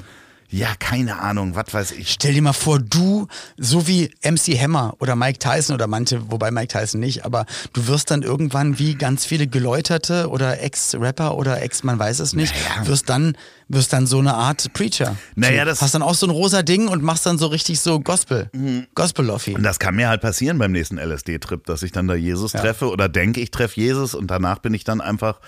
Ja, 0.58 0.70
keine 0.80 1.20
Ahnung, 1.20 1.54
was 1.56 1.74
weiß 1.74 1.92
ich. 1.92 2.12
Stell 2.12 2.34
dir 2.34 2.42
mal 2.42 2.54
vor, 2.54 2.80
du, 2.80 3.28
so 3.58 3.88
wie 3.88 4.10
MC 4.24 4.58
Hammer 4.58 4.94
oder 5.00 5.16
Mike 5.18 5.40
Tyson 5.40 5.74
oder 5.74 5.88
manche, 5.88 6.32
wobei 6.32 6.50
Mike 6.52 6.68
Tyson 6.70 7.02
nicht, 7.02 7.26
aber 7.26 7.46
du 7.74 7.88
wirst 7.88 8.10
dann 8.10 8.22
irgendwann 8.22 8.80
wie 8.80 8.96
ganz 8.96 9.26
viele 9.26 9.48
Geläuterte 9.48 10.30
oder 10.30 10.62
Ex-Rapper 10.62 11.36
oder 11.36 11.62
Ex, 11.62 11.84
man 11.84 12.00
weiß 12.00 12.20
es 12.20 12.34
nicht, 12.34 12.54
Naja. 12.70 12.88
wirst 12.88 13.10
dann, 13.10 13.38
wirst 13.68 13.92
dann 13.92 14.08
so 14.08 14.20
eine 14.20 14.34
Art 14.36 14.72
Preacher. 14.74 15.18
Naja, 15.36 15.66
das- 15.66 15.82
Hast 15.82 15.94
dann 15.94 16.02
auch 16.04 16.16
so 16.16 16.26
ein 16.26 16.30
rosa 16.30 16.62
Ding 16.64 16.88
und 16.88 17.04
machst 17.04 17.26
dann 17.26 17.38
so 17.38 17.48
richtig 17.48 17.82
so 17.82 18.00
Gospel. 18.00 18.50
Mhm. 18.54 18.88
Gospel-Loffi. 18.96 19.56
Und 19.56 19.64
das 19.64 19.78
kann 19.80 19.96
mir 19.96 20.08
halt 20.08 20.22
passieren 20.22 20.58
beim 20.58 20.72
nächsten 20.72 20.98
LSD-Trip, 20.98 21.66
dass 21.66 21.84
ich 21.84 21.92
dann 21.92 22.08
da 22.08 22.16
Jesus 22.16 22.54
treffe 22.54 22.90
oder 22.90 23.10
denke, 23.10 23.42
ich 23.42 23.52
treffe 23.52 23.82
Jesus 23.82 24.16
und 24.16 24.28
danach 24.32 24.60
bin 24.60 24.74
ich 24.74 24.84
dann 24.86 25.02
einfach. 25.02 25.40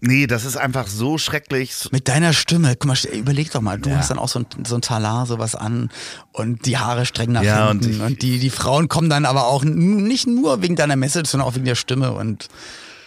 Nee, 0.00 0.26
das 0.26 0.44
ist 0.44 0.56
einfach 0.56 0.86
so 0.86 1.18
schrecklich. 1.18 1.88
Mit 1.90 2.08
deiner 2.08 2.32
Stimme, 2.32 2.76
guck 2.76 2.86
mal, 2.86 2.96
überleg 3.12 3.50
doch 3.50 3.60
mal, 3.60 3.78
du 3.78 3.90
hast 3.96 4.10
dann 4.10 4.18
auch 4.18 4.28
so 4.28 4.40
ein, 4.40 4.46
so 4.66 4.74
ein 4.76 4.82
Talar, 4.82 5.26
sowas 5.26 5.54
an 5.54 5.90
und 6.32 6.66
die 6.66 6.76
Haare 6.78 7.06
streng 7.06 7.32
nach 7.32 7.42
Ja, 7.42 7.70
und 7.70 7.82
hinten 7.84 7.96
ich- 7.96 8.02
und, 8.06 8.22
die, 8.22 8.38
die 8.38 8.50
Frauen 8.50 8.88
kommen 8.88 9.08
dann 9.08 9.24
aber 9.24 9.46
auch 9.46 9.64
nicht 9.64 10.26
nur 10.26 10.62
wegen 10.62 10.76
deiner 10.76 10.96
Message, 10.96 11.30
sondern 11.30 11.48
auch 11.48 11.54
wegen 11.54 11.64
der 11.64 11.74
Stimme 11.76 12.12
und 12.12 12.48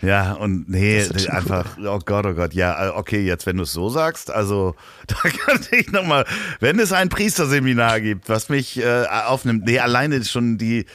Ja, 0.01 0.33
und 0.33 0.69
nee, 0.69 1.05
einfach, 1.29 1.77
oh 1.85 1.99
Gott, 2.05 2.25
oh 2.25 2.33
Gott, 2.33 2.53
ja, 2.53 2.87
äh, 2.87 2.89
okay, 2.91 3.21
jetzt, 3.25 3.45
wenn 3.45 3.57
du 3.57 3.63
es 3.63 3.71
so 3.73 3.89
sagst, 3.89 4.31
also, 4.31 4.75
da 5.07 5.15
kann 5.29 5.59
ich 5.71 5.91
nochmal, 5.91 6.25
wenn 6.59 6.79
es 6.79 6.91
ein 6.93 7.09
Priesterseminar 7.09 7.99
gibt, 8.01 8.29
was 8.29 8.49
mich 8.49 8.79
äh, 8.79 9.05
aufnimmt, 9.27 9.65
nee, 9.65 9.79
alleine 9.79 10.23
schon 10.23 10.57
die, 10.57 10.85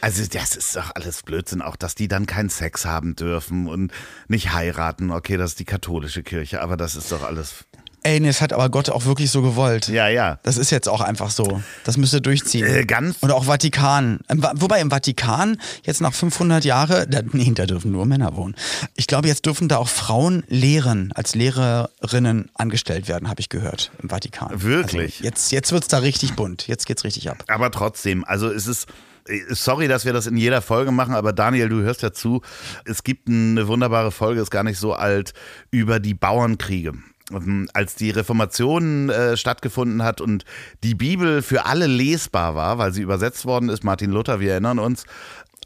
also 0.00 0.24
das 0.30 0.56
ist 0.56 0.76
doch 0.76 0.90
alles 0.94 1.22
Blödsinn, 1.22 1.62
auch 1.62 1.76
dass 1.76 1.94
die 1.94 2.08
dann 2.08 2.26
keinen 2.26 2.48
Sex 2.50 2.84
haben 2.84 3.16
dürfen 3.16 3.66
und 3.66 3.92
nicht 4.28 4.52
heiraten, 4.52 5.10
okay, 5.10 5.36
das 5.36 5.50
ist 5.52 5.60
die 5.60 5.64
katholische 5.64 6.22
Kirche, 6.22 6.60
aber 6.60 6.76
das 6.76 6.96
ist 6.96 7.10
doch 7.12 7.22
alles, 7.22 7.64
Ey, 8.04 8.20
nee, 8.20 8.28
das 8.28 8.40
hat 8.40 8.52
aber 8.52 8.68
Gott 8.70 8.90
auch 8.90 9.06
wirklich 9.06 9.28
so 9.28 9.42
gewollt. 9.42 9.88
ja, 9.88 10.06
ja. 10.08 10.38
Das 10.44 10.56
ist 10.56 10.70
jetzt 10.70 10.88
auch 10.88 11.00
einfach 11.00 11.30
so. 11.30 11.60
Das 11.82 11.96
müsst 11.96 12.14
ihr 12.14 12.20
durchziehen. 12.20 12.64
Äh, 12.64 12.84
ganz- 12.86 13.16
Und 13.20 13.32
auch 13.32 13.44
Vatikan. 13.46 14.20
Im 14.28 14.40
Wobei 14.54 14.80
im 14.80 14.88
Vatikan 14.88 15.58
jetzt 15.82 16.00
nach 16.00 16.14
500 16.14 16.64
Jahren, 16.64 17.10
da, 17.10 17.22
nee, 17.32 17.50
da 17.52 17.66
dürfen 17.66 17.90
nur 17.90 18.06
Männer 18.06 18.36
wohnen. 18.36 18.54
Ich 18.94 19.08
glaube, 19.08 19.26
jetzt 19.26 19.46
dürfen 19.46 19.66
da 19.68 19.78
auch 19.78 19.88
Frauen 19.88 20.44
lehren, 20.46 21.10
als 21.16 21.34
Lehrerinnen 21.34 22.50
angestellt 22.54 23.08
werden, 23.08 23.28
habe 23.28 23.40
ich 23.40 23.48
gehört, 23.48 23.90
im 24.00 24.08
Vatikan. 24.08 24.62
Wirklich? 24.62 25.16
Also 25.16 25.24
jetzt 25.24 25.50
jetzt 25.52 25.72
wird's 25.72 25.88
da 25.88 25.98
richtig 25.98 26.34
bunt. 26.34 26.68
Jetzt 26.68 26.86
geht's 26.86 27.02
richtig 27.02 27.28
ab. 27.30 27.42
Aber 27.48 27.70
trotzdem, 27.72 28.24
also 28.24 28.48
es 28.48 28.68
ist. 28.68 28.86
Sorry, 29.48 29.88
dass 29.88 30.04
wir 30.04 30.12
das 30.12 30.26
in 30.26 30.36
jeder 30.36 30.62
Folge 30.62 30.90
machen, 30.90 31.14
aber 31.14 31.32
Daniel, 31.32 31.68
du 31.68 31.80
hörst 31.82 32.02
ja 32.02 32.12
zu. 32.12 32.42
Es 32.84 33.02
gibt 33.04 33.28
eine 33.28 33.68
wunderbare 33.68 34.10
Folge, 34.10 34.40
ist 34.40 34.50
gar 34.50 34.64
nicht 34.64 34.78
so 34.78 34.94
alt, 34.94 35.32
über 35.70 36.00
die 36.00 36.14
Bauernkriege. 36.14 36.94
Ähm, 37.30 37.68
Als 37.74 37.94
die 37.94 38.10
Reformation 38.10 39.10
äh, 39.10 39.36
stattgefunden 39.36 40.02
hat 40.02 40.20
und 40.20 40.44
die 40.82 40.94
Bibel 40.94 41.42
für 41.42 41.66
alle 41.66 41.86
lesbar 41.86 42.54
war, 42.54 42.78
weil 42.78 42.92
sie 42.92 43.02
übersetzt 43.02 43.44
worden 43.44 43.68
ist, 43.68 43.84
Martin 43.84 44.10
Luther, 44.10 44.40
wir 44.40 44.52
erinnern 44.52 44.78
uns, 44.78 45.04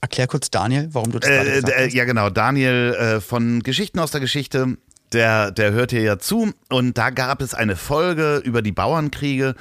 Erklär 0.03 0.27
kurz 0.27 0.51
Daniel, 0.51 0.89
warum 0.91 1.13
du 1.13 1.21
das 1.21 1.31
gerade 1.31 1.49
äh, 1.49 1.59
äh, 1.59 1.87
hast. 1.87 1.95
ja, 1.95 2.05
genau. 2.05 2.29
Daniel 2.29 2.93
äh, 2.99 3.21
von 3.21 3.63
Geschichten 3.63 4.01
aus 4.01 4.11
der 4.11 4.21
Geschichte, 4.21 4.77
der, 5.13 5.53
der 5.53 5.71
hört 5.71 5.93
hier 5.93 6.03
ja 6.03 6.19
zu. 6.19 6.53
Und 6.69 6.99
da 6.99 7.11
gab 7.11 7.41
es 7.41 7.55
eine 7.55 7.77
Folge 7.77 8.39
über 8.45 8.63
die 8.63 8.73
Bauernkriege. 8.73 9.55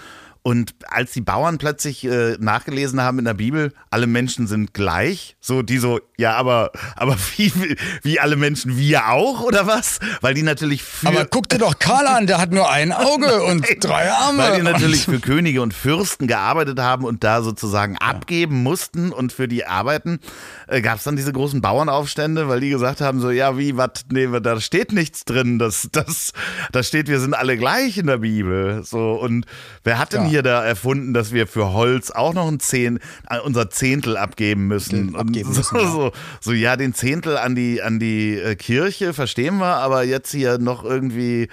Und 0.43 0.73
als 0.89 1.12
die 1.12 1.21
Bauern 1.21 1.60
plötzlich 1.60 2.04
äh, 2.04 2.36
nachgelesen 2.39 2.99
haben 2.99 3.19
in 3.19 3.25
der 3.25 3.36
Bibel, 3.36 3.73
alle 3.91 4.08
Menschen 4.08 4.47
sind 4.47 4.73
gleich, 4.73 5.36
so 5.39 5.62
die 5.62 5.77
so, 5.77 5.99
ja, 6.17 6.34
aber, 6.34 6.71
aber 6.95 7.15
wie, 7.38 7.54
wie 8.01 8.19
alle 8.19 8.36
Menschen, 8.36 8.75
wir 8.75 9.10
auch, 9.10 9.41
oder 9.41 9.67
was? 9.67 9.99
Weil 10.21 10.34
die 10.34 10.41
natürlich 10.41 10.82
für. 10.82 11.08
Aber 11.08 11.25
guck 11.25 11.47
dir 11.47 11.60
doch 11.60 11.77
Karl 11.77 12.08
an, 12.08 12.25
der 12.25 12.39
hat 12.39 12.51
nur 12.51 12.71
ein 12.71 12.91
Auge 12.91 13.43
und 13.51 13.67
drei 13.82 14.12
Arme. 14.12 14.39
Weil 14.39 14.56
die 14.58 14.63
natürlich 14.63 15.06
für 15.06 15.19
Könige 15.19 15.62
und 15.62 15.75
Fürsten 15.75 16.25
gearbeitet 16.25 16.80
haben 16.80 17.06
und 17.06 17.23
da 17.23 17.43
sozusagen 17.43 17.99
abgeben 17.99 18.63
mussten 18.63 19.12
und 19.12 19.32
für 19.34 19.47
die 19.47 19.67
Arbeiten 19.67 20.19
äh, 20.65 20.82
gab 20.82 20.97
es 20.97 21.04
dann 21.04 21.15
diese 21.15 21.34
großen 21.34 21.62
Bauernaufstände, 21.62 22.47
weil 22.47 22.62
die 22.62 22.69
gesagt 22.69 22.99
haben, 23.01 23.19
so, 23.19 23.30
ja, 23.30 23.60
wie, 23.60 23.77
was, 23.77 24.06
nee, 24.12 24.27
da 24.41 24.60
steht 24.60 24.91
nichts 24.91 25.23
drin, 25.23 25.60
das, 25.60 25.88
das, 25.91 26.34
da 26.71 26.82
steht, 26.82 27.10
wir 27.10 27.19
sind 27.19 27.36
alle 27.36 27.58
gleich 27.58 27.99
in 27.99 28.08
der 28.08 28.17
Bibel. 28.17 28.84
So, 28.84 29.13
und 29.13 29.45
wer 29.84 29.99
hat 29.99 30.13
denn 30.13 30.25
Ja. 30.25 30.31
Hier 30.32 30.41
da 30.41 30.63
erfunden, 30.65 31.13
dass 31.13 31.32
wir 31.32 31.46
für 31.46 31.72
Holz 31.74 32.10
auch 32.10 32.34
noch 32.34 32.48
ein 32.48 32.60
Zehn, 32.60 33.00
äh, 33.30 33.39
unser 33.39 33.70
Zehntel 33.70 34.17
abgeben 34.17 34.67
müssen? 34.67 35.15
Abgeben 35.15 35.50
und 35.50 35.54
so, 35.56 35.60
müssen, 35.60 35.78
ja. 35.78 35.91
so, 35.91 36.12
so, 36.39 36.52
ja, 36.52 36.76
den 36.76 36.94
Zehntel 36.96 37.38
an 37.38 37.54
die, 37.54 37.82
an 37.82 38.00
die 38.00 38.36
äh, 38.36 38.56
Kirche, 38.56 39.13
verstehen 39.13 39.58
wir, 39.58 39.76
aber 39.76 40.04
jetzt 40.04 40.32
hier 40.32 40.58
noch 40.58 40.84
irgendwie 40.84 41.48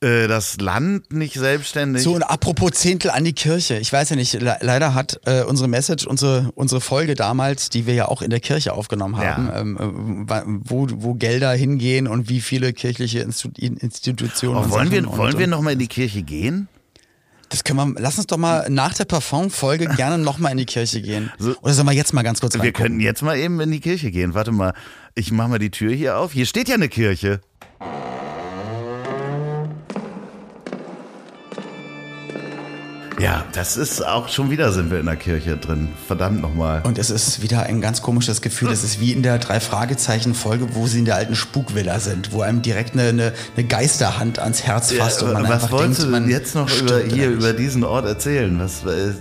äh, 0.00 0.28
das 0.28 0.60
Land 0.60 1.12
nicht 1.12 1.34
selbstständig. 1.34 2.04
So, 2.04 2.14
und 2.14 2.22
apropos 2.22 2.70
Zehntel 2.72 3.10
an 3.10 3.24
die 3.24 3.32
Kirche. 3.32 3.78
Ich 3.78 3.92
weiß 3.92 4.10
ja 4.10 4.16
nicht, 4.16 4.32
le 4.40 4.56
leider 4.60 4.94
hat 4.94 5.20
äh, 5.24 5.42
unsere 5.42 5.68
Message, 5.68 6.06
unsere, 6.06 6.52
unsere 6.54 6.80
Folge 6.80 7.16
damals, 7.16 7.68
die 7.68 7.84
wir 7.86 7.94
ja 7.94 8.06
auch 8.06 8.22
in 8.22 8.30
der 8.30 8.38
Kirche 8.38 8.74
aufgenommen 8.74 9.16
haben, 9.16 9.48
Ja. 9.48 9.60
ähm, 9.60 10.26
äh, 10.28 10.42
wo, 10.70 10.86
wo 10.92 11.14
Gelder 11.14 11.50
hingehen 11.52 12.06
und 12.06 12.28
wie 12.28 12.40
viele 12.40 12.72
kirchliche 12.72 13.20
Institu 13.20 13.60
Institutionen. 13.60 14.64
Und 14.64 14.70
wollen 14.70 14.90
wir, 14.92 15.02
Sachen 15.02 15.18
wollen 15.18 15.34
und, 15.34 15.40
wir 15.40 15.46
noch 15.48 15.62
mal 15.62 15.72
in 15.72 15.80
die 15.80 15.88
Kirche 15.88 16.22
gehen? 16.22 16.68
Das 17.50 17.64
können 17.64 17.94
wir, 17.94 18.00
lass 18.00 18.18
uns 18.18 18.26
doch 18.26 18.36
mal 18.36 18.68
nach 18.68 18.92
der 18.94 19.06
Parfum-Folge 19.06 19.86
gerne 19.96 20.18
nochmal 20.22 20.52
in 20.52 20.58
die 20.58 20.66
Kirche 20.66 21.00
gehen. 21.00 21.30
So- 21.38 21.56
Oder 21.62 21.72
sollen 21.72 21.86
wir 21.88 21.94
jetzt 21.94 22.12
mal 22.12 22.22
ganz 22.22 22.40
kurz 22.40 22.54
Wir 22.54 22.60
reingucken? 22.60 22.84
könnten 22.84 23.00
jetzt 23.00 23.22
mal 23.22 23.38
eben 23.38 23.58
in 23.60 23.70
die 23.70 23.80
Kirche 23.80 24.10
gehen. 24.10 24.34
Warte 24.34 24.52
mal, 24.52 24.74
ich 25.14 25.32
mache 25.32 25.48
mal 25.48 25.58
die 25.58 25.70
Tür 25.70 25.92
hier 25.94 26.18
auf. 26.18 26.32
Hier 26.32 26.44
steht 26.46 26.68
ja 26.68 26.74
eine 26.74 26.88
Kirche. 26.90 27.40
Ja, 33.20 33.44
das 33.52 33.76
ist 33.76 34.06
auch 34.06 34.28
schon 34.28 34.50
wieder 34.50 34.72
sind 34.72 34.90
wir 34.90 35.00
in 35.00 35.06
der 35.06 35.16
Kirche 35.16 35.56
drin. 35.56 35.88
Verdammt 36.06 36.40
nochmal. 36.40 36.82
Und 36.84 36.98
es 36.98 37.10
ist 37.10 37.42
wieder 37.42 37.64
ein 37.64 37.80
ganz 37.80 38.00
komisches 38.00 38.42
Gefühl. 38.42 38.70
Es 38.70 38.84
ist 38.84 39.00
wie 39.00 39.12
in 39.12 39.22
der 39.22 39.38
Drei-Fragezeichen-Folge, 39.38 40.74
wo 40.74 40.86
sie 40.86 41.00
in 41.00 41.04
der 41.04 41.16
alten 41.16 41.34
Spukvilla 41.34 41.98
sind, 42.00 42.32
wo 42.32 42.42
einem 42.42 42.62
direkt 42.62 42.92
eine, 42.92 43.08
eine, 43.08 43.32
eine 43.56 43.66
Geisterhand 43.66 44.38
ans 44.38 44.62
Herz 44.62 44.92
fasst 44.92 45.22
und 45.22 45.32
man 45.32 45.44
Was 45.44 45.50
einfach 45.50 45.70
wolltest 45.72 46.02
denkt, 46.04 46.26
du 46.28 46.30
jetzt 46.30 46.54
noch 46.54 46.70
über, 46.80 47.00
hier 47.00 47.30
über 47.30 47.52
diesen 47.52 47.82
Ort 47.82 48.06
erzählen? 48.06 48.58
Was, 48.60 48.84
äh, 48.84 49.12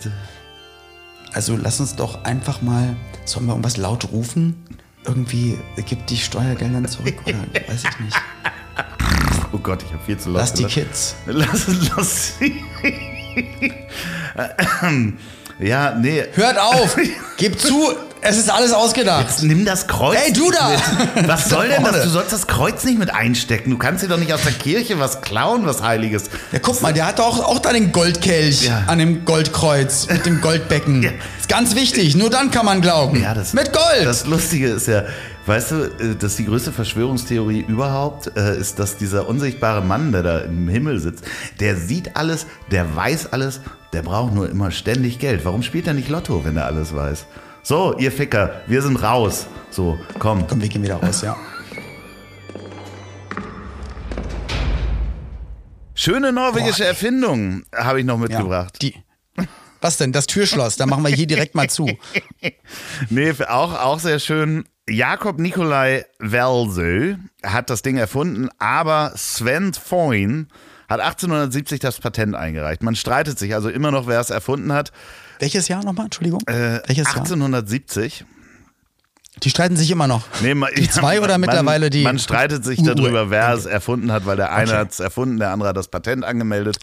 Also 1.33 1.57
lass 1.57 1.79
uns 1.79 1.95
doch 1.95 2.23
einfach 2.23 2.61
mal, 2.61 2.95
sollen 3.25 3.47
wir 3.47 3.53
irgendwas 3.53 3.77
laut 3.77 4.11
rufen? 4.11 4.63
Irgendwie 5.05 5.57
gibt 5.85 6.09
die 6.09 6.17
Steuergelder 6.17 6.83
zurück 6.87 7.15
oder 7.25 7.37
weiß 7.67 7.83
ich 7.83 7.99
nicht. 7.99 8.17
oh 9.53 9.57
Gott, 9.57 9.81
ich 9.83 9.93
habe 9.93 10.03
viel 10.05 10.17
zu 10.17 10.29
laut. 10.29 10.41
Lass 10.41 10.53
die. 10.53 10.65
Kids. 10.65 11.15
Lass, 11.25 11.65
lass 11.95 12.37
sie. 12.37 12.61
ja, 15.59 15.95
nee. 15.95 16.23
Hört 16.33 16.57
auf! 16.59 16.97
Gib 17.37 17.59
zu, 17.59 17.93
es 18.21 18.37
ist 18.37 18.49
alles 18.51 18.73
ausgedacht. 18.73 19.41
Nimm 19.43 19.65
das 19.65 19.87
Kreuz. 19.87 20.17
Hey, 20.17 20.33
du 20.33 20.51
da! 20.51 20.71
mit. 21.15 21.27
Was 21.27 21.45
soll 21.49 21.69
denn 21.69 21.83
das? 21.83 22.03
Du 22.03 22.09
sollst 22.09 22.33
das 22.33 22.47
Kreuz 22.47 22.83
nicht 22.83 22.99
mit 22.99 23.13
einstecken. 23.13 23.71
Du 23.71 23.77
kannst 23.77 24.03
dir 24.03 24.07
doch 24.07 24.17
nicht 24.17 24.33
aus 24.33 24.41
der 24.43 24.53
Kirche 24.53 24.99
was 24.99 25.21
klauen, 25.21 25.65
was 25.65 25.81
Heiliges. 25.83 26.25
Ja, 26.51 26.59
guck 26.59 26.81
mal, 26.81 26.93
der 26.93 27.05
hat 27.07 27.19
auch, 27.19 27.39
auch 27.39 27.59
da 27.59 27.73
den 27.73 27.91
Goldkelch 27.91 28.63
Ja. 28.63 28.83
an 28.87 28.99
dem 28.99 29.25
Goldkreuz 29.25 30.07
mit 30.09 30.25
dem 30.25 30.41
Goldbecken. 30.41 31.03
Ja. 31.03 31.11
Ist 31.39 31.49
ganz 31.49 31.75
wichtig, 31.75 32.15
nur 32.15 32.29
dann 32.29 32.51
kann 32.51 32.65
man 32.65 32.81
glauben. 32.81 33.21
Ja, 33.21 33.33
das, 33.33 33.53
mit 33.53 33.71
Gold! 33.73 34.05
Das 34.05 34.25
Lustige 34.25 34.69
ist 34.69 34.87
ja, 34.87 35.03
weißt 35.47 35.71
du, 35.71 35.75
äh, 35.75 36.15
dass 36.15 36.35
die 36.35 36.45
größte 36.45 36.71
Verschwörungstheorie 36.71 37.65
überhaupt 37.67 38.35
äh, 38.35 38.57
ist, 38.57 38.79
dass 38.79 38.97
dieser 38.97 39.27
unsichtbare 39.27 39.81
Mann, 39.81 40.11
der 40.11 40.23
da 40.23 40.39
im 40.39 40.67
Himmel 40.67 40.99
sitzt, 40.99 41.23
der 41.59 41.75
sieht 41.75 42.15
alles, 42.15 42.45
der 42.71 42.95
weiß 42.95 43.33
alles, 43.33 43.61
der 43.93 44.01
braucht 44.01 44.33
nur 44.33 44.49
immer 44.49 44.71
ständig 44.71 45.19
Geld. 45.19 45.45
Warum 45.45 45.63
spielt 45.63 45.87
er 45.87 45.93
nicht 45.93 46.09
Lotto, 46.09 46.43
wenn 46.43 46.57
er 46.57 46.65
alles 46.65 46.93
weiß? 46.95 47.25
So, 47.63 47.97
ihr 47.97 48.11
Ficker, 48.11 48.61
wir 48.67 48.81
sind 48.81 49.01
raus. 49.01 49.47
So, 49.71 49.97
komm. 50.19 50.45
Komm, 50.47 50.61
wir 50.61 50.69
gehen 50.69 50.83
wieder 50.83 50.95
raus, 50.95 51.21
ja. 51.21 51.35
Schöne 55.93 56.31
norwegische 56.31 56.85
Erfindung 56.85 57.63
habe 57.75 57.99
ich 57.99 58.05
noch 58.05 58.15
ja. 58.15 58.27
mitgebracht. 58.27 58.77
Die. 58.81 58.95
Was 59.81 59.97
denn? 59.97 60.11
Das 60.11 60.27
Türschloss, 60.27 60.75
da 60.75 60.85
machen 60.85 61.03
wir 61.03 61.09
hier 61.09 61.27
direkt 61.27 61.55
mal 61.55 61.69
zu. 61.69 61.89
Nee, 63.09 63.33
auch, 63.47 63.73
auch 63.73 63.99
sehr 63.99 64.19
schön. 64.19 64.63
Jakob 64.89 65.39
Nikolai 65.39 66.05
Welsö 66.19 67.15
hat 67.43 67.69
das 67.69 67.81
Ding 67.81 67.97
erfunden, 67.97 68.49
aber 68.59 69.11
Sven 69.15 69.73
Foyn 69.73 70.47
hat 70.87 71.01
1870 71.01 71.79
das 71.81 71.99
Patent 71.99 72.35
eingereicht. 72.35 72.81
Man 72.83 72.95
streitet 72.95 73.37
sich 73.37 73.53
also 73.53 73.69
immer 73.69 73.91
noch, 73.91 74.07
wer 74.07 74.19
es 74.21 74.29
erfunden 74.29 74.71
hat. 74.71 74.91
Welches 75.39 75.67
Jahr 75.67 75.83
nochmal? 75.83 76.05
Entschuldigung. 76.05 76.39
Äh, 76.47 76.79
Welches 76.87 77.07
Jahr? 77.07 77.17
1870. 77.17 78.23
Die 79.43 79.49
streiten 79.51 79.75
sich 79.75 79.91
immer 79.91 80.07
noch. 80.07 80.23
Nee, 80.41 80.55
ma- 80.55 80.69
Die 80.75 80.89
zwei 80.89 81.19
oder 81.19 81.33
man, 81.37 81.41
mittlerweile 81.41 81.89
die- 81.89 82.03
Man 82.03 82.17
streitet 82.17 82.63
sich 82.63 82.81
darüber, 82.81 83.29
wer 83.29 83.53
es 83.53 83.65
erfunden 83.65 84.11
hat, 84.11 84.25
weil 84.25 84.37
der 84.37 84.51
eine 84.53 84.69
Okay. 84.71 84.79
hat 84.79 84.91
es 84.93 84.99
erfunden, 84.99 85.37
der 85.37 85.51
andere 85.51 85.69
hat 85.69 85.77
das 85.77 85.89
Patent 85.89 86.23
angemeldet. 86.23 86.77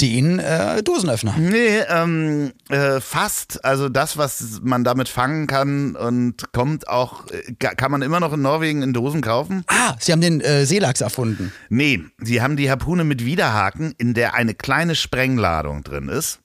Den 0.00 0.38
äh, 0.38 0.82
Dosenöffner. 0.82 1.34
Nee, 1.38 1.80
ähm, 1.88 2.52
äh, 2.68 3.00
fast. 3.00 3.64
Also 3.64 3.88
das, 3.88 4.16
was 4.16 4.60
man 4.62 4.84
damit 4.84 5.08
fangen 5.08 5.46
kann 5.46 5.96
und 5.96 6.52
kommt 6.52 6.88
auch, 6.88 7.26
äh, 7.30 7.52
kann 7.54 7.90
man 7.90 8.02
immer 8.02 8.20
noch 8.20 8.32
in 8.32 8.42
Norwegen 8.42 8.82
in 8.82 8.92
Dosen 8.92 9.20
kaufen? 9.20 9.64
Ah, 9.66 9.94
sie 9.98 10.12
haben 10.12 10.20
den 10.20 10.40
äh, 10.40 10.66
Seelachs 10.66 11.00
erfunden. 11.00 11.52
Nee, 11.68 12.00
sie 12.18 12.40
haben 12.40 12.56
die 12.56 12.70
Harpune 12.70 13.04
mit 13.04 13.24
Widerhaken, 13.24 13.94
in 13.98 14.14
der 14.14 14.34
eine 14.34 14.54
kleine 14.54 14.94
Sprengladung 14.94 15.82
drin 15.82 16.08
ist, 16.08 16.40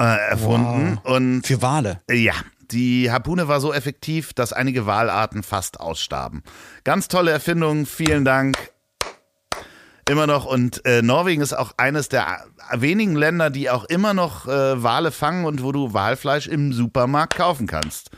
äh, 0.00 0.04
erfunden. 0.30 0.98
Und 1.04 1.46
Für 1.46 1.60
Wale. 1.60 2.00
ja, 2.10 2.34
die 2.70 3.10
Harpune 3.10 3.46
war 3.46 3.60
so 3.60 3.74
effektiv, 3.74 4.32
dass 4.32 4.52
einige 4.54 4.86
Walarten 4.86 5.42
fast 5.42 5.80
ausstarben. 5.80 6.42
Ganz 6.84 7.08
tolle 7.08 7.30
Erfindung, 7.30 7.84
vielen 7.84 8.24
Dank. 8.24 8.73
Immer 10.08 10.26
noch. 10.26 10.44
Und 10.44 10.84
äh, 10.84 11.02
Norwegen 11.02 11.40
ist 11.40 11.54
auch 11.54 11.72
eines 11.76 12.08
der 12.08 12.44
wenigen 12.72 13.16
Länder, 13.16 13.50
die 13.50 13.70
auch 13.70 13.84
immer 13.84 14.12
noch 14.12 14.46
äh, 14.46 14.82
Wale 14.82 15.10
fangen 15.12 15.44
und 15.46 15.62
wo 15.62 15.72
du 15.72 15.94
Walfleisch 15.94 16.46
im 16.46 16.72
Supermarkt 16.72 17.36
kaufen 17.36 17.66
kannst. 17.66 18.10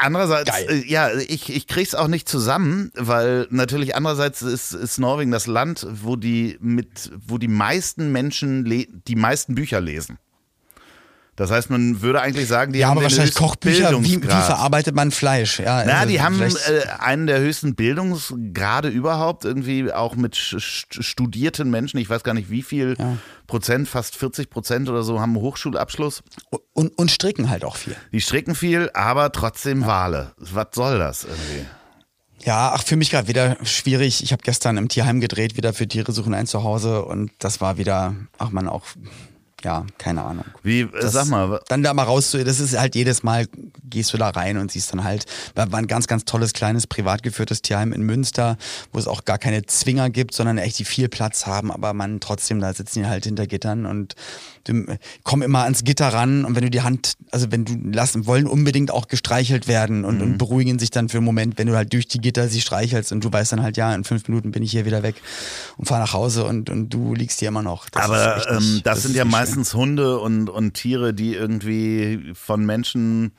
Andererseits, 0.00 0.50
äh, 0.50 0.84
ja, 0.86 1.10
ich, 1.16 1.54
ich 1.54 1.66
krieg's 1.66 1.94
auch 1.94 2.08
nicht 2.08 2.28
zusammen, 2.28 2.90
weil 2.94 3.46
natürlich 3.50 3.94
andererseits 3.94 4.42
ist, 4.42 4.72
ist 4.72 4.98
Norwegen 4.98 5.30
das 5.30 5.46
Land, 5.46 5.86
wo 5.88 6.16
die 6.16 6.58
mit, 6.60 7.12
wo 7.26 7.38
die 7.38 7.48
meisten 7.48 8.12
Menschen 8.12 8.64
die 8.64 9.16
meisten 9.16 9.54
Bücher 9.54 9.80
lesen. 9.80 10.18
Das 11.40 11.50
heißt, 11.50 11.70
man 11.70 12.02
würde 12.02 12.20
eigentlich 12.20 12.46
sagen, 12.48 12.74
die 12.74 12.80
Ja, 12.80 12.88
haben 12.88 12.98
aber 12.98 13.00
den 13.00 13.04
wahrscheinlich 13.04 13.30
höchsten 13.30 13.44
Kochbücher. 13.44 14.04
Wie, 14.04 14.22
wie 14.22 14.26
verarbeitet 14.26 14.94
man 14.94 15.10
Fleisch? 15.10 15.58
Ja, 15.58 15.84
Na, 15.86 16.00
also 16.00 16.08
die 16.10 16.20
haben 16.20 16.38
äh, 16.42 16.50
einen 16.98 17.26
der 17.26 17.40
höchsten 17.40 17.74
Bildungsgrade 17.74 18.88
überhaupt, 18.88 19.46
irgendwie 19.46 19.90
auch 19.90 20.16
mit 20.16 20.36
studierten 20.36 21.70
Menschen. 21.70 21.96
Ich 21.98 22.10
weiß 22.10 22.24
gar 22.24 22.34
nicht, 22.34 22.50
wie 22.50 22.60
viel 22.60 22.94
Prozent, 23.46 23.88
fast 23.88 24.16
40 24.16 24.50
Prozent 24.50 24.90
oder 24.90 25.02
so 25.02 25.18
haben 25.18 25.34
einen 25.34 25.40
Hochschulabschluss. 25.42 26.22
und, 26.74 26.98
und 26.98 27.10
stricken 27.10 27.48
halt 27.48 27.64
auch 27.64 27.76
viel. 27.76 27.96
Die 28.12 28.20
stricken 28.20 28.54
viel, 28.54 28.90
aber 28.92 29.32
trotzdem 29.32 29.86
Wale. 29.86 30.32
Was 30.36 30.66
soll 30.74 30.98
das 30.98 31.24
irgendwie? 31.24 31.64
Ja, 32.44 32.72
ach, 32.74 32.82
für 32.82 32.96
mich 32.96 33.10
gerade 33.10 33.28
wieder 33.28 33.56
schwierig. 33.62 34.22
Ich 34.22 34.32
habe 34.32 34.42
gestern 34.42 34.76
im 34.76 34.88
Tierheim 34.88 35.20
gedreht, 35.20 35.56
wieder 35.56 35.72
für 35.72 35.88
Tiere 35.88 36.12
suchen 36.12 36.34
ein 36.34 36.46
Zuhause 36.46 37.02
und 37.02 37.30
das 37.38 37.62
war 37.62 37.78
wieder, 37.78 38.14
ach 38.36 38.50
man, 38.50 38.68
auch, 38.68 38.82
ja, 39.62 39.84
keine 39.98 40.22
Ahnung. 40.22 40.44
Wie, 40.62 40.80
äh, 40.80 40.88
Das- 41.00 41.12
sag 41.12 41.26
mal, 41.28 41.60
Dann 41.68 41.82
da 41.82 41.92
mal 41.94 42.04
raus, 42.04 42.30
zu- 42.30 42.42
das 42.44 42.60
ist 42.60 42.78
halt 42.78 42.94
jedes 42.94 43.22
Mal, 43.22 43.46
gehst 43.88 44.12
du 44.12 44.16
da 44.18 44.30
rein 44.30 44.56
und 44.58 44.70
siehst 44.72 44.92
dann 44.92 45.04
halt, 45.04 45.26
war 45.54 45.72
ein 45.74 45.86
ganz, 45.86 46.06
ganz 46.06 46.24
tolles, 46.24 46.52
kleines, 46.52 46.86
privat 46.86 47.22
geführtes 47.22 47.60
Tierheim 47.62 47.92
in 47.92 48.02
Münster, 48.02 48.56
wo 48.92 48.98
es 48.98 49.06
auch 49.08 49.24
gar 49.24 49.38
keine 49.38 49.66
Zwinger 49.66 50.10
gibt, 50.10 50.34
sondern 50.34 50.58
echt 50.58 50.78
die 50.78 50.84
viel 50.84 51.08
Platz 51.08 51.46
haben, 51.46 51.70
aber 51.72 51.92
man 51.92 52.20
trotzdem, 52.20 52.60
da 52.60 52.72
sitzen 52.72 53.00
die 53.00 53.06
halt 53.08 53.24
hinter 53.24 53.46
Gittern 53.46 53.86
und 53.86 54.14
die 54.66 54.84
kommen 55.24 55.42
immer 55.42 55.64
ans 55.64 55.84
Gitter 55.84 56.08
ran 56.08 56.44
und 56.44 56.54
wenn 56.54 56.62
du 56.64 56.70
die 56.70 56.82
Hand, 56.82 57.14
also 57.30 57.50
wenn 57.50 57.64
du 57.64 57.74
lassen, 57.92 58.26
wollen 58.26 58.46
unbedingt 58.46 58.90
auch 58.90 59.08
gestreichelt 59.08 59.66
werden 59.68 60.04
und, 60.04 60.16
Mhm. 60.16 60.22
und 60.22 60.38
beruhigen 60.38 60.78
sich 60.78 60.90
dann 60.90 61.08
für 61.08 61.16
einen 61.18 61.24
Moment, 61.26 61.58
wenn 61.58 61.66
du 61.66 61.74
halt 61.76 61.92
durch 61.92 62.06
die 62.08 62.18
Gitter 62.20 62.48
sie 62.48 62.60
streichelst 62.60 63.10
und 63.12 63.24
du 63.24 63.32
weißt 63.32 63.52
dann 63.52 63.62
halt, 63.62 63.76
ja, 63.76 63.94
in 63.94 64.04
fünf 64.04 64.28
Minuten 64.28 64.50
bin 64.52 64.62
ich 64.62 64.70
hier 64.70 64.84
wieder 64.84 65.02
weg 65.02 65.16
und 65.78 65.86
fahr 65.86 65.98
nach 65.98 66.12
Hause 66.12 66.44
und, 66.44 66.68
und 66.70 66.90
du 66.90 67.14
liegst 67.14 67.38
hier 67.40 67.48
immer 67.48 67.62
noch. 67.62 67.88
Das 67.88 68.02
aber 68.04 68.46
ähm, 68.50 68.56
nicht- 68.74 68.86
das, 68.86 69.02
sind 69.02 69.16
ja 69.16 69.22
schön. 69.22 69.30
Meistens 69.50 69.74
Hunde 69.74 70.20
und, 70.20 70.48
und 70.48 70.74
Tiere, 70.74 71.12
die 71.12 71.34
irgendwie 71.34 72.30
von 72.34 72.64
Menschen 72.64 73.32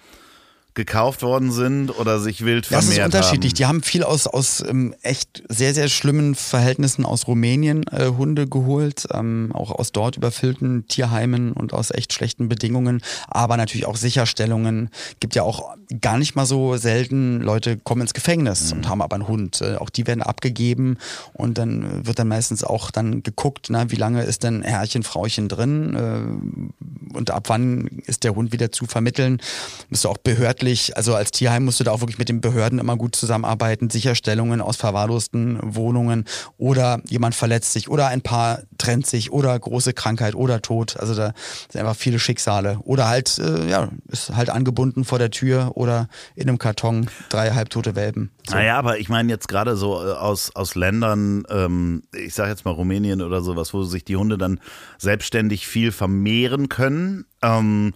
gekauft 0.74 1.22
worden 1.22 1.52
sind 1.52 1.90
oder 1.98 2.20
sich 2.20 2.46
wild 2.46 2.72
Das 2.72 2.86
vermehrt 2.86 3.10
ist 3.10 3.16
unterschiedlich. 3.16 3.52
haben. 3.52 3.58
Die 3.58 3.66
haben 3.66 3.84
viel 3.84 4.04
aus, 4.04 4.28
aus 4.28 4.64
ähm, 4.68 4.94
echt 5.02 5.44
sehr, 5.50 5.74
sehr 5.74 5.88
schlimmen 5.90 6.36
Verhältnissen 6.36 7.06
aus 7.06 7.28
Rumänien 7.28 7.84
äh, 7.88 8.08
Hunde 8.18 8.48
geholt, 8.48 9.08
ähm, 9.14 9.52
auch 9.54 9.72
aus 9.72 9.92
dort 9.92 10.18
überfüllten 10.18 10.88
Tierheimen 10.88 11.54
und 11.54 11.74
aus 11.74 11.92
echt 11.92 12.14
schlechten 12.14 12.50
Bedingungen, 12.50 13.02
aber 13.28 13.58
natürlich 13.58 13.86
auch 13.86 13.98
Sicherstellungen. 13.98 14.90
Gibt 15.20 15.36
ja 15.36 15.44
auch 15.44 15.76
gar 16.00 16.18
nicht 16.18 16.36
mal 16.36 16.46
so 16.46 16.78
selten, 16.78 17.42
Leute 17.42 17.78
kommen 17.78 18.02
ins 18.02 18.14
Gefängnis 18.14 18.72
und 18.72 18.88
haben 18.88 19.02
aber 19.02 19.16
einen 19.16 19.28
Hund. 19.28 19.62
Äh, 19.62 19.76
auch 19.76 19.90
die 19.90 20.08
werden 20.08 20.22
abgegeben 20.22 20.98
und 21.34 21.58
dann 21.58 22.06
wird 22.06 22.20
dann 22.20 22.28
meistens 22.28 22.64
auch 22.64 22.92
dann 22.92 23.24
geguckt, 23.24 23.68
na, 23.70 23.92
wie 23.92 23.96
lange 23.96 24.24
ist 24.24 24.44
denn 24.44 24.62
Herrchen, 24.62 25.04
Frauchen 25.04 25.48
drin 25.48 25.96
äh, 25.96 27.16
und 27.16 27.32
ab 27.32 27.46
wann 27.48 27.88
ist 28.06 28.24
der 28.24 28.36
Hund 28.36 28.52
wieder 28.52 28.72
zu 28.72 28.86
vermitteln. 28.86 29.42
Du 29.90 29.96
auch 30.08 30.18
behördlich, 30.18 30.71
also 30.96 31.16
als 31.16 31.32
Tierheim 31.32 31.66
musst 31.66 31.80
du 31.80 31.84
da 31.84 31.92
auch 31.92 32.02
wirklich 32.02 32.18
mit 32.18 32.30
den 32.30 32.42
Behörden 32.42 32.80
immer 32.80 32.98
gut 32.98 33.16
zusammenarbeiten, 33.16 33.90
Sicherstellungen 33.90 34.62
aus 34.62 34.78
verwahrlosten 34.78 35.60
Wohnungen 35.62 36.26
oder 36.58 37.02
jemand 37.08 37.36
verletzt 37.36 37.74
sich 37.74 37.90
oder 37.90 38.08
ein 38.08 38.22
Paar 38.22 38.60
trennt 38.78 39.06
sich 39.06 39.32
oder 39.32 39.58
große 39.58 39.94
Krankheit 39.94 40.36
oder 40.36 40.62
Tod. 40.62 40.98
Also 40.98 41.16
da 41.16 41.34
sind 41.70 41.82
einfach 41.82 41.96
viele 41.96 42.20
Schicksale. 42.20 42.80
Oder 42.84 43.08
halt, 43.08 43.38
äh, 43.38 43.70
ja, 43.70 43.90
ist 44.08 44.36
halt 44.36 44.50
angebunden 44.50 45.06
vor 45.06 45.20
der 45.20 45.32
Tür 45.32 45.72
oder 45.76 46.08
in 46.36 46.48
einem 46.48 46.58
Karton 46.58 47.10
drei 47.30 47.52
halbtote 47.52 47.96
Welpen. 47.96 48.32
So. 48.48 48.56
Naja, 48.56 48.78
aber 48.78 49.00
ich 49.00 49.10
meine 49.10 49.32
jetzt 49.32 49.48
gerade 49.48 49.76
so 49.76 49.96
äh, 50.04 50.12
aus, 50.12 50.56
aus 50.56 50.76
Ländern, 50.76 51.44
ähm, 51.50 52.04
ich 52.16 52.34
sage 52.34 52.50
jetzt 52.50 52.66
mal 52.66 52.72
Rumänien 52.72 53.22
oder 53.22 53.42
sowas, 53.42 53.74
wo 53.74 53.84
sich 53.84 54.04
die 54.04 54.16
Hunde 54.16 54.38
dann 54.38 54.60
selbstständig 54.98 55.68
viel 55.68 55.92
vermehren 55.92 56.70
können. 56.70 57.26
Ähm, 57.42 57.94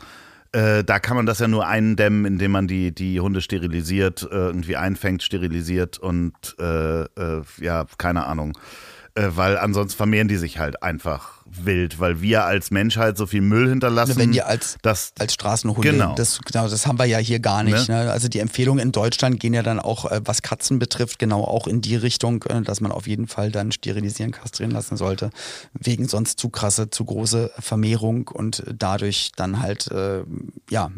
äh, 0.55 0.85
da 0.85 0.99
kann 0.99 1.17
man 1.17 1.25
das 1.25 1.39
ja 1.39 1.49
nur 1.49 1.67
eindämmen, 1.67 2.23
indem 2.23 2.51
man 2.51 2.67
die, 2.67 2.93
die 2.95 3.19
Hunde 3.19 3.41
sterilisiert, 3.41 4.23
äh, 4.23 4.35
irgendwie 4.35 4.77
einfängt, 4.77 5.21
sterilisiert 5.21 5.97
und 5.97 6.33
äh, 6.59 7.01
äh, 7.01 7.41
ja, 7.59 7.85
keine 7.97 8.25
Ahnung. 8.25 8.57
Äh, 9.17 9.29
weil 9.35 9.57
ansonsten 9.57 9.95
vermehren 9.95 10.27
die 10.27 10.35
sich 10.35 10.59
halt 10.59 10.83
einfach 10.83 11.35
wild, 11.45 12.01
weil 12.01 12.21
wir 12.21 12.43
als 12.43 12.69
Menschheit 12.69 13.17
so 13.17 13.25
viel 13.25 13.39
Müll 13.39 13.69
hinterlassen. 13.69 14.17
Wenn 14.17 14.33
die 14.33 14.41
als, 14.41 14.77
dass, 14.81 15.13
als 15.17 15.33
Straßenhunde, 15.33 15.89
Genau. 15.89 16.15
das, 16.15 16.39
genau, 16.41 16.67
das 16.67 16.85
haben 16.85 16.99
wir 16.99 17.05
ja 17.05 17.17
hier 17.17 17.39
gar 17.39 17.63
nicht. 17.63 17.87
Ne? 17.87 18.11
Also 18.11 18.27
die 18.27 18.39
Empfehlungen 18.39 18.83
in 18.83 18.91
Deutschland 18.91 19.39
gehen 19.39 19.53
ja 19.53 19.63
dann 19.63 19.79
auch, 19.79 20.11
äh, 20.11 20.19
was 20.25 20.41
Katzen 20.41 20.79
betrifft, 20.79 21.17
genau 21.17 21.45
auch 21.45 21.65
in 21.67 21.79
die 21.79 21.95
Richtung, 21.95 22.43
äh, 22.43 22.61
dass 22.61 22.81
man 22.81 22.91
auf 22.91 23.07
jeden 23.07 23.27
Fall 23.27 23.51
dann 23.51 23.71
sterilisieren, 23.71 24.31
kastrieren 24.31 24.71
lassen 24.71 24.97
sollte, 24.97 25.29
wegen 25.73 26.09
sonst 26.09 26.37
zu 26.39 26.49
krasse, 26.49 26.89
zu 26.89 27.05
große 27.05 27.51
Vermehrung 27.57 28.27
und 28.27 28.63
dadurch 28.77 29.31
dann 29.37 29.61
halt, 29.61 29.89
äh, 29.91 30.23
ja, 30.69 30.91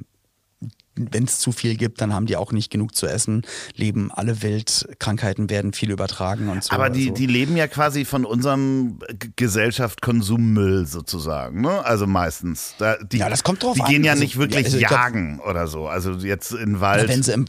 wenn 1.11 1.23
es 1.25 1.39
zu 1.39 1.51
viel 1.51 1.75
gibt, 1.75 2.01
dann 2.01 2.13
haben 2.13 2.25
die 2.25 2.35
auch 2.37 2.51
nicht 2.51 2.71
genug 2.71 2.95
zu 2.95 3.07
essen, 3.07 3.43
leben 3.75 4.11
alle 4.11 4.41
wild, 4.41 4.87
Krankheiten 4.99 5.49
werden 5.49 5.73
viel 5.73 5.91
übertragen 5.91 6.49
und 6.49 6.63
so. 6.63 6.71
Aber 6.73 6.89
die, 6.89 7.03
also. 7.09 7.13
die 7.15 7.27
leben 7.27 7.55
ja 7.57 7.67
quasi 7.67 8.05
von 8.05 8.25
unserem 8.25 8.99
Gesellschaft 9.35 10.01
Konsummüll 10.01 10.85
sozusagen, 10.85 11.61
ne? 11.61 11.83
Also 11.85 12.07
meistens. 12.07 12.73
Da, 12.77 12.97
die, 12.97 13.17
Ja, 13.17 13.29
das 13.29 13.43
kommt 13.43 13.63
drauf 13.63 13.75
Die 13.75 13.81
an. 13.81 13.89
gehen 13.89 14.03
ja 14.03 14.11
Also, 14.11 14.23
nicht 14.23 14.37
wirklich 14.37 14.61
ja, 14.61 14.65
also 14.65 14.77
ich 14.77 14.87
glaub- 14.87 14.91
jagen 14.99 15.39
oder 15.47 15.67
so. 15.67 15.87
Also 15.87 16.11
jetzt 16.13 16.51
in 16.51 16.79
Wald. 16.79 17.07
wenn 17.09 17.23
sie 17.23 17.33
im, 17.33 17.45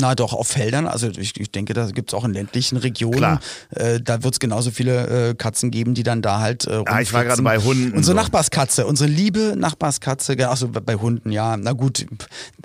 na 0.00 0.14
doch, 0.14 0.32
auf 0.32 0.48
Feldern, 0.48 0.86
also 0.86 1.08
ich, 1.08 1.38
ich 1.38 1.50
denke, 1.52 1.74
da 1.74 1.86
gibt 1.90 2.10
es 2.10 2.14
auch 2.14 2.24
in 2.24 2.32
ländlichen 2.32 2.76
Regionen, 2.78 3.38
äh, 3.70 4.00
da 4.00 4.22
wird 4.22 4.34
es 4.34 4.40
genauso 4.40 4.70
viele 4.70 5.30
äh, 5.30 5.34
Katzen 5.34 5.70
geben, 5.70 5.94
die 5.94 6.02
dann 6.02 6.22
da 6.22 6.40
halt 6.40 6.66
äh, 6.66 6.82
Ah, 6.86 7.00
ich 7.00 7.12
war 7.12 7.24
gerade 7.24 7.42
bei 7.42 7.58
Hunden 7.58 7.92
Unsere 7.92 8.16
so. 8.16 8.22
Nachbarskatze, 8.22 8.86
unsere 8.86 9.08
liebe 9.10 9.54
Nachbarskatze, 9.56 10.34
genau, 10.36 10.50
also 10.50 10.68
bei 10.68 10.94
Hunden, 10.96 11.30
ja, 11.30 11.56
na 11.56 11.72
gut, 11.72 12.06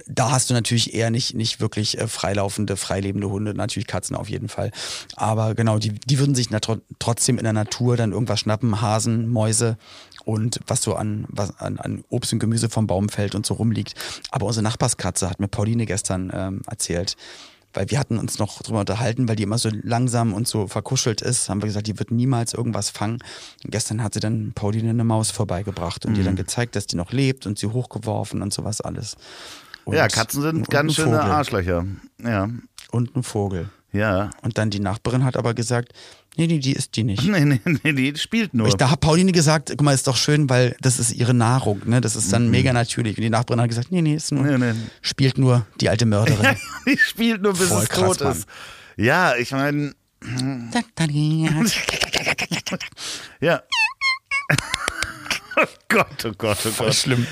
da 0.07 0.31
hast 0.31 0.49
du 0.49 0.53
natürlich 0.53 0.93
eher 0.93 1.09
nicht, 1.09 1.35
nicht 1.35 1.59
wirklich 1.59 1.97
äh, 1.99 2.07
freilaufende, 2.07 2.77
freilebende 2.77 3.29
Hunde, 3.29 3.53
natürlich 3.53 3.87
Katzen 3.87 4.15
auf 4.15 4.29
jeden 4.29 4.47
Fall. 4.49 4.71
Aber 5.15 5.53
genau, 5.53 5.79
die, 5.79 5.89
die 5.91 6.19
würden 6.19 6.33
sich 6.33 6.49
na, 6.49 6.59
tro- 6.59 6.81
trotzdem 6.99 7.37
in 7.37 7.43
der 7.43 7.53
Natur 7.53 7.97
dann 7.97 8.13
irgendwas 8.13 8.39
schnappen, 8.39 8.81
Hasen, 8.81 9.27
Mäuse 9.27 9.77
und 10.27 10.59
was 10.67 10.81
so 10.81 10.93
an, 10.95 11.25
was 11.29 11.57
an, 11.59 11.79
an 11.79 12.03
Obst 12.09 12.33
und 12.33 12.39
Gemüse 12.39 12.67
vom 12.67 12.85
Baum 12.85 13.07
fällt 13.07 13.33
und 13.33 13.45
so 13.45 13.53
rumliegt. 13.53 13.93
Aber 14.29 14.45
unsere 14.45 14.63
Nachbarskatze 14.63 15.29
hat 15.29 15.39
mir 15.39 15.47
Pauline 15.47 15.85
gestern 15.85 16.29
ähm, 16.33 16.61
erzählt, 16.67 17.15
weil 17.73 17.89
wir 17.89 17.97
hatten 17.97 18.17
uns 18.17 18.37
noch 18.37 18.61
drüber 18.61 18.81
unterhalten, 18.81 19.29
weil 19.29 19.37
die 19.37 19.43
immer 19.43 19.57
so 19.57 19.69
langsam 19.71 20.33
und 20.33 20.45
so 20.45 20.67
verkuschelt 20.67 21.21
ist, 21.21 21.47
haben 21.47 21.61
wir 21.61 21.67
gesagt, 21.67 21.87
die 21.87 21.97
wird 21.97 22.11
niemals 22.11 22.53
irgendwas 22.53 22.89
fangen. 22.89 23.19
Und 23.63 23.71
gestern 23.71 24.03
hat 24.03 24.15
sie 24.15 24.19
dann 24.19 24.51
Pauline 24.53 24.89
eine 24.89 25.05
Maus 25.05 25.31
vorbeigebracht 25.31 26.05
und 26.05 26.15
ihr 26.15 26.21
Mhm. 26.21 26.25
dann 26.25 26.35
gezeigt, 26.35 26.75
dass 26.75 26.87
die 26.87 26.97
noch 26.97 27.13
lebt 27.13 27.45
und 27.45 27.57
sie 27.57 27.67
hochgeworfen 27.67 28.41
und 28.41 28.51
sowas 28.51 28.81
alles. 28.81 29.15
Und, 29.85 29.95
ja, 29.95 30.09
Katzen 30.09 30.41
sind 30.41 30.55
und 30.57 30.69
ganz 30.69 30.95
schöne. 30.95 31.21
Arschlöcher. 31.21 31.85
Ja. 32.21 32.49
Und 32.91 33.15
ein 33.15 33.23
Vogel. 33.23 33.69
Ja. 33.93 34.31
Und 34.41 34.57
dann 34.57 34.69
die 34.71 34.81
Nachbarin 34.81 35.23
hat 35.23 35.37
aber 35.37 35.53
gesagt, 35.53 35.93
nee, 36.37 36.47
nee, 36.47 36.59
die 36.59 36.73
ist 36.73 36.95
die 36.95 37.03
nicht. 37.03 37.23
Nee, 37.27 37.43
nee, 37.45 37.59
nee, 37.83 37.91
die 37.93 38.15
spielt 38.17 38.53
nur. 38.53 38.67
Ich, 38.67 38.75
da 38.75 38.89
hat 38.91 38.99
Pauline 39.01 39.31
gesagt, 39.31 39.69
guck 39.71 39.81
mal, 39.81 39.93
ist 39.93 40.07
doch 40.07 40.15
schön, 40.17 40.49
weil 40.49 40.75
das 40.81 40.99
ist 40.99 41.11
ihre 41.13 41.33
Nahrung, 41.33 41.81
ne? 41.85 41.99
Das 42.01 42.15
ist 42.15 42.31
dann 42.31 42.49
mega 42.49 42.71
natürlich. 42.73 43.17
Und 43.17 43.23
die 43.23 43.29
Nachbarin 43.29 43.61
hat 43.61 43.69
gesagt, 43.69 43.91
nee, 43.91 44.01
nee, 44.01 44.15
ist 44.15 44.31
nur, 44.31 44.43
Mhm. 44.43 44.59
Nee, 44.59 44.73
nee. 44.73 44.79
spielt 45.01 45.37
nur 45.37 45.65
die 45.81 45.89
alte 45.89 46.05
Mörderin. 46.05 46.55
die 46.87 46.97
spielt 46.97 47.41
nur, 47.41 47.53
bis 47.53 47.67
Voll 47.69 47.83
es 47.83 47.89
krass, 47.89 48.17
tot 48.17 48.21
Mann. 48.21 48.31
ist. 48.33 48.47
Ja, 48.97 49.35
ich 49.35 49.51
meine, 49.51 49.93
ja. 53.41 53.61
oh 55.57 55.63
Gott, 55.89 56.25
oh 56.25 56.31
Gott, 56.37 56.57
oh 56.65 56.69
Gott. 56.77 56.95
schlimm. 56.95 57.27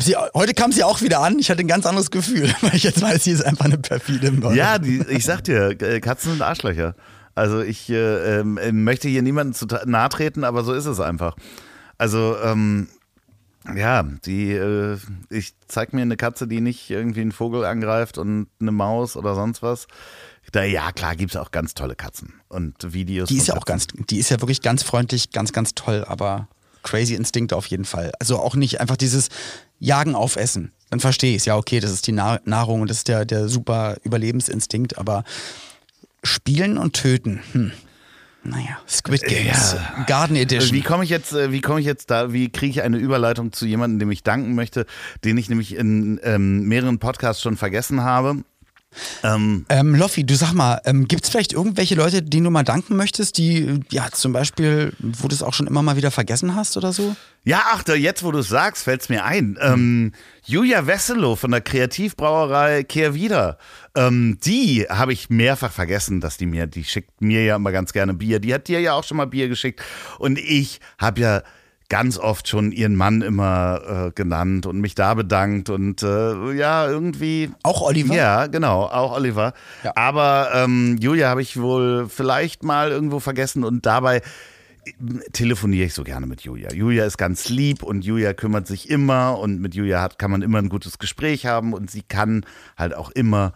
Sie, 0.00 0.16
heute 0.34 0.54
kam 0.54 0.72
sie 0.72 0.82
auch 0.84 1.00
wieder 1.02 1.20
an. 1.20 1.38
Ich 1.38 1.50
hatte 1.50 1.60
ein 1.60 1.68
ganz 1.68 1.86
anderes 1.86 2.10
Gefühl, 2.10 2.52
weil 2.62 2.74
ich 2.74 2.82
jetzt 2.84 3.00
weiß, 3.00 3.24
sie 3.24 3.30
ist 3.32 3.44
einfach 3.44 3.66
eine 3.66 3.78
perfide 3.78 4.30
Mörderin. 4.32 4.56
ja, 4.56 4.78
die, 4.78 5.02
ich 5.08 5.24
sag 5.24 5.44
dir, 5.44 5.74
Katzen 6.00 6.32
sind 6.32 6.42
Arschlöcher. 6.42 6.94
Also 7.36 7.60
ich 7.60 7.88
äh, 7.90 8.40
ähm, 8.40 8.58
möchte 8.82 9.08
hier 9.08 9.22
niemandem 9.22 9.54
zu 9.54 9.66
nahe 9.84 10.08
treten, 10.08 10.42
aber 10.42 10.64
so 10.64 10.72
ist 10.72 10.86
es 10.86 11.00
einfach. 11.00 11.36
Also, 11.98 12.36
ähm, 12.42 12.88
ja, 13.74 14.02
die, 14.24 14.52
äh, 14.52 14.96
ich 15.28 15.54
zeig 15.68 15.92
mir 15.92 16.02
eine 16.02 16.16
Katze, 16.16 16.48
die 16.48 16.60
nicht 16.60 16.88
irgendwie 16.88 17.20
einen 17.20 17.32
Vogel 17.32 17.64
angreift 17.64 18.16
und 18.16 18.48
eine 18.60 18.72
Maus 18.72 19.16
oder 19.16 19.34
sonst 19.34 19.62
was. 19.62 19.86
Da, 20.52 20.62
ja, 20.62 20.92
klar, 20.92 21.14
gibt's 21.14 21.36
auch 21.36 21.50
ganz 21.50 21.74
tolle 21.74 21.94
Katzen 21.94 22.40
und 22.48 22.92
Videos. 22.94 23.28
Die 23.28 23.36
ist 23.36 23.48
ja 23.48 23.56
auch 23.56 23.64
ganz, 23.64 23.88
die 23.88 24.18
ist 24.18 24.30
ja 24.30 24.40
wirklich 24.40 24.62
ganz 24.62 24.82
freundlich, 24.82 25.30
ganz, 25.30 25.52
ganz 25.52 25.74
toll, 25.74 26.04
aber 26.08 26.48
crazy 26.84 27.14
Instinkt 27.14 27.52
auf 27.52 27.66
jeden 27.66 27.84
Fall. 27.84 28.12
Also 28.18 28.38
auch 28.38 28.54
nicht 28.54 28.80
einfach 28.80 28.96
dieses 28.96 29.28
Jagen 29.78 30.14
auf 30.14 30.36
Essen. 30.36 30.72
Dann 30.88 31.00
verstehe 31.00 31.32
ich 31.32 31.38
es. 31.38 31.44
Ja, 31.44 31.56
okay, 31.56 31.80
das 31.80 31.90
ist 31.90 32.06
die 32.06 32.12
Na 32.12 32.38
Nahrung 32.44 32.80
und 32.80 32.90
das 32.90 32.98
ist 32.98 33.08
der, 33.08 33.24
der 33.24 33.48
super 33.48 33.96
Überlebensinstinkt, 34.04 34.96
aber 34.96 35.24
spielen 36.26 36.78
und 36.78 36.94
töten, 36.94 37.40
hm. 37.52 37.72
Naja, 38.48 38.78
Squid 38.88 39.24
Games, 39.24 39.74
Ja. 39.74 40.04
Garden 40.04 40.36
Edition. 40.36 40.76
Wie 40.76 40.82
komme 40.82 41.02
ich 41.02 41.10
jetzt, 41.10 41.32
äh, 41.32 41.50
wie 41.50 41.60
komme 41.60 41.80
ich 41.80 41.86
jetzt 41.86 42.10
da, 42.12 42.32
wie 42.32 42.48
kriege 42.48 42.70
ich 42.70 42.82
eine 42.82 42.96
Überleitung 42.96 43.52
zu 43.52 43.66
jemandem, 43.66 43.98
dem 43.98 44.10
ich 44.12 44.22
danken 44.22 44.54
möchte, 44.54 44.86
den 45.24 45.36
ich 45.36 45.48
nämlich 45.48 45.74
in 45.74 46.20
ähm, 46.22 46.62
mehreren 46.68 46.98
Podcasts 47.00 47.42
schon 47.42 47.56
vergessen 47.56 48.02
habe? 48.02 48.44
Ähm, 49.22 49.66
Ähm, 49.68 49.94
Loffi, 49.94 50.24
du 50.24 50.34
sag 50.34 50.52
mal, 50.52 50.80
ähm, 50.84 51.08
gibt 51.08 51.24
es 51.24 51.30
vielleicht 51.30 51.52
irgendwelche 51.52 51.94
Leute, 51.94 52.22
denen 52.22 52.44
du 52.44 52.50
mal 52.50 52.62
danken 52.62 52.96
möchtest, 52.96 53.38
die, 53.38 53.80
ja, 53.90 54.08
zum 54.12 54.32
Beispiel, 54.32 54.92
wo 54.98 55.28
du 55.28 55.34
es 55.34 55.42
auch 55.42 55.54
schon 55.54 55.66
immer 55.66 55.82
mal 55.82 55.96
wieder 55.96 56.10
vergessen 56.10 56.54
hast 56.54 56.76
oder 56.76 56.92
so? 56.92 57.16
ja, 57.46 57.62
ach, 57.66 57.86
jetzt 57.86 58.24
wo 58.24 58.32
du 58.32 58.40
es 58.40 58.48
sagst, 58.48 58.82
fällt 58.82 59.02
es 59.02 59.08
mir 59.08 59.24
ein. 59.24 59.56
Ähm, 59.60 60.10
Julia 60.44 60.88
Wesselow 60.88 61.36
von 61.36 61.52
der 61.52 61.60
Kreativbrauerei 61.60 62.82
Kehr 62.82 63.14
wieder. 63.14 63.58
Ähm, 63.94 64.38
die 64.44 64.86
habe 64.88 65.12
ich 65.12 65.30
mehrfach 65.30 65.70
vergessen, 65.70 66.20
dass 66.20 66.38
die 66.38 66.46
mir, 66.46 66.66
die 66.66 66.82
schickt 66.82 67.22
mir 67.22 67.44
ja 67.44 67.54
immer 67.54 67.70
ganz 67.70 67.92
gerne 67.92 68.14
Bier. 68.14 68.40
Die 68.40 68.52
hat 68.52 68.66
dir 68.66 68.80
ja 68.80 68.94
auch 68.94 69.04
schon 69.04 69.16
mal 69.16 69.28
Bier 69.28 69.48
geschickt. 69.48 69.80
Und 70.18 70.40
ich 70.40 70.80
habe 70.98 71.20
ja 71.20 71.42
ganz 71.88 72.18
oft 72.18 72.48
schon 72.48 72.72
ihren 72.72 72.96
Mann 72.96 73.22
immer 73.22 74.08
äh, 74.08 74.10
genannt 74.12 74.66
und 74.66 74.80
mich 74.80 74.94
da 74.94 75.14
bedankt 75.14 75.70
und 75.70 76.02
äh, 76.02 76.52
ja, 76.52 76.88
irgendwie. 76.88 77.50
Auch 77.62 77.82
Oliver? 77.82 78.14
Ja, 78.14 78.46
genau, 78.46 78.84
auch 78.84 79.12
Oliver. 79.12 79.52
Ja. 79.84 79.92
Aber 79.94 80.50
ähm, 80.54 80.96
Julia 81.00 81.28
habe 81.28 81.42
ich 81.42 81.60
wohl 81.60 82.08
vielleicht 82.08 82.64
mal 82.64 82.90
irgendwo 82.90 83.20
vergessen 83.20 83.64
und 83.64 83.86
dabei 83.86 84.22
telefoniere 85.32 85.86
ich 85.86 85.94
so 85.94 86.04
gerne 86.04 86.26
mit 86.26 86.42
Julia. 86.42 86.72
Julia 86.72 87.04
ist 87.04 87.18
ganz 87.18 87.48
lieb 87.48 87.82
und 87.82 88.04
Julia 88.04 88.34
kümmert 88.34 88.66
sich 88.66 88.88
immer 88.88 89.38
und 89.38 89.60
mit 89.60 89.74
Julia 89.74 90.00
hat, 90.00 90.18
kann 90.18 90.30
man 90.30 90.42
immer 90.42 90.58
ein 90.58 90.68
gutes 90.68 90.98
Gespräch 90.98 91.46
haben 91.46 91.72
und 91.72 91.90
sie 91.90 92.02
kann 92.02 92.44
halt 92.76 92.94
auch 92.94 93.10
immer 93.10 93.52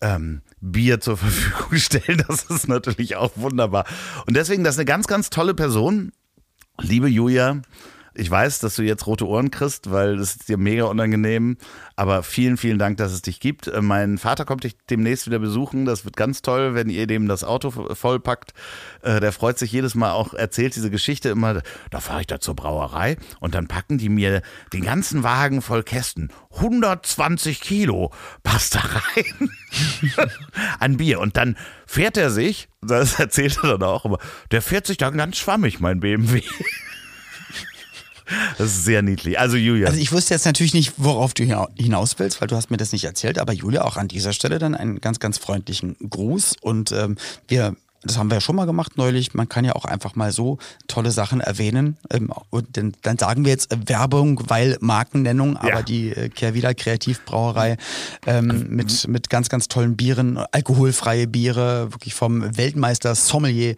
ähm, 0.00 0.40
Bier 0.60 1.00
zur 1.00 1.16
Verfügung 1.18 1.78
stellen. 1.78 2.24
Das 2.26 2.44
ist 2.44 2.68
natürlich 2.68 3.16
auch 3.16 3.32
wunderbar. 3.36 3.84
Und 4.26 4.36
deswegen, 4.36 4.64
das 4.64 4.74
ist 4.74 4.78
eine 4.78 4.86
ganz, 4.86 5.06
ganz 5.06 5.30
tolle 5.30 5.54
Person. 5.54 6.12
Liebe 6.80 7.08
Julia, 7.08 7.60
ich 8.14 8.28
weiß, 8.30 8.58
dass 8.58 8.74
du 8.74 8.82
jetzt 8.82 9.06
rote 9.06 9.26
Ohren 9.26 9.50
kriegst, 9.50 9.90
weil 9.90 10.16
das 10.16 10.32
ist 10.34 10.48
dir 10.48 10.56
mega 10.58 10.84
unangenehm. 10.84 11.56
Aber 11.94 12.22
vielen, 12.22 12.56
vielen 12.56 12.78
Dank, 12.78 12.96
dass 12.96 13.12
es 13.12 13.22
dich 13.22 13.38
gibt. 13.40 13.68
Äh, 13.68 13.82
Mein 13.82 14.18
Vater 14.18 14.44
kommt 14.44 14.64
dich 14.64 14.76
demnächst 14.88 15.26
wieder 15.26 15.38
besuchen. 15.38 15.84
Das 15.84 16.04
wird 16.04 16.16
ganz 16.16 16.42
toll, 16.42 16.74
wenn 16.74 16.88
ihr 16.90 17.06
dem 17.06 17.28
das 17.28 17.44
Auto 17.44 17.70
vollpackt. 17.70 18.52
Äh, 19.02 19.20
Der 19.20 19.32
freut 19.32 19.58
sich 19.58 19.70
jedes 19.70 19.94
Mal 19.94 20.10
auch, 20.12 20.34
erzählt 20.34 20.74
diese 20.74 20.90
Geschichte 20.90 21.28
immer. 21.28 21.62
Da 21.90 22.00
fahre 22.00 22.22
ich 22.22 22.26
da 22.26 22.40
zur 22.40 22.56
Brauerei 22.56 23.16
und 23.38 23.54
dann 23.54 23.68
packen 23.68 23.98
die 23.98 24.08
mir 24.08 24.42
den 24.72 24.82
ganzen 24.82 25.22
Wagen 25.22 25.62
voll 25.62 25.82
Kästen. 25.84 26.30
120 26.56 27.60
Kilo 27.60 28.10
passt 28.42 28.74
da 28.74 28.80
rein 28.80 29.50
an 30.80 30.96
Bier. 30.96 31.20
Und 31.20 31.36
dann 31.36 31.56
fährt 31.90 32.16
er 32.16 32.30
sich, 32.30 32.68
das 32.82 33.14
erzählt 33.18 33.58
er 33.64 33.70
dann 33.78 33.82
auch 33.82 34.04
immer, 34.04 34.18
der 34.52 34.62
fährt 34.62 34.86
sich 34.86 34.96
dann 34.96 35.16
ganz 35.16 35.36
schwammig, 35.38 35.80
mein 35.80 35.98
BMW. 36.00 36.42
Das 38.58 38.68
ist 38.68 38.84
sehr 38.84 39.02
niedlich. 39.02 39.40
Also 39.40 39.56
Julia. 39.56 39.88
Also 39.88 39.98
ich 39.98 40.12
wusste 40.12 40.34
jetzt 40.34 40.44
natürlich 40.46 40.72
nicht, 40.72 40.92
worauf 40.98 41.34
du 41.34 41.42
hina- 41.42 41.68
hinaus 41.76 42.16
willst, 42.20 42.40
weil 42.40 42.46
du 42.46 42.54
hast 42.54 42.70
mir 42.70 42.76
das 42.76 42.92
nicht 42.92 43.02
erzählt, 43.02 43.40
aber 43.40 43.52
Julia 43.52 43.82
auch 43.82 43.96
an 43.96 44.06
dieser 44.06 44.32
Stelle 44.32 44.60
dann 44.60 44.76
einen 44.76 45.00
ganz, 45.00 45.18
ganz 45.18 45.36
freundlichen 45.38 45.96
Gruß 46.08 46.54
und 46.60 46.92
ähm, 46.92 47.16
wir 47.48 47.74
das 48.02 48.16
haben 48.18 48.30
wir 48.30 48.36
ja 48.36 48.40
schon 48.40 48.56
mal 48.56 48.64
gemacht 48.66 48.92
neulich. 48.96 49.34
Man 49.34 49.48
kann 49.48 49.64
ja 49.64 49.74
auch 49.74 49.84
einfach 49.84 50.14
mal 50.16 50.32
so 50.32 50.58
tolle 50.88 51.10
Sachen 51.10 51.40
erwähnen. 51.40 51.96
Ähm, 52.10 52.30
und 52.50 52.68
dann, 53.02 53.18
sagen 53.18 53.44
wir 53.44 53.52
jetzt 53.52 53.72
äh, 53.72 53.76
Werbung, 53.86 54.42
weil 54.48 54.78
Markennennung, 54.80 55.56
aber 55.56 55.68
Ja. 55.68 55.82
die 55.82 56.10
äh, 56.10 56.28
Kehrwieder 56.30 56.74
Kreativbrauerei 56.74 57.76
ähm, 58.26 58.66
mit, 58.70 59.06
mit 59.08 59.28
ganz, 59.30 59.48
ganz 59.48 59.68
tollen 59.68 59.96
Bieren, 59.96 60.38
alkoholfreie 60.52 61.26
Biere, 61.26 61.92
wirklich 61.92 62.14
vom 62.14 62.56
Weltmeister 62.56 63.14
Sommelier 63.14 63.76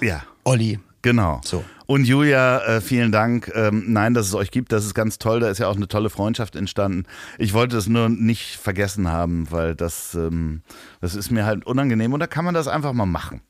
ja, 0.00 0.22
Olli. 0.44 0.78
genau. 1.02 1.40
So. 1.44 1.64
Und 1.86 2.06
Julia, 2.06 2.60
äh, 2.64 2.80
vielen 2.80 3.12
Dank. 3.12 3.52
Ähm, 3.54 3.84
nein, 3.88 4.14
dass 4.14 4.26
es 4.26 4.34
euch 4.34 4.50
gibt, 4.50 4.72
das 4.72 4.86
ist 4.86 4.94
ganz 4.94 5.18
toll. 5.18 5.40
Da 5.40 5.48
ist 5.50 5.58
ja 5.58 5.68
auch 5.68 5.76
eine 5.76 5.86
tolle 5.86 6.08
Freundschaft 6.08 6.56
entstanden. 6.56 7.04
Ich 7.38 7.52
wollte 7.52 7.76
es 7.76 7.86
nur 7.86 8.08
nicht 8.08 8.56
vergessen 8.56 9.10
haben, 9.12 9.50
weil 9.50 9.74
das, 9.74 10.14
ähm, 10.14 10.62
das 11.02 11.14
ist 11.14 11.30
mir 11.30 11.44
halt 11.44 11.66
unangenehm 11.66 12.12
und 12.14 12.20
da 12.20 12.26
kann 12.26 12.44
man 12.46 12.54
das 12.54 12.68
einfach 12.68 12.94
mal 12.94 13.04
machen. 13.04 13.42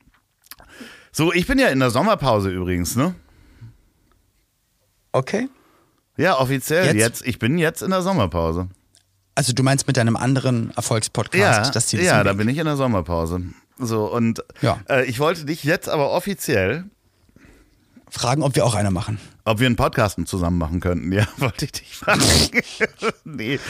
So, 1.17 1.33
ich 1.33 1.47
bin 1.47 1.61
ja 1.61 1.69
in 1.69 1.79
der 1.79 1.91
Sommerpause 1.91 2.51
übrigens, 2.51 2.97
ne? 2.97 3.15
Okay. 5.13 5.49
Ja, 6.17 6.41
offiziell 6.41 6.87
Jetzt? 6.87 6.97
jetzt. 6.97 7.27
Ich 7.27 7.39
bin 7.39 7.57
jetzt 7.57 7.83
in 7.83 7.91
der 7.91 8.03
Sommerpause. 8.03 8.69
Also 9.37 9.53
du 9.53 9.63
meinst 9.63 9.87
mit 9.87 9.97
deinem 9.97 10.17
anderen 10.17 10.73
Erfolgspodcast, 10.77 11.67
Ja, 11.67 11.71
das 11.71 11.87
Ziel 11.87 12.01
ist 12.01 12.07
ja 12.07 12.25
da 12.25 12.33
bin 12.33 12.49
ich 12.49 12.59
in 12.59 12.65
der 12.65 12.77
Sommerpause. 12.77 13.43
So, 13.79 14.13
und 14.13 14.43
Ja. 14.61 14.81
äh, 14.89 15.05
ich 15.05 15.21
wollte 15.21 15.45
dich 15.45 15.63
jetzt 15.63 15.89
aber 15.89 16.11
offiziell 16.11 16.85
fragen, 18.11 18.43
ob 18.43 18.57
wir 18.57 18.65
auch 18.65 18.75
eine 18.75 18.91
machen. 18.91 19.21
Ob 19.45 19.61
wir 19.61 19.67
einen 19.67 19.77
Podcast 19.77 20.19
zusammen 20.27 20.59
machen 20.59 20.81
könnten, 20.81 21.13
ja, 21.13 21.29
wollte 21.37 21.65
ich 21.67 21.73
dich 21.73 21.97
fragen. 21.97 22.23
nee. 23.25 23.61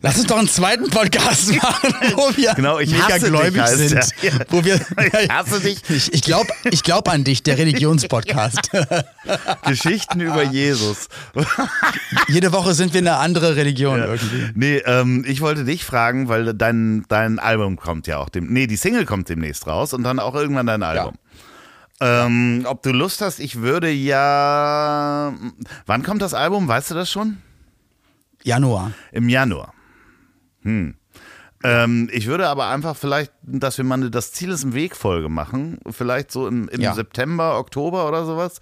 Lass 0.00 0.16
uns 0.16 0.26
doch 0.26 0.38
einen 0.38 0.48
zweiten 0.48 0.88
Podcast 0.90 1.52
machen, 1.62 1.94
wo 2.14 2.30
wir 2.36 2.54
Genau, 2.54 2.78
ich 2.78 2.92
mega 2.92 3.18
dich, 3.18 3.24
gläubig 3.24 3.60
heißt 3.60 3.76
sind. 3.76 4.08
Ja. 4.22 4.32
Wo 4.48 4.64
wir, 4.64 4.76
Ich 5.22 5.30
hasse 5.30 5.60
dich. 5.60 5.78
Ich, 5.88 6.12
ich 6.12 6.22
glaube 6.22 6.48
ich 6.70 6.82
glaub 6.84 7.08
an 7.08 7.24
dich, 7.24 7.42
der 7.42 7.58
Religionspodcast. 7.58 8.70
Geschichten 9.66 10.20
über 10.20 10.42
Jesus. 10.42 11.08
Jede 12.28 12.52
Woche 12.52 12.74
sind 12.74 12.94
wir 12.94 13.00
eine 13.00 13.16
andere 13.16 13.56
Religion 13.56 13.98
irgendwie. 13.98 14.50
Nee, 14.54 14.76
ähm, 14.86 15.24
ich 15.26 15.40
wollte 15.40 15.64
dich 15.64 15.84
fragen, 15.84 16.28
weil 16.28 16.54
dein, 16.54 17.04
dein 17.08 17.38
Album 17.40 17.76
kommt 17.76 18.06
ja 18.06 18.18
auch 18.18 18.28
dem. 18.28 18.52
Nee, 18.52 18.68
die 18.68 18.76
Single 18.76 19.04
kommt 19.04 19.28
demnächst 19.28 19.66
raus 19.66 19.94
und 19.94 20.04
dann 20.04 20.20
auch 20.20 20.34
irgendwann 20.34 20.66
dein 20.66 20.82
Album. 20.84 21.14
Ähm, 22.00 22.64
ob 22.66 22.82
du 22.82 22.90
Lust 22.92 23.20
hast, 23.20 23.40
ich 23.40 23.56
würde 23.56 23.90
ja. 23.90 25.32
Wann 25.86 26.02
kommt 26.04 26.22
das 26.22 26.34
Album? 26.34 26.68
Weißt 26.68 26.92
du 26.92 26.94
das 26.94 27.10
schon? 27.10 27.38
Januar. 28.44 28.92
Im 29.10 29.28
Januar. 29.28 29.74
Hm. 30.68 30.94
Ähm, 31.64 32.08
ich 32.12 32.26
würde 32.26 32.46
aber 32.48 32.68
einfach 32.68 32.94
vielleicht, 32.96 33.32
dass 33.42 33.78
wir 33.78 33.84
mal 33.84 33.96
eine 33.96 34.10
Das 34.12 34.30
Ziel 34.32 34.50
ist 34.50 34.62
im 34.62 34.74
Weg 34.74 34.94
Folge 34.94 35.28
machen. 35.28 35.78
Vielleicht 35.90 36.30
so 36.30 36.46
im, 36.46 36.68
im 36.68 36.80
Ja. 36.80 36.94
September, 36.94 37.58
Oktober 37.58 38.06
oder 38.06 38.24
sowas. 38.24 38.60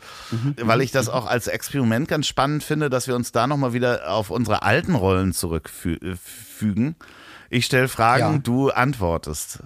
Weil 0.59 0.81
ich 0.81 0.93
das 0.93 1.11
auch 1.11 1.27
als 1.27 1.47
Experiment 1.47 2.09
ganz 2.09 2.27
spannend 2.27 2.65
finde, 2.65 2.89
dass 2.89 3.07
wir 3.07 3.15
uns 3.15 3.33
da 3.33 3.47
nochmal 3.47 3.75
wieder 3.75 4.11
auf 4.11 4.31
unsere 4.31 4.63
alten 4.63 4.95
Rollen 4.95 5.33
zurückfügen. 5.35 6.97
Ich 7.51 7.67
stelle 7.67 7.89
Fragen, 7.89 8.33
Ja. 8.35 8.39
du 8.39 8.71
antwortest. 8.71 9.63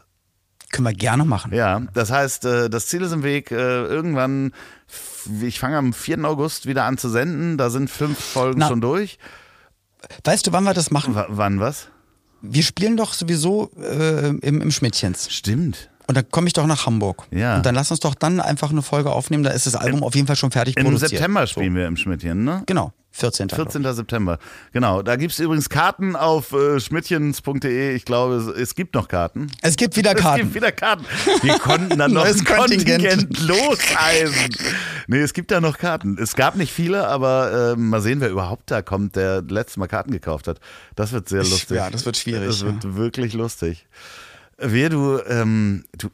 Können 0.72 0.86
wir 0.88 0.94
gerne 0.94 1.24
machen. 1.24 1.52
Ja, 1.54 1.80
das 1.94 2.10
heißt, 2.10 2.44
äh, 2.46 2.68
das 2.70 2.86
Ziel 2.86 3.02
ist 3.02 3.12
im 3.12 3.22
Weg. 3.22 3.50
Äh, 3.52 3.84
irgendwann, 3.84 4.52
ich 5.40 5.58
fange 5.60 5.76
am 5.76 5.92
4. 5.92 6.24
August 6.24 6.66
wieder 6.66 6.84
an 6.84 6.98
zu 6.98 7.08
senden. 7.08 7.58
Da 7.58 7.70
sind 7.70 7.90
fünf 7.90 8.18
Folgen 8.18 8.58
Na. 8.58 8.66
schon 8.68 8.80
durch. 8.80 9.18
Weißt 10.24 10.46
du, 10.46 10.52
wann 10.52 10.64
wir 10.64 10.74
das 10.74 10.90
machen? 10.90 11.14
W 11.14 11.24
wann 11.28 11.60
was? 11.60 11.89
Wir 12.42 12.62
spielen 12.62 12.96
doch 12.96 13.12
sowieso 13.12 13.70
äh, 13.78 14.28
im, 14.28 14.62
im 14.62 14.70
Schmidtchens. 14.70 15.30
Stimmt. 15.30 15.89
Und 16.10 16.16
dann 16.16 16.28
komme 16.28 16.48
ich 16.48 16.54
doch 16.54 16.66
nach 16.66 16.86
Hamburg. 16.86 17.22
Ja. 17.30 17.54
Und 17.54 17.64
dann 17.66 17.76
lass 17.76 17.92
uns 17.92 18.00
doch 18.00 18.16
dann 18.16 18.40
einfach 18.40 18.70
eine 18.70 18.82
Folge 18.82 19.12
aufnehmen. 19.12 19.44
Da 19.44 19.50
ist 19.50 19.66
das 19.66 19.76
Album 19.76 20.02
auf 20.02 20.16
jeden 20.16 20.26
Fall 20.26 20.34
schon 20.34 20.50
fertig 20.50 20.76
Im 20.76 20.82
produziert. 20.82 21.10
September 21.12 21.46
So. 21.46 21.52
spielen 21.60 21.76
wir 21.76 21.86
im 21.86 21.96
Schmidtchen, 21.96 22.42
ne? 22.42 22.64
Genau, 22.66 22.92
14. 23.12 23.48
14. 23.48 23.84
September. 23.94 24.40
Genau. 24.72 25.02
Da 25.02 25.14
gibt 25.14 25.32
es 25.34 25.38
übrigens 25.38 25.68
Karten 25.68 26.16
auf 26.16 26.52
äh, 26.52 26.80
schmidtchens.de. 26.80 27.94
Ich 27.94 28.04
glaube, 28.04 28.34
es, 28.34 28.46
es 28.48 28.74
gibt 28.74 28.96
noch 28.96 29.06
Karten. 29.06 29.52
Es 29.62 29.76
gibt 29.76 29.96
wieder 29.96 30.16
Es 30.16 30.20
Karten. 30.20 30.40
gibt 30.42 30.54
wieder 30.56 30.72
Karten. 30.72 31.04
Wir 31.42 31.60
konnten 31.60 31.96
dann 31.96 32.12
noch 32.12 32.24
ein 32.24 32.44
Kontingent. 32.44 33.04
Kontingent 33.04 33.38
loseisen. 33.46 34.56
Nee, 35.06 35.20
es 35.20 35.32
gibt 35.32 35.52
da 35.52 35.60
noch 35.60 35.78
Karten. 35.78 36.18
Es 36.20 36.34
gab 36.34 36.56
nicht 36.56 36.72
viele, 36.72 37.06
aber 37.06 37.74
äh, 37.74 37.76
mal 37.76 38.00
sehen, 38.00 38.20
wer 38.20 38.30
überhaupt 38.30 38.68
da 38.72 38.82
kommt, 38.82 39.14
der 39.14 39.42
letztes 39.42 39.76
Mal 39.76 39.86
Karten 39.86 40.10
gekauft 40.10 40.48
hat. 40.48 40.58
Das 40.96 41.12
wird 41.12 41.28
sehr 41.28 41.44
lustig. 41.44 41.76
ja, 41.76 41.88
das 41.88 42.04
wird 42.04 42.16
schwierig, 42.16 42.48
Das 42.48 42.64
wird 42.64 42.96
wirklich 42.96 43.32
lustig. 43.34 43.86
Wer 44.60 44.90
du, 44.90 45.18
ähm, 45.26 45.84
du, 45.96 46.08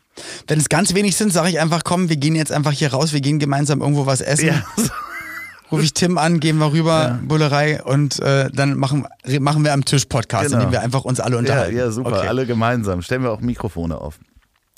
Wenn 0.47 0.59
es 0.59 0.69
ganz 0.69 0.95
wenig 0.95 1.17
sind, 1.17 1.33
sage 1.33 1.49
ich 1.51 1.61
einfach, 1.61 1.83
komm, 1.85 2.09
wir 2.09 2.17
gehen 2.17 2.35
jetzt 2.37 2.53
einfach 2.53 2.73
hier 2.73 2.93
raus, 2.93 3.13
wir 3.13 3.21
gehen 3.21 3.39
gemeinsam 3.39 3.81
irgendwo 3.81 4.07
was 4.07 4.21
essen. 4.21 4.47
ja, 4.49 4.63
Ruf 5.73 5.83
ich 5.83 5.95
Tim 5.95 6.17
an, 6.17 6.39
gehen 6.39 6.59
wir 6.59 6.71
rüber, 6.73 7.19
Bullerei 7.25 7.83
und 7.83 8.21
äh, 8.21 8.49
dann 8.53 8.77
machen, 8.79 9.05
machen 9.41 9.65
wir 9.65 9.73
am 9.73 9.85
Tisch 9.85 10.05
Podcast, 10.05 10.51
Genau. 10.51 10.59
in 10.59 10.67
dem 10.69 10.73
wir 10.73 10.81
einfach 10.81 11.05
uns 11.05 11.19
alle 11.19 11.35
ja, 11.35 11.39
unterhalten. 11.41 11.77
ja, 11.77 11.91
super. 11.91 12.19
Okay. 12.19 12.29
Alle 12.29 12.47
gemeinsam. 12.47 13.03
Stellen 13.03 13.23
wir 13.25 13.33
auch 13.33 13.41
Mikrofone 13.41 13.99
auf. 13.99 14.21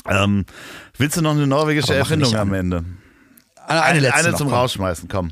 Ähm, 0.09 0.47
willst 0.97 1.19
du 1.19 1.21
noch 1.21 1.33
eine 1.33 1.47
norwegische 1.47 1.89
Aber 1.89 1.99
Erfindung 1.99 2.35
am. 2.35 2.55
Ende? 2.55 2.85
Eine, 3.67 3.83
eine 3.83 4.01
letzte 4.01 4.19
eine 4.19 4.31
noch, 4.31 4.39
zum 4.39 4.47
komm. 4.49 4.57
Rausschmeißen, 4.57 5.09
komm. 5.09 5.31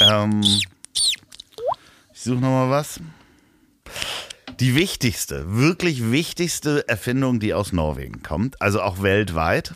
Ähm, 0.00 0.40
ich 2.12 2.20
suche 2.20 2.40
nochmal 2.40 2.68
was. 2.70 2.98
Die 4.60 4.74
wichtigste, 4.74 5.54
wirklich 5.54 6.10
wichtigste 6.10 6.88
Erfindung, 6.88 7.38
die 7.38 7.54
aus 7.54 7.72
Norwegen 7.72 8.24
kommt, 8.24 8.60
also 8.60 8.82
auch 8.82 9.02
weltweit, 9.02 9.74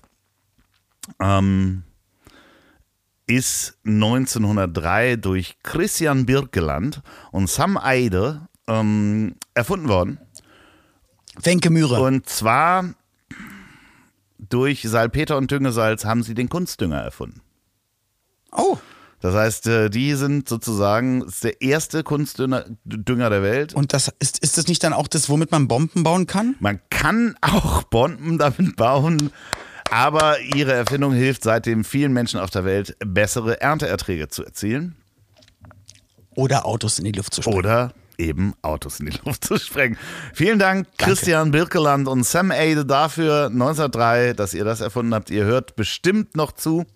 ähm, 1.21 1.85
ist 3.27 3.79
1903 3.85 5.17
durch 5.17 5.57
Christian 5.63 6.27
Birkeland 6.27 7.01
und 7.31 7.49
Sam 7.49 7.77
Eide 7.77 8.49
ähm, 8.67 9.37
erfunden 9.55 9.89
worden. 9.89 10.19
Wenke 11.41 11.71
Mühre. 11.71 12.01
Und 12.01 12.29
zwar 12.29 12.95
durch 14.39 14.83
Salpeter 14.83 15.37
und 15.37 15.51
Düngesalz 15.51 16.05
haben 16.05 16.25
sie 16.25 16.35
den 16.35 16.49
Kunstdünger 16.49 16.99
erfunden. 16.99 17.41
oh, 18.51 18.79
Das 19.23 19.37
heißt, 19.37 19.69
äh, 19.69 19.89
die 19.89 20.15
sind 20.15 20.49
sozusagen 20.49 21.25
der 21.45 21.63
erste 21.63 22.03
Kunstdünger 22.03 22.65
Dünger 22.85 23.31
der 23.31 23.43
Welt. 23.45 23.73
und 23.73 23.93
das 23.93 24.13
ist, 24.19 24.41
ist 24.41 24.59
das 24.59 24.67
nicht 24.67 24.83
dann 24.83 24.93
auch 24.93 25.07
das, 25.07 25.29
womit 25.29 25.53
man 25.53 25.69
Bomben 25.69 26.03
bauen 26.03 26.27
kann? 26.27 26.57
Man 26.59 26.81
kann 26.91 27.37
auch 27.41 27.85
Bomben 27.85 28.37
damit 28.37 28.75
bauen, 28.75 29.31
aber 29.93 30.41
ihre 30.41 30.73
Erfindung 30.73 31.13
hilft 31.13 31.45
seitdem 31.45 31.85
vielen 31.85 32.13
Menschen 32.13 32.41
auf 32.41 32.51
der 32.51 32.65
Welt, 32.65 32.97
bessere 32.99 33.61
Ernteerträge 33.61 34.27
zu 34.27 34.45
erzielen 34.45 34.97
Oder 36.35 36.67
Autos 36.67 36.99
in 36.99 37.05
die 37.05 37.13
Luft 37.13 37.33
zu 37.33 37.43
sprengen? 37.43 37.59
oder 37.59 37.95
eben 38.19 38.55
Autos 38.63 38.99
in 38.99 39.07
die 39.07 39.19
Luft 39.25 39.45
zu 39.45 39.57
sprengen. 39.57 39.97
Vielen 40.35 40.59
Dank, 40.59 40.89
Christian 40.99 41.53
Birkeland 41.53 42.09
und 42.09 42.25
Sam 42.25 42.51
Ade 42.51 42.85
dafür 42.85 43.47
1903, 43.47 44.33
dass 44.33 44.53
ihr 44.53 44.65
das 44.65 44.81
erfunden 44.81 45.15
habt. 45.15 45.31
Ihr 45.31 45.45
hört 45.45 45.77
bestimmt 45.77 46.37
noch 46.37 46.51
zu, 46.51 46.87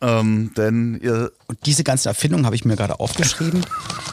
ähm, 0.00 0.52
denn 0.56 0.98
ihr 1.02 1.32
Und 1.46 1.58
diese 1.66 1.84
ganzen 1.84 2.08
Erfindungen 2.08 2.46
habe 2.46 2.54
ich 2.56 2.64
mir 2.64 2.76
gerade 2.76 3.00
aufgeschrieben. 3.00 3.64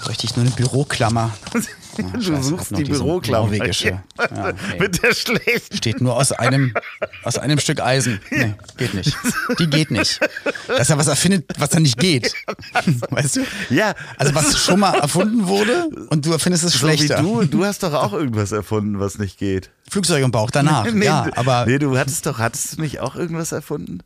Bräuchte 0.04 0.26
ich 0.26 0.36
nur 0.36 0.46
eine 0.46 0.54
Büroklammer. 0.56 1.32
Ah, 1.98 2.18
Du 2.18 2.22
scheiße, 2.22 2.44
suchst 2.50 2.78
die 2.78 2.84
Büroklammer. 2.84 3.54
Ja, 3.54 3.64
nee. 3.64 4.00
Mit 4.80 5.02
der 5.02 5.14
schlechten. 5.14 5.78
Steht 5.78 6.02
nur 6.02 6.18
aus 6.18 6.34
einem, 6.34 6.74
aus 7.24 7.38
einem 7.38 7.58
Stück 7.58 7.80
Eisen. 7.82 8.20
Nee, 8.32 8.54
geht 8.76 8.94
nicht. 8.96 9.16
Die 9.60 9.68
geht 9.68 9.92
nicht. 9.92 10.20
Dass 10.68 10.90
er 10.90 10.98
was 10.98 11.08
erfindet, 11.08 11.46
was 11.58 11.70
dann 11.70 11.84
nicht 11.84 11.98
geht. 11.98 12.34
Weißt 13.12 13.38
du? 13.38 13.46
Ja. 13.70 13.94
Also 14.18 14.36
was 14.36 14.60
schon 14.60 14.82
mal 14.82 14.96
erfunden 15.00 15.48
wurde 15.48 15.88
und 16.10 16.26
du 16.26 16.34
erfindest 16.34 16.66
es 16.66 16.74
So 16.74 16.86
wie 16.90 16.98
schlechter. 16.98 17.22
du, 17.22 17.46
du 17.46 17.64
hast 17.64 17.82
doch 17.84 17.94
auch 17.94 18.12
irgendwas 18.12 18.52
erfunden, 18.52 19.00
was 19.00 19.18
nicht 19.18 19.38
geht. 19.38 19.70
Flugzeug 19.90 20.22
im 20.22 20.32
Bauch 20.32 20.52
danach. 20.52 20.92
Nee, 20.92 21.06
ja, 21.06 21.28
aber 21.38 21.66
nee, 21.66 21.80
du 21.80 21.98
hattest 21.98 22.26
doch, 22.26 22.40
hattest 22.40 22.78
du 22.78 22.82
nicht 22.82 23.00
auch 23.00 23.16
irgendwas 23.16 23.54
erfunden? 23.54 24.00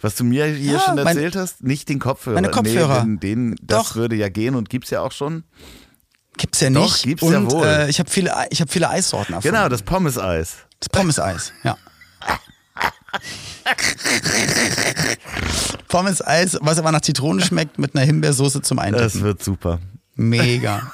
Was 0.00 0.14
du 0.14 0.24
mir 0.24 0.46
hier 0.46 0.74
Ja, 0.74 0.80
schon 0.80 0.94
mein- 0.96 1.06
erzählt 1.08 1.36
hast? 1.36 1.62
Nicht 1.62 1.88
den 1.88 1.98
Kopfhörer. 1.98 2.34
Meine 2.34 2.50
Kopfhörer. 2.50 3.04
Nee, 3.04 3.16
den, 3.18 3.50
den, 3.52 3.56
das 3.62 3.88
Doch. 3.90 3.96
würde 3.96 4.14
ja 4.16 4.28
gehen 4.28 4.54
und 4.54 4.68
gibt's 4.68 4.90
ja 4.90 5.00
auch 5.00 5.12
schon. 5.12 5.44
gibt's 6.36 6.60
ja 6.60 6.68
Doch, 6.70 6.82
nicht. 6.84 7.02
gibt's 7.04 7.22
und 7.22 7.32
ja 7.32 7.50
wohl. 7.50 7.66
Äh, 7.66 7.88
ich 7.90 7.98
habe 7.98 8.10
viele, 8.10 8.32
ich 8.50 8.60
habe 8.60 8.70
viele 8.70 8.88
Eissorten 8.90 9.34
erfunden. 9.34 9.54
Genau, 9.56 9.68
das 9.68 9.82
Pommes-Eis. 9.82 10.56
Das 10.80 10.88
Pommes-Eis, 10.90 11.52
ja. 11.64 11.76
Pommes-Eis, 15.88 16.58
was 16.60 16.78
aber 16.78 16.92
nach 16.92 17.00
Zitrone 17.00 17.42
schmeckt, 17.42 17.78
mit 17.78 17.94
einer 17.96 18.04
Himbeersoße 18.04 18.62
zum 18.62 18.76
Das 18.76 18.84
Eindippen. 18.86 19.20
wird 19.22 19.42
super. 19.42 19.80
Mega. 20.14 20.92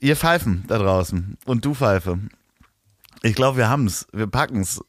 Ihr 0.00 0.16
Pfeifen 0.16 0.64
da 0.68 0.78
draußen 0.78 1.38
und 1.46 1.64
du 1.64 1.74
Pfeife. 1.74 2.18
Ich 3.22 3.34
glaube, 3.34 3.56
wir 3.58 3.68
haben's. 3.68 4.06
Wir 4.12 4.26
packen's. 4.26 4.80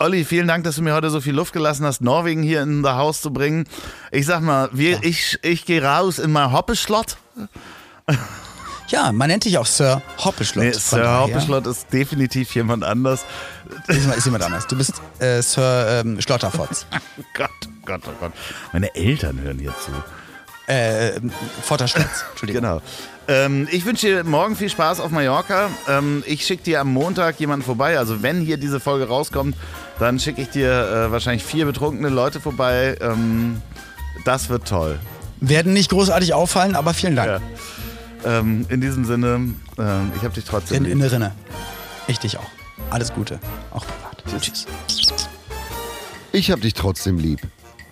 Olli, 0.00 0.24
vielen 0.24 0.46
Dank, 0.46 0.62
dass 0.62 0.76
du 0.76 0.82
mir 0.82 0.94
heute 0.94 1.10
so 1.10 1.20
viel 1.20 1.34
Luft 1.34 1.52
gelassen 1.52 1.84
hast, 1.84 2.00
Norwegen 2.02 2.42
hier 2.42 2.62
in 2.62 2.84
das 2.84 2.94
Haus 2.94 3.20
zu 3.20 3.32
bringen. 3.32 3.64
Ich 4.12 4.26
sag 4.26 4.42
mal, 4.42 4.68
wir, 4.72 5.02
ich, 5.02 5.40
ich 5.42 5.64
gehe 5.64 5.82
raus 5.82 6.20
in 6.20 6.30
mein 6.30 6.52
Hoppeschlott. 6.52 7.16
Ja, 8.86 9.10
man 9.10 9.28
nennt 9.28 9.44
dich 9.44 9.58
auch 9.58 9.66
Sir 9.66 10.00
Hoppeschlott. 10.18 10.64
Nee, 10.64 10.72
Sir 10.72 11.20
Hoppeschlott 11.20 11.66
ist 11.66 11.92
definitiv 11.92 12.54
jemand 12.54 12.84
anders. 12.84 13.24
Ist, 13.88 14.06
ist 14.06 14.24
jemand 14.24 14.44
anders. 14.44 14.68
Du 14.68 14.78
bist 14.78 14.94
äh, 15.18 15.42
Sir 15.42 16.02
ähm, 16.04 16.20
Schlotterfotz. 16.20 16.86
Gott, 17.34 17.50
Gott, 17.84 18.02
oh 18.06 18.12
Gott. 18.20 18.32
Meine 18.72 18.94
Eltern 18.94 19.40
hören 19.40 19.58
hier 19.58 19.74
zu. 19.84 20.72
Äh, 20.72 21.20
Vorderschlotz. 21.62 22.24
Entschuldigung. 22.30 22.62
Genau. 22.62 22.82
Ähm, 23.28 23.68
ich 23.70 23.84
wünsche 23.84 24.06
dir 24.06 24.24
morgen 24.24 24.56
viel 24.56 24.70
Spaß 24.70 25.00
auf 25.00 25.10
Mallorca. 25.10 25.68
Ähm, 25.86 26.24
ich 26.26 26.46
schicke 26.46 26.62
dir 26.62 26.80
am 26.80 26.92
Montag 26.92 27.38
jemanden 27.38 27.64
vorbei. 27.64 27.98
Also 27.98 28.22
wenn 28.22 28.40
hier 28.40 28.56
diese 28.56 28.80
Folge 28.80 29.06
rauskommt, 29.06 29.54
dann 29.98 30.18
schicke 30.18 30.40
ich 30.40 30.48
dir 30.48 30.70
äh, 30.70 31.12
wahrscheinlich 31.12 31.44
vier 31.44 31.66
betrunkene 31.66 32.08
Leute 32.08 32.40
vorbei. 32.40 32.96
Ähm, 33.02 33.60
das 34.24 34.48
wird 34.48 34.66
toll. 34.66 34.98
Werden 35.40 35.74
nicht 35.74 35.90
großartig 35.90 36.32
auffallen, 36.32 36.74
aber 36.74 36.94
vielen 36.94 37.16
Dank. 37.16 37.42
Ja. 38.24 38.38
Ähm, 38.38 38.64
in 38.70 38.80
diesem 38.80 39.04
Sinne, 39.04 39.54
ähm, 39.78 40.12
ich 40.16 40.22
habe 40.22 40.34
dich 40.34 40.44
trotzdem 40.44 40.78
In, 40.78 40.84
lieb. 40.84 40.92
in 40.94 41.00
der 41.00 41.12
Rinne. 41.12 41.34
Ich 42.06 42.18
dich 42.18 42.38
auch. 42.38 42.50
Alles 42.90 43.12
Gute. 43.12 43.38
Auch 43.70 43.84
privat. 43.84 44.42
Tschüss. 44.42 44.66
Ich 46.32 46.50
hab 46.50 46.62
dich 46.62 46.72
trotzdem 46.72 47.18
lieb. 47.18 47.40